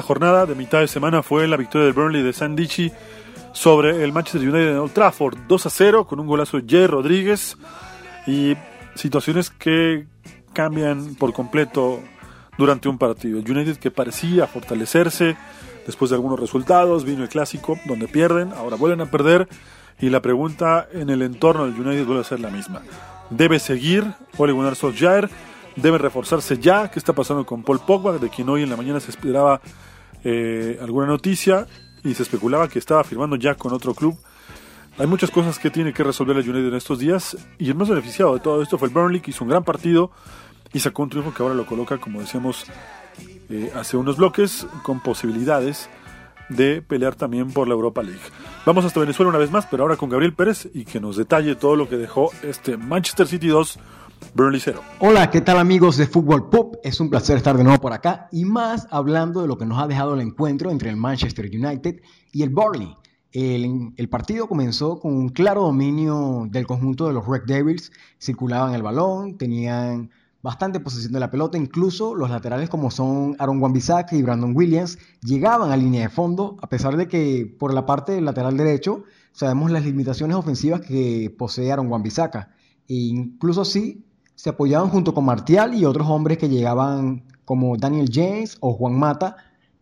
Jornada 0.08 0.46
de 0.46 0.56
mitad 0.56 0.80
de 0.80 0.88
semana 0.88 1.22
fue 1.22 1.50
la 1.50 1.58
victoria 1.58 1.84
del 1.84 1.94
Burnley 1.94 2.24
de 2.24 2.32
Sandici 2.32 2.94
sobre 3.52 4.06
el 4.06 4.14
Manchester 4.14 4.42
United 4.42 4.70
en 4.70 4.78
Old 4.78 4.94
Trafford, 4.94 5.38
2 5.50 5.66
a 5.66 5.70
0 5.70 6.08
con 6.08 6.22
un 6.22 6.28
golazo 6.28 6.62
de 6.62 6.64
Jay 6.66 6.88
Rodríguez 6.88 7.58
y 8.26 8.56
situaciones 8.96 9.50
que 9.50 10.08
cambian 10.54 11.16
por 11.16 11.34
completo 11.34 12.00
durante 12.58 12.88
un 12.88 12.98
partido. 12.98 13.40
El 13.40 13.52
United 13.52 13.76
que 13.76 13.92
parecía 13.92 14.48
fortalecerse 14.48 15.36
después 15.86 16.10
de 16.10 16.16
algunos 16.16 16.40
resultados, 16.40 17.04
vino 17.04 17.24
el 17.24 17.30
clásico 17.30 17.78
donde 17.84 18.08
pierden, 18.08 18.54
ahora 18.54 18.78
vuelven 18.78 19.02
a 19.02 19.12
perder 19.12 19.50
y 20.00 20.10
la 20.10 20.22
pregunta 20.22 20.88
en 20.94 21.10
el 21.10 21.22
entorno 21.22 21.66
del 21.66 21.74
United 21.74 22.06
vuelve 22.06 22.22
a 22.22 22.24
ser 22.24 22.40
la 22.40 22.50
misma. 22.50 22.82
debe 23.30 23.60
seguir 23.60 24.06
Ole 24.38 24.54
Gunnar 24.54 24.78
Solskjaer, 24.78 25.30
debe 25.76 25.98
reforzarse 25.98 26.58
ya. 26.60 26.90
¿Qué 26.90 26.98
está 26.98 27.12
pasando 27.12 27.46
con 27.46 27.62
Paul 27.62 27.82
Pogba? 27.82 28.18
De 28.18 28.30
quien 28.30 28.48
hoy 28.48 28.64
en 28.64 28.70
la 28.70 28.78
mañana 28.78 29.02
se 29.02 29.12
esperaba 29.12 29.60
eh, 30.30 30.78
alguna 30.82 31.08
noticia 31.08 31.68
y 32.04 32.14
se 32.14 32.24
especulaba 32.24 32.68
que 32.68 32.80
estaba 32.80 33.02
firmando 33.06 33.38
ya 33.38 33.56
con 33.56 33.72
otro 33.72 33.94
club. 33.94 34.20
Hay 34.98 35.08
muchas 35.08 35.32
cosas 35.32 35.58
que 35.58 35.70
tiene 35.70 35.94
que 35.94 36.04
resolver 36.04 36.36
el 36.36 36.50
United 36.50 36.68
en 36.68 36.76
estos 36.76 37.00
días 37.00 37.38
y 37.58 37.70
el 37.70 37.76
más 37.76 37.88
beneficiado 37.88 38.34
de 38.34 38.42
todo 38.42 38.62
esto 38.62 38.78
fue 38.78 38.90
el 38.90 38.94
Burnley 38.94 39.22
que 39.22 39.32
hizo 39.32 39.46
un 39.46 39.52
gran 39.52 39.64
partido 39.64 40.12
y 40.74 40.80
sacó 40.82 41.04
un 41.04 41.10
triunfo 41.10 41.34
que 41.34 41.44
ahora 41.44 41.56
lo 41.56 41.66
coloca, 41.66 41.98
como 41.98 42.20
decíamos 42.20 42.66
eh, 43.50 43.72
hace 43.74 43.96
unos 43.96 44.18
bloques, 44.18 44.68
con 44.84 45.00
posibilidades 45.00 45.90
de 46.50 46.82
pelear 46.82 47.16
también 47.16 47.54
por 47.54 47.70
la 47.70 47.76
Europa 47.76 48.04
League. 48.04 48.20
Vamos 48.66 48.84
hasta 48.84 49.00
Venezuela 49.00 49.30
una 49.30 49.40
vez 49.40 49.50
más, 49.50 49.66
pero 49.68 49.84
ahora 49.84 49.96
con 49.96 50.10
Gabriel 50.10 50.34
Pérez 50.34 50.68
y 50.74 50.84
que 50.84 51.00
nos 51.00 51.16
detalle 51.16 51.56
todo 51.56 51.78
lo 51.78 51.88
que 51.88 51.96
dejó 51.96 52.32
este 52.44 52.76
Manchester 52.76 53.28
City 53.28 53.48
2, 53.48 53.80
Burnley 54.34 54.62
0. 54.64 54.82
Hola, 55.00 55.30
¿qué 55.30 55.42
tal 55.42 55.58
amigos 55.58 55.98
de 55.98 56.08
Fútbol 56.08 56.50
Pop? 56.50 56.76
Es 56.84 57.00
un 57.00 57.10
placer 57.10 57.38
estar 57.38 57.58
de 57.58 57.64
nuevo 57.64 57.82
por 57.82 57.94
acá 57.94 58.28
y 58.32 58.46
más 58.46 58.88
hablando 58.92 59.42
de 59.42 59.48
lo 59.48 59.58
que 59.58 59.66
nos 59.66 59.82
ha 59.82 59.88
dejado 59.88 60.14
el 60.14 60.22
encuentro 60.22 60.72
entre 60.72 60.90
el 60.90 60.96
Manchester 60.96 61.46
United 61.46 62.02
y 62.32 62.44
el 62.44 62.50
Burnley. 62.50 62.96
El, 63.32 64.10
partido 64.10 64.48
comenzó 64.48 65.00
con 65.00 65.14
un 65.14 65.30
claro 65.30 65.62
dominio 65.62 66.48
del 66.50 66.66
conjunto 66.66 67.08
de 67.08 67.14
los 67.14 67.28
Red 67.28 67.44
Devils. 67.46 67.92
Circulaban 68.20 68.74
el 68.74 68.82
balón, 68.82 69.38
tenían 69.38 70.10
bastante 70.42 70.80
posesión 70.80 71.14
de 71.14 71.20
la 71.20 71.30
pelota. 71.30 71.58
Incluso 71.58 72.16
los 72.16 72.30
laterales 72.30 72.70
como 72.70 72.90
son 72.90 73.36
Aaron 73.38 73.62
Wan-Bissaka 73.62 74.16
y 74.16 74.24
Brandon 74.24 74.56
Williams 74.56 74.98
llegaban 75.22 75.72
a 75.72 75.78
línea 75.78 76.04
de 76.04 76.10
fondo, 76.10 76.58
a 76.62 76.70
pesar 76.70 76.98
de 76.98 77.08
que 77.08 77.46
por 77.60 77.74
la 77.74 77.86
parte 77.86 78.14
del 78.14 78.26
lateral 78.26 78.58
derecho 78.58 79.04
sabemos 79.34 79.72
las 79.72 79.86
limitaciones 79.86 80.36
ofensivas 80.36 80.82
que 80.82 81.34
posee 81.38 81.72
Aaron 81.72 81.88
Wan-Bissaka. 81.88 82.56
E 82.88 82.94
incluso 82.96 83.62
así 83.62 84.07
se 84.38 84.52
apoyaban 84.52 84.90
junto 84.90 85.16
con 85.16 85.26
Martial 85.26 85.74
y 85.74 85.84
otros 85.84 86.08
hombres 86.08 86.38
que 86.38 86.48
llegaban 86.48 87.24
como 87.44 87.76
Daniel 87.76 88.08
James 88.14 88.58
o 88.60 88.72
Juan 88.72 88.94
Mata 88.94 89.36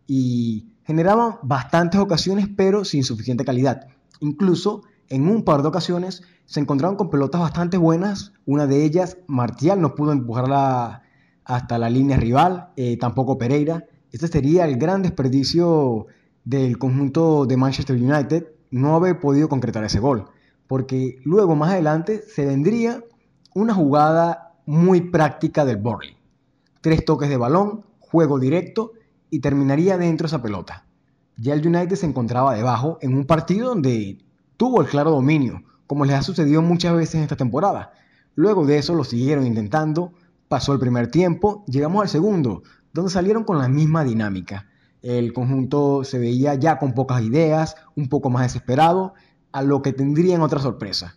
y 0.06 0.72
generaban 0.84 1.34
bastantes 1.42 2.00
ocasiones 2.00 2.48
pero 2.56 2.86
sin 2.86 3.04
suficiente 3.04 3.44
calidad. 3.44 3.86
Incluso 4.20 4.80
en 5.10 5.28
un 5.28 5.42
par 5.42 5.60
de 5.60 5.68
ocasiones 5.68 6.22
se 6.46 6.60
encontraron 6.60 6.96
con 6.96 7.10
pelotas 7.10 7.42
bastante 7.42 7.76
buenas. 7.76 8.32
Una 8.46 8.66
de 8.66 8.82
ellas, 8.82 9.18
Martial 9.26 9.78
no 9.82 9.94
pudo 9.94 10.12
empujarla 10.12 11.02
hasta 11.44 11.78
la 11.78 11.90
línea 11.90 12.16
rival, 12.16 12.70
eh, 12.76 12.96
tampoco 12.96 13.36
Pereira. 13.36 13.84
Este 14.10 14.26
sería 14.26 14.64
el 14.64 14.78
gran 14.78 15.02
desperdicio 15.02 16.06
del 16.44 16.78
conjunto 16.78 17.44
de 17.44 17.58
Manchester 17.58 17.96
United, 17.96 18.46
no 18.70 18.96
haber 18.96 19.20
podido 19.20 19.50
concretar 19.50 19.84
ese 19.84 20.00
gol. 20.00 20.24
Porque 20.66 21.18
luego, 21.24 21.54
más 21.56 21.72
adelante, 21.72 22.22
se 22.26 22.46
vendría 22.46 23.04
una 23.54 23.74
jugada 23.74 24.45
muy 24.66 25.00
práctica 25.00 25.64
del 25.64 25.78
Burnley. 25.78 26.16
Tres 26.80 27.04
toques 27.04 27.28
de 27.28 27.36
balón, 27.36 27.84
juego 28.00 28.38
directo 28.38 28.92
y 29.30 29.38
terminaría 29.38 29.96
dentro 29.96 30.26
esa 30.26 30.42
pelota. 30.42 30.84
Ya 31.36 31.54
el 31.54 31.66
United 31.66 31.96
se 31.96 32.06
encontraba 32.06 32.54
debajo 32.54 32.98
en 33.00 33.14
un 33.14 33.24
partido 33.24 33.68
donde 33.68 34.18
tuvo 34.56 34.80
el 34.80 34.88
claro 34.88 35.10
dominio, 35.10 35.62
como 35.86 36.04
les 36.04 36.16
ha 36.16 36.22
sucedido 36.22 36.62
muchas 36.62 36.94
veces 36.94 37.16
en 37.16 37.22
esta 37.22 37.36
temporada. 37.36 37.92
Luego 38.34 38.66
de 38.66 38.78
eso 38.78 38.94
lo 38.94 39.04
siguieron 39.04 39.46
intentando, 39.46 40.12
pasó 40.48 40.72
el 40.72 40.80
primer 40.80 41.10
tiempo, 41.10 41.64
llegamos 41.66 42.02
al 42.02 42.08
segundo, 42.08 42.62
donde 42.92 43.10
salieron 43.10 43.44
con 43.44 43.58
la 43.58 43.68
misma 43.68 44.04
dinámica. 44.04 44.68
El 45.02 45.32
conjunto 45.32 46.02
se 46.04 46.18
veía 46.18 46.54
ya 46.54 46.78
con 46.78 46.92
pocas 46.92 47.22
ideas, 47.22 47.76
un 47.94 48.08
poco 48.08 48.30
más 48.30 48.42
desesperado, 48.42 49.14
a 49.52 49.62
lo 49.62 49.82
que 49.82 49.92
tendrían 49.92 50.40
otra 50.40 50.58
sorpresa. 50.58 51.16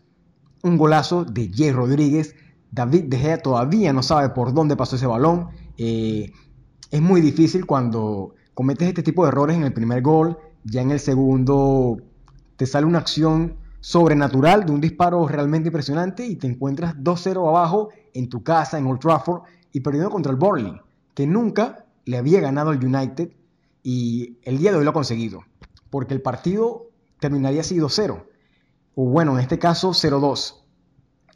Un 0.61 0.77
golazo 0.77 1.25
de 1.25 1.49
Jay 1.53 1.71
Rodríguez, 1.71 2.35
David 2.71 3.05
De 3.05 3.17
Gea 3.17 3.37
todavía 3.37 3.93
no 3.93 4.03
sabe 4.03 4.29
por 4.29 4.53
dónde 4.53 4.75
pasó 4.75 4.95
ese 4.95 5.07
balón. 5.07 5.49
Eh, 5.77 6.31
es 6.91 7.01
muy 7.01 7.21
difícil 7.21 7.65
cuando 7.65 8.35
cometes 8.53 8.87
este 8.87 9.03
tipo 9.03 9.23
de 9.23 9.29
errores 9.29 9.57
en 9.57 9.63
el 9.63 9.73
primer 9.73 10.01
gol, 10.01 10.37
ya 10.63 10.81
en 10.81 10.91
el 10.91 10.99
segundo 10.99 11.97
te 12.57 12.65
sale 12.65 12.85
una 12.85 12.99
acción 12.99 13.57
sobrenatural 13.79 14.65
de 14.65 14.73
un 14.73 14.81
disparo 14.81 15.25
realmente 15.27 15.69
impresionante 15.69 16.25
y 16.25 16.35
te 16.35 16.47
encuentras 16.47 16.95
2-0 16.97 17.47
abajo 17.47 17.89
en 18.13 18.27
tu 18.27 18.43
casa, 18.43 18.77
en 18.77 18.85
Old 18.85 18.99
Trafford, 18.99 19.43
y 19.71 19.79
perdiendo 19.79 20.09
contra 20.09 20.31
el 20.31 20.37
Burnley, 20.37 20.73
que 21.13 21.25
nunca 21.25 21.85
le 22.05 22.17
había 22.17 22.41
ganado 22.41 22.71
al 22.71 22.83
United 22.83 23.31
y 23.83 24.37
el 24.43 24.57
día 24.57 24.71
de 24.71 24.77
hoy 24.77 24.83
lo 24.83 24.89
ha 24.89 24.93
conseguido, 24.93 25.43
porque 25.89 26.13
el 26.13 26.21
partido 26.21 26.87
terminaría 27.19 27.61
así 27.61 27.77
2-0, 27.77 28.25
o 28.95 29.05
bueno, 29.05 29.33
en 29.33 29.39
este 29.39 29.59
caso 29.59 29.91
0-2. 29.91 30.55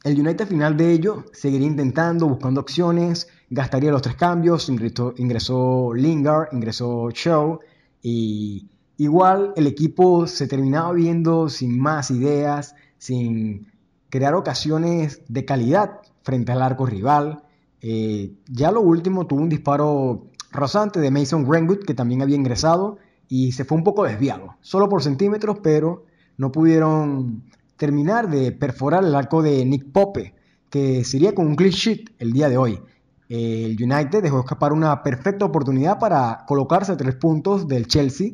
El 0.04 0.20
United 0.20 0.42
al 0.42 0.48
final 0.48 0.78
de 0.78 0.92
ello 0.92 1.26
seguiría 1.32 1.68
intentando, 1.68 2.28
buscando 2.28 2.60
opciones, 2.62 3.28
gastaría 3.50 3.92
los 3.92 4.02
tres 4.02 4.16
cambios, 4.16 4.70
ingresó, 4.70 5.94
Lingard, 5.94 6.50
ingresó 6.52 7.10
Shaw 7.10 7.60
y 8.02 8.68
Igual 8.98 9.54
el 9.56 9.68
equipo 9.68 10.28
se 10.28 10.48
terminaba 10.48 10.92
viendo 10.94 11.50
sin 11.50 11.80
más 11.80 12.12
ideas, 12.12 12.76
sin 12.98 13.68
crear 14.10 14.36
ocasiones 14.36 15.22
de 15.28 15.46
calidad 15.46 16.02
frente 16.22 16.52
al 16.52 16.62
arco 16.62 16.86
rival. 16.86 17.44
Eh, 17.82 18.34
ya 18.48 18.72
lo 18.72 18.82
último 18.82 19.26
tuvo 19.26 19.42
un 19.42 19.50
disparo 19.50 20.28
rasante 20.52 21.00
de 21.00 21.10
Mason 21.10 21.44
Greenwood 21.44 21.80
que 21.80 21.96
también 21.96 22.22
había 22.22 22.36
ingresado 22.36 22.98
y 23.28 23.54
se 23.54 23.66
fue 23.66 23.78
un 23.78 23.84
poco 23.84 24.04
desviado, 24.04 24.56
solo 24.62 24.88
por 24.88 25.02
centímetros, 25.02 25.58
pero 25.64 26.06
no 26.38 26.52
pudieron 26.52 27.44
terminar 27.78 28.30
de 28.30 28.52
perforar 28.52 29.04
el 29.04 29.16
arco 29.16 29.42
de 29.42 29.66
Nick 29.66 29.92
Pope, 29.92 30.36
que 30.70 31.04
sería 31.04 31.36
con 31.36 31.48
un 31.48 31.56
clean 31.56 31.72
sheet 31.72 32.16
el 32.20 32.34
día 32.34 32.50
de 32.50 32.58
hoy. 32.58 32.80
El 33.30 33.78
United 33.82 34.22
dejó 34.22 34.40
escapar 34.40 34.74
una 34.74 35.02
perfecta 35.02 35.46
oportunidad 35.46 36.00
para 36.00 36.44
colocarse 36.48 36.92
a 36.92 36.98
tres 36.98 37.16
puntos 37.16 37.68
del 37.68 37.88
Chelsea 37.88 38.34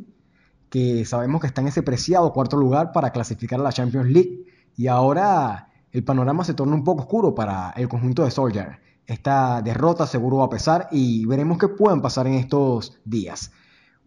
que 0.69 1.03
sabemos 1.05 1.41
que 1.41 1.47
está 1.47 1.61
en 1.61 1.67
ese 1.67 1.83
preciado 1.83 2.31
cuarto 2.31 2.55
lugar 2.55 2.91
para 2.91 3.11
clasificar 3.11 3.59
a 3.59 3.63
la 3.63 3.71
Champions 3.71 4.09
League. 4.09 4.45
Y 4.77 4.87
ahora 4.87 5.69
el 5.91 6.03
panorama 6.03 6.43
se 6.43 6.53
torna 6.53 6.75
un 6.75 6.83
poco 6.83 7.01
oscuro 7.01 7.35
para 7.35 7.71
el 7.71 7.89
conjunto 7.89 8.23
de 8.23 8.31
Soldier. 8.31 8.79
Esta 9.05 9.61
derrota 9.61 10.05
seguro 10.05 10.37
va 10.37 10.45
a 10.45 10.49
pesar 10.49 10.87
y 10.91 11.25
veremos 11.25 11.57
qué 11.57 11.67
pueden 11.67 12.01
pasar 12.01 12.27
en 12.27 12.35
estos 12.35 12.99
días. 13.03 13.51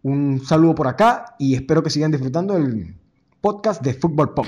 Un 0.01 0.41
saludo 0.45 0.75
por 0.75 0.87
acá 0.87 1.35
y 1.37 1.55
espero 1.55 1.83
que 1.83 1.89
sigan 1.89 2.11
disfrutando 2.11 2.55
el 2.55 2.95
podcast 3.41 3.81
de 3.81 3.93
Fútbol 3.93 4.33
Pop. 4.33 4.45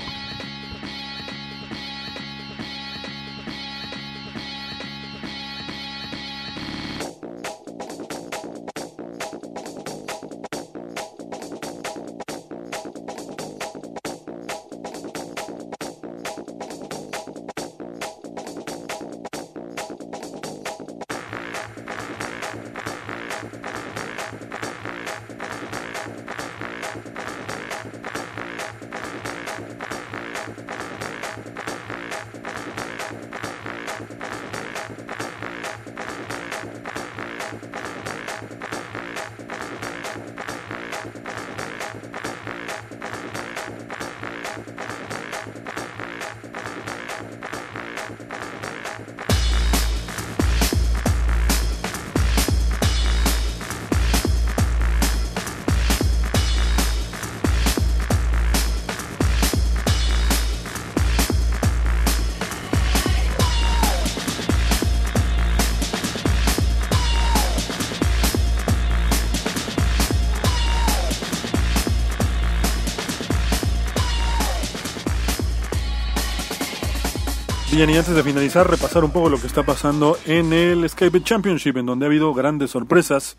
Y 77.76 77.82
antes 77.82 78.14
de 78.14 78.22
finalizar, 78.22 78.70
repasar 78.70 79.04
un 79.04 79.10
poco 79.10 79.28
lo 79.28 79.38
que 79.38 79.46
está 79.46 79.62
pasando 79.62 80.16
en 80.24 80.54
el 80.54 80.88
Skype 80.88 81.22
Championship, 81.22 81.76
en 81.76 81.84
donde 81.84 82.06
ha 82.06 82.08
habido 82.08 82.32
grandes 82.32 82.70
sorpresas, 82.70 83.36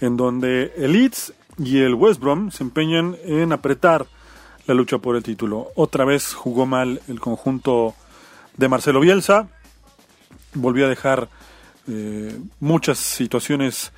en 0.00 0.16
donde 0.16 0.72
el 0.76 0.92
Leeds 0.92 1.32
y 1.58 1.78
el 1.78 1.94
West 1.94 2.20
Brom 2.20 2.50
se 2.50 2.64
empeñan 2.64 3.16
en 3.24 3.52
apretar 3.52 4.06
la 4.66 4.74
lucha 4.74 4.98
por 4.98 5.14
el 5.14 5.22
título. 5.22 5.68
Otra 5.76 6.04
vez 6.04 6.34
jugó 6.34 6.66
mal 6.66 7.00
el 7.06 7.20
conjunto 7.20 7.94
de 8.56 8.68
Marcelo 8.68 8.98
Bielsa, 8.98 9.46
volvió 10.54 10.86
a 10.86 10.88
dejar 10.88 11.28
eh, 11.86 12.36
muchas 12.58 12.98
situaciones 12.98 13.92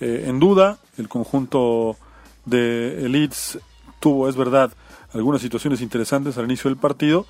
eh, 0.00 0.26
en 0.28 0.38
duda. 0.38 0.78
El 0.96 1.08
conjunto 1.08 1.96
de 2.44 3.08
Leeds 3.08 3.58
tuvo, 3.98 4.28
es 4.28 4.36
verdad, 4.36 4.70
algunas 5.12 5.42
situaciones 5.42 5.80
interesantes 5.80 6.38
al 6.38 6.44
inicio 6.44 6.70
del 6.70 6.78
partido, 6.78 7.26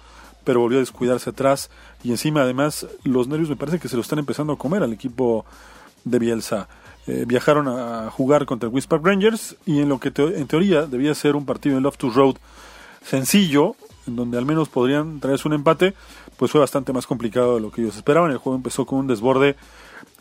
pero 0.49 0.61
volvió 0.61 0.79
a 0.79 0.81
descuidarse 0.81 1.29
atrás 1.29 1.69
y 2.03 2.11
encima 2.11 2.41
además 2.41 2.87
los 3.05 3.29
nervios 3.29 3.51
me 3.51 3.57
parece 3.57 3.79
que 3.79 3.87
se 3.87 3.97
lo 3.97 4.01
están 4.01 4.19
empezando 4.19 4.55
a 4.55 4.57
comer 4.57 4.83
al 4.83 4.95
equipo 4.95 5.45
de 6.05 6.19
Bielsa. 6.19 6.69
Eh, 7.07 7.27
viajaron 7.29 7.69
a 7.69 8.11
jugar 8.11 8.47
contra 8.47 8.69
el 8.69 8.73
Queen's 8.73 8.87
Park 8.87 9.05
Rangers 9.05 9.57
y 9.67 9.81
en 9.81 9.91
lo 9.91 10.01
que 10.01 10.11
en 10.17 10.47
teoría 10.47 10.87
debía 10.87 11.15
ser 11.15 11.37
un 11.37 11.45
partido 11.45 11.77
en 11.77 11.85
to 11.85 12.09
Road 12.09 12.37
sencillo, 13.05 13.77
en 14.07 14.17
donde 14.17 14.39
al 14.39 14.47
menos 14.47 14.71
podrían 14.71 15.21
traerse 15.21 15.47
un 15.47 15.53
empate, 15.53 15.93
pues 16.39 16.51
fue 16.51 16.63
bastante 16.63 16.95
más 16.95 17.07
complicado 17.07 17.57
de 17.57 17.61
lo 17.61 17.71
que 17.71 17.83
ellos 17.83 17.95
esperaban. 17.95 18.31
El 18.31 18.39
juego 18.39 18.57
empezó 18.57 18.87
con 18.87 19.01
un 19.01 19.07
desborde 19.07 19.55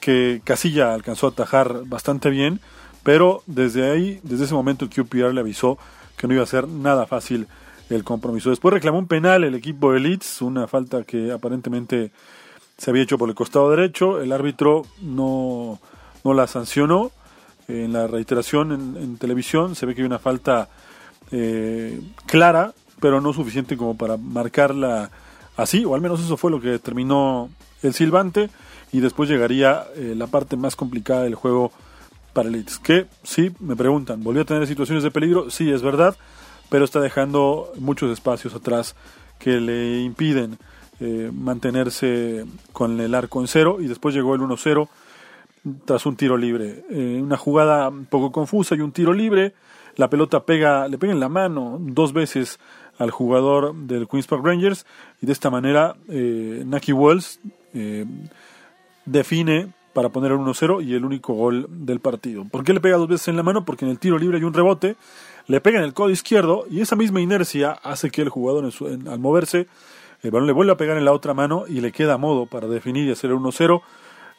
que 0.02 0.42
Casilla 0.44 0.94
alcanzó 0.94 1.28
a 1.28 1.30
atajar 1.30 1.84
bastante 1.86 2.30
bien, 2.30 2.60
pero 3.04 3.44
desde 3.46 3.90
ahí, 3.90 4.20
desde 4.24 4.44
ese 4.44 4.54
momento 4.54 4.84
el 4.84 4.92
QPR 4.92 5.34
le 5.34 5.40
avisó 5.40 5.78
que 6.18 6.28
no 6.28 6.34
iba 6.34 6.44
a 6.44 6.48
ser 6.48 6.68
nada 6.68 7.08
fácil 7.08 7.48
el 7.90 8.04
compromiso. 8.04 8.50
Después 8.50 8.74
reclamó 8.74 9.00
un 9.00 9.08
penal 9.08 9.44
el 9.44 9.56
equipo 9.56 9.94
de 9.94 10.00
Leeds, 10.00 10.42
una 10.42 10.68
falta 10.68 11.04
que 11.04 11.32
aparentemente 11.32 12.12
se 12.78 12.92
había 12.92 13.04
hecho 13.04 13.18
por 13.18 13.30
el 13.30 13.36
costado 13.36 13.70
derecho, 13.70 14.22
el 14.22 14.32
árbitro 14.32 14.86
no, 15.02 15.80
no 16.24 16.34
la 16.34 16.48
sancionó. 16.48 17.12
En 17.68 17.92
la 17.92 18.08
reiteración 18.08 18.72
en, 18.72 19.18
televisión 19.18 19.76
se 19.76 19.86
ve 19.86 19.94
que 19.94 20.02
hay 20.02 20.08
una 20.08 20.20
falta 20.20 20.70
eh, 21.32 22.00
clara, 22.26 22.74
pero 23.02 23.20
no 23.20 23.34
suficiente 23.34 23.76
como 23.76 23.98
para 23.98 24.16
marcarla 24.16 25.12
así, 25.58 25.84
o 25.84 25.94
al 25.94 26.02
menos 26.02 26.22
eso 26.22 26.38
fue 26.38 26.52
lo 26.52 26.62
que 26.62 26.70
determinó 26.70 27.50
el 27.84 27.94
silbante, 27.94 28.50
y 28.94 29.02
después 29.02 29.30
llegaría 29.30 29.86
eh, 29.96 30.14
la 30.16 30.28
parte 30.28 30.56
más 30.56 30.78
complicada 30.78 31.24
del 31.24 31.36
juego 31.36 31.74
para 32.32 32.50
Leeds. 32.50 32.80
Que 32.80 33.08
sí, 33.24 33.52
me 33.60 33.76
preguntan, 33.76 34.24
¿volvió 34.24 34.44
a 34.44 34.46
tener 34.46 34.66
situaciones 34.66 35.04
de 35.04 35.12
peligro? 35.12 35.50
Sí, 35.50 35.70
es 35.70 35.82
verdad, 35.82 36.16
pero 36.70 36.86
está 36.86 37.00
dejando 37.00 37.72
muchos 37.78 38.12
espacios 38.12 38.54
atrás 38.54 38.96
que 39.40 39.60
le 39.60 40.02
impiden 40.02 40.58
eh, 41.00 41.32
mantenerse 41.34 42.46
con 42.74 43.00
el 43.00 43.14
arco 43.14 43.40
en 43.42 43.48
cero, 43.48 43.78
y 43.80 43.88
después 43.88 44.16
llegó 44.16 44.36
el 44.36 44.42
1-0 44.42 44.88
tras 45.86 46.06
un 46.06 46.16
tiro 46.16 46.38
libre. 46.38 46.84
Eh, 46.90 47.20
una 47.22 47.38
jugada 47.38 47.90
un 47.90 48.06
poco 48.06 48.32
confusa 48.32 48.76
y 48.76 48.82
un 48.82 48.92
tiro 48.92 49.14
libre. 49.14 49.54
La 49.96 50.10
pelota 50.10 50.42
pega, 50.42 50.88
le 50.88 50.98
pega 50.98 51.14
en 51.14 51.20
la 51.20 51.30
mano 51.30 51.78
dos 51.80 52.14
veces 52.14 52.60
al 52.98 53.12
jugador 53.12 53.76
del 53.76 54.08
Queens 54.08 54.28
Park 54.28 54.44
Rangers 54.44 54.86
y 55.22 55.26
de 55.26 55.34
esta 55.34 55.50
manera 55.50 55.96
eh, 56.10 56.64
Naki 56.66 56.94
Wells 56.94 57.40
eh, 57.74 58.06
define 59.06 59.72
para 59.94 60.10
poner 60.10 60.32
el 60.32 60.38
1-0 60.38 60.86
y 60.86 60.94
el 60.94 61.06
único 61.06 61.34
gol 61.34 61.68
del 61.70 62.00
partido. 62.00 62.46
¿Por 62.46 62.64
qué 62.64 62.74
le 62.74 62.80
pega 62.80 62.98
dos 62.98 63.08
veces 63.08 63.30
en 63.30 63.36
la 63.36 63.44
mano? 63.44 63.66
Porque 63.66 63.86
en 63.86 63.92
el 63.92 64.00
tiro 64.00 64.18
libre 64.20 64.38
hay 64.38 64.44
un 64.44 64.54
rebote, 64.54 64.96
le 65.48 65.62
pega 65.62 65.80
en 65.80 65.86
el 65.86 65.94
codo 65.94 66.10
izquierdo 66.10 66.66
y 66.70 66.82
esa 66.82 66.96
misma 66.96 67.22
inercia 67.22 67.72
hace 67.72 68.10
que 68.10 68.22
el 68.22 68.30
jugador 68.30 68.72
al 69.08 69.20
moverse 69.20 69.68
el 70.22 70.32
balón 70.32 70.48
le 70.48 70.54
vuelve 70.54 70.72
a 70.72 70.78
pegar 70.78 70.98
en 70.98 71.06
la 71.06 71.14
otra 71.14 71.34
mano 71.34 71.66
y 71.68 71.80
le 71.82 71.92
queda 71.92 72.16
a 72.16 72.18
modo 72.18 72.48
para 72.48 72.68
definir 72.68 73.08
y 73.08 73.12
hacer 73.12 73.30
el 73.30 73.38
1-0. 73.38 73.82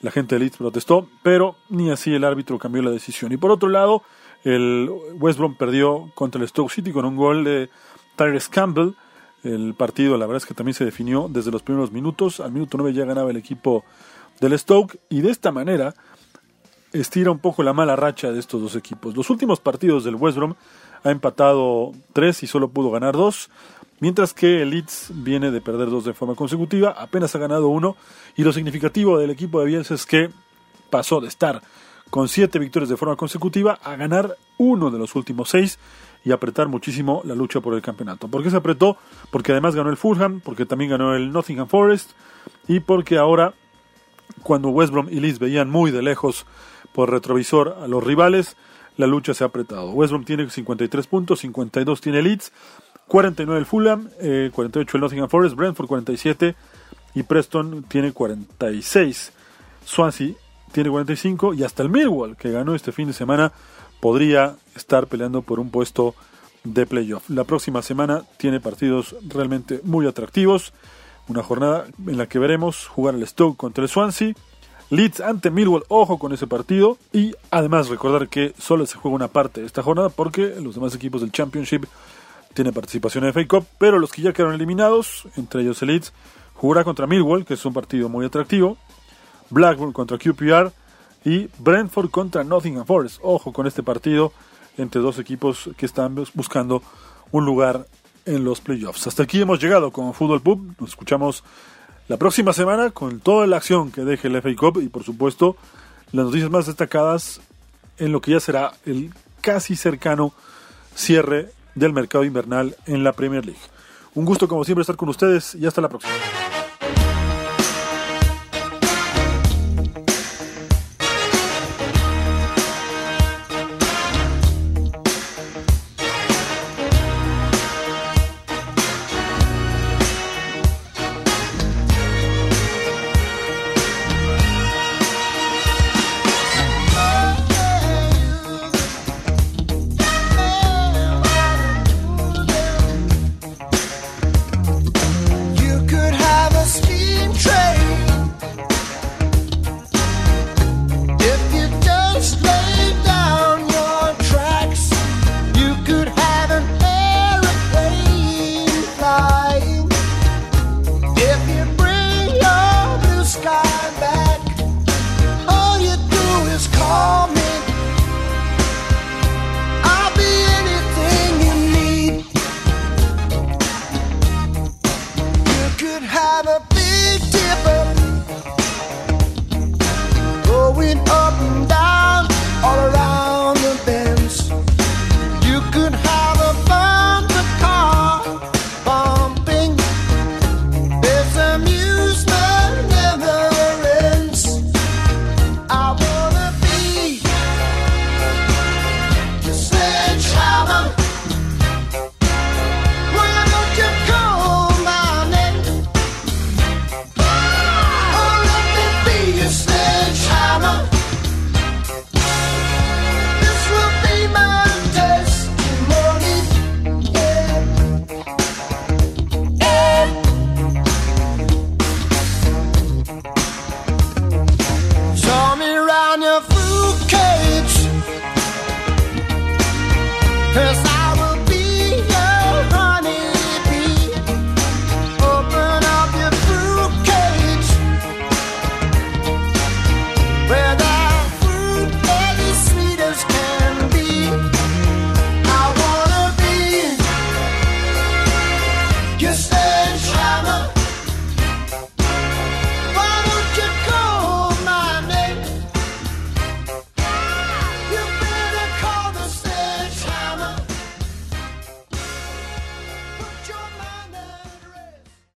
La 0.00 0.10
gente 0.10 0.34
de 0.34 0.40
Leeds 0.40 0.56
protestó, 0.56 1.08
pero 1.22 1.56
ni 1.68 1.90
así 1.90 2.14
el 2.14 2.24
árbitro 2.24 2.58
cambió 2.58 2.82
la 2.82 2.90
decisión. 2.90 3.32
Y 3.32 3.36
por 3.36 3.50
otro 3.50 3.68
lado, 3.68 4.02
el 4.44 4.90
West 5.20 5.38
Brom 5.38 5.56
perdió 5.56 6.10
contra 6.14 6.40
el 6.40 6.48
Stoke 6.48 6.72
City 6.72 6.92
con 6.92 7.04
un 7.04 7.16
gol 7.16 7.44
de 7.44 7.70
Tyrese 8.16 8.50
Campbell. 8.50 8.94
El 9.44 9.74
partido, 9.74 10.16
la 10.16 10.26
verdad 10.26 10.42
es 10.42 10.46
que 10.46 10.54
también 10.54 10.74
se 10.74 10.84
definió 10.84 11.28
desde 11.30 11.50
los 11.50 11.62
primeros 11.62 11.92
minutos. 11.92 12.40
Al 12.40 12.52
minuto 12.52 12.76
9 12.76 12.92
ya 12.92 13.04
ganaba 13.04 13.30
el 13.30 13.36
equipo 13.36 13.84
del 14.40 14.58
Stoke 14.58 14.98
y 15.08 15.20
de 15.20 15.30
esta 15.30 15.52
manera 15.52 15.94
estira 16.92 17.30
un 17.30 17.38
poco 17.38 17.62
la 17.62 17.72
mala 17.72 17.96
racha 17.96 18.32
de 18.32 18.40
estos 18.40 18.60
dos 18.60 18.76
equipos. 18.76 19.16
Los 19.16 19.30
últimos 19.30 19.60
partidos 19.60 20.04
del 20.04 20.16
West 20.16 20.38
Brom 20.38 20.54
ha 21.04 21.10
empatado 21.10 21.92
3 22.12 22.42
y 22.42 22.46
solo 22.46 22.68
pudo 22.68 22.90
ganar 22.90 23.14
2. 23.14 23.50
Mientras 24.00 24.32
que 24.32 24.62
el 24.62 24.70
Leeds 24.70 25.10
viene 25.12 25.50
de 25.50 25.60
perder 25.60 25.90
dos 25.90 26.04
de 26.04 26.14
forma 26.14 26.36
consecutiva, 26.36 26.90
apenas 26.90 27.34
ha 27.34 27.38
ganado 27.40 27.68
uno. 27.68 27.96
Y 28.36 28.44
lo 28.44 28.52
significativo 28.52 29.18
del 29.18 29.30
equipo 29.30 29.58
de 29.58 29.66
Bielsa 29.66 29.94
es 29.94 30.06
que 30.06 30.30
pasó 30.88 31.20
de 31.20 31.26
estar 31.26 31.62
con 32.10 32.28
siete 32.28 32.58
victorias 32.58 32.88
de 32.88 32.96
forma 32.96 33.16
consecutiva 33.16 33.78
a 33.82 33.96
ganar 33.96 34.36
uno 34.56 34.90
de 34.90 34.98
los 34.98 35.14
últimos 35.14 35.50
seis 35.50 35.78
y 36.24 36.32
apretar 36.32 36.68
muchísimo 36.68 37.22
la 37.24 37.34
lucha 37.34 37.60
por 37.60 37.74
el 37.74 37.82
campeonato. 37.82 38.28
¿Por 38.28 38.42
qué 38.42 38.50
se 38.50 38.56
apretó? 38.56 38.96
Porque 39.30 39.52
además 39.52 39.74
ganó 39.74 39.90
el 39.90 39.96
Fulham, 39.96 40.40
porque 40.40 40.66
también 40.66 40.90
ganó 40.90 41.14
el 41.14 41.32
Nottingham 41.32 41.68
Forest 41.68 42.12
y 42.66 42.80
porque 42.80 43.18
ahora, 43.18 43.54
cuando 44.42 44.68
West 44.68 44.92
Brom 44.92 45.08
y 45.10 45.20
Leeds 45.20 45.38
veían 45.38 45.70
muy 45.70 45.90
de 45.90 46.02
lejos 46.02 46.46
por 46.92 47.10
retrovisor 47.10 47.76
a 47.82 47.88
los 47.88 48.02
rivales, 48.02 48.56
la 48.98 49.06
lucha 49.06 49.32
se 49.32 49.44
ha 49.44 49.46
apretado. 49.46 49.90
West 49.92 50.12
Brom 50.12 50.24
tiene 50.24 50.50
53 50.50 51.06
puntos, 51.06 51.40
52 51.40 52.00
tiene 52.00 52.20
Leeds 52.20 52.52
49 53.08 53.58
el 53.58 53.66
Fulham, 53.66 54.08
48 54.52 54.78
eh, 54.78 54.94
el 54.94 55.00
Nottingham 55.00 55.28
Forest, 55.28 55.56
Brentford 55.56 55.88
47 55.88 56.54
y 57.14 57.22
Preston 57.22 57.82
tiene 57.84 58.12
46. 58.12 59.32
Swansea 59.84 60.34
tiene 60.72 60.90
45 60.90 61.54
y 61.54 61.64
hasta 61.64 61.82
el 61.82 61.88
Millwall, 61.88 62.36
que 62.36 62.50
ganó 62.50 62.74
este 62.74 62.92
fin 62.92 63.08
de 63.08 63.14
semana, 63.14 63.52
podría 64.00 64.56
estar 64.76 65.06
peleando 65.06 65.42
por 65.42 65.58
un 65.58 65.70
puesto 65.70 66.14
de 66.64 66.86
playoff. 66.86 67.28
La 67.30 67.44
próxima 67.44 67.80
semana 67.82 68.24
tiene 68.36 68.60
partidos 68.60 69.16
realmente 69.26 69.80
muy 69.84 70.06
atractivos. 70.06 70.74
Una 71.28 71.42
jornada 71.42 71.86
en 72.06 72.18
la 72.18 72.26
que 72.26 72.38
veremos 72.38 72.86
jugar 72.86 73.14
el 73.14 73.26
Stoke 73.26 73.56
contra 73.56 73.82
el 73.82 73.88
Swansea. 73.88 74.34
Leeds 74.90 75.20
ante 75.20 75.50
Millwall, 75.50 75.84
ojo 75.88 76.18
con 76.18 76.32
ese 76.32 76.46
partido. 76.46 76.98
Y 77.12 77.34
además 77.50 77.88
recordar 77.88 78.28
que 78.28 78.54
solo 78.58 78.86
se 78.86 78.96
juega 78.96 79.14
una 79.14 79.28
parte 79.28 79.60
de 79.60 79.66
esta 79.66 79.82
jornada 79.82 80.08
porque 80.08 80.54
los 80.60 80.74
demás 80.74 80.94
equipos 80.94 81.20
del 81.20 81.32
Championship 81.32 81.84
tiene 82.54 82.72
participación 82.72 83.24
en 83.24 83.32
FA 83.32 83.46
Cup, 83.46 83.66
pero 83.78 83.98
los 83.98 84.10
que 84.10 84.22
ya 84.22 84.32
quedaron 84.32 84.54
eliminados, 84.54 85.28
entre 85.36 85.62
ellos 85.62 85.80
el 85.82 85.88
Leeds, 85.88 86.12
jugará 86.54 86.82
contra 86.84 87.06
Millwall, 87.06 87.44
que 87.44 87.54
es 87.54 87.64
un 87.64 87.72
partido 87.72 88.08
muy 88.08 88.26
atractivo, 88.26 88.76
Blackburn 89.50 89.92
contra 89.92 90.18
QPR 90.18 90.72
y 91.24 91.48
Brentford 91.58 92.10
contra 92.10 92.42
Nottingham 92.42 92.86
Forest. 92.86 93.20
Ojo 93.22 93.52
con 93.52 93.66
este 93.66 93.82
partido 93.82 94.32
entre 94.76 95.00
dos 95.00 95.18
equipos 95.18 95.70
que 95.76 95.86
están 95.86 96.14
buscando 96.34 96.82
un 97.30 97.44
lugar 97.44 97.86
en 98.24 98.44
los 98.44 98.60
playoffs. 98.60 99.06
Hasta 99.06 99.22
aquí 99.22 99.40
hemos 99.40 99.60
llegado 99.60 99.90
con 99.90 100.12
Fútbol 100.14 100.40
Pub. 100.40 100.74
Nos 100.80 100.90
escuchamos 100.90 101.44
la 102.08 102.16
próxima 102.16 102.52
semana 102.52 102.90
con 102.90 103.20
toda 103.20 103.46
la 103.46 103.58
acción 103.58 103.92
que 103.92 104.02
deje 104.02 104.28
el 104.28 104.40
FA 104.40 104.56
Cup 104.56 104.80
y 104.82 104.88
por 104.88 105.04
supuesto 105.04 105.56
las 106.12 106.26
noticias 106.26 106.50
más 106.50 106.66
destacadas 106.66 107.40
en 107.98 108.12
lo 108.12 108.20
que 108.20 108.32
ya 108.32 108.40
será 108.40 108.72
el 108.86 109.12
casi 109.40 109.76
cercano 109.76 110.32
cierre 110.94 111.50
del 111.74 111.92
mercado 111.92 112.24
invernal 112.24 112.76
en 112.86 113.04
la 113.04 113.12
Premier 113.12 113.44
League. 113.44 113.60
Un 114.14 114.24
gusto 114.24 114.48
como 114.48 114.64
siempre 114.64 114.80
estar 114.80 114.96
con 114.96 115.08
ustedes 115.10 115.54
y 115.54 115.66
hasta 115.66 115.80
la 115.80 115.88
próxima. 115.88 116.14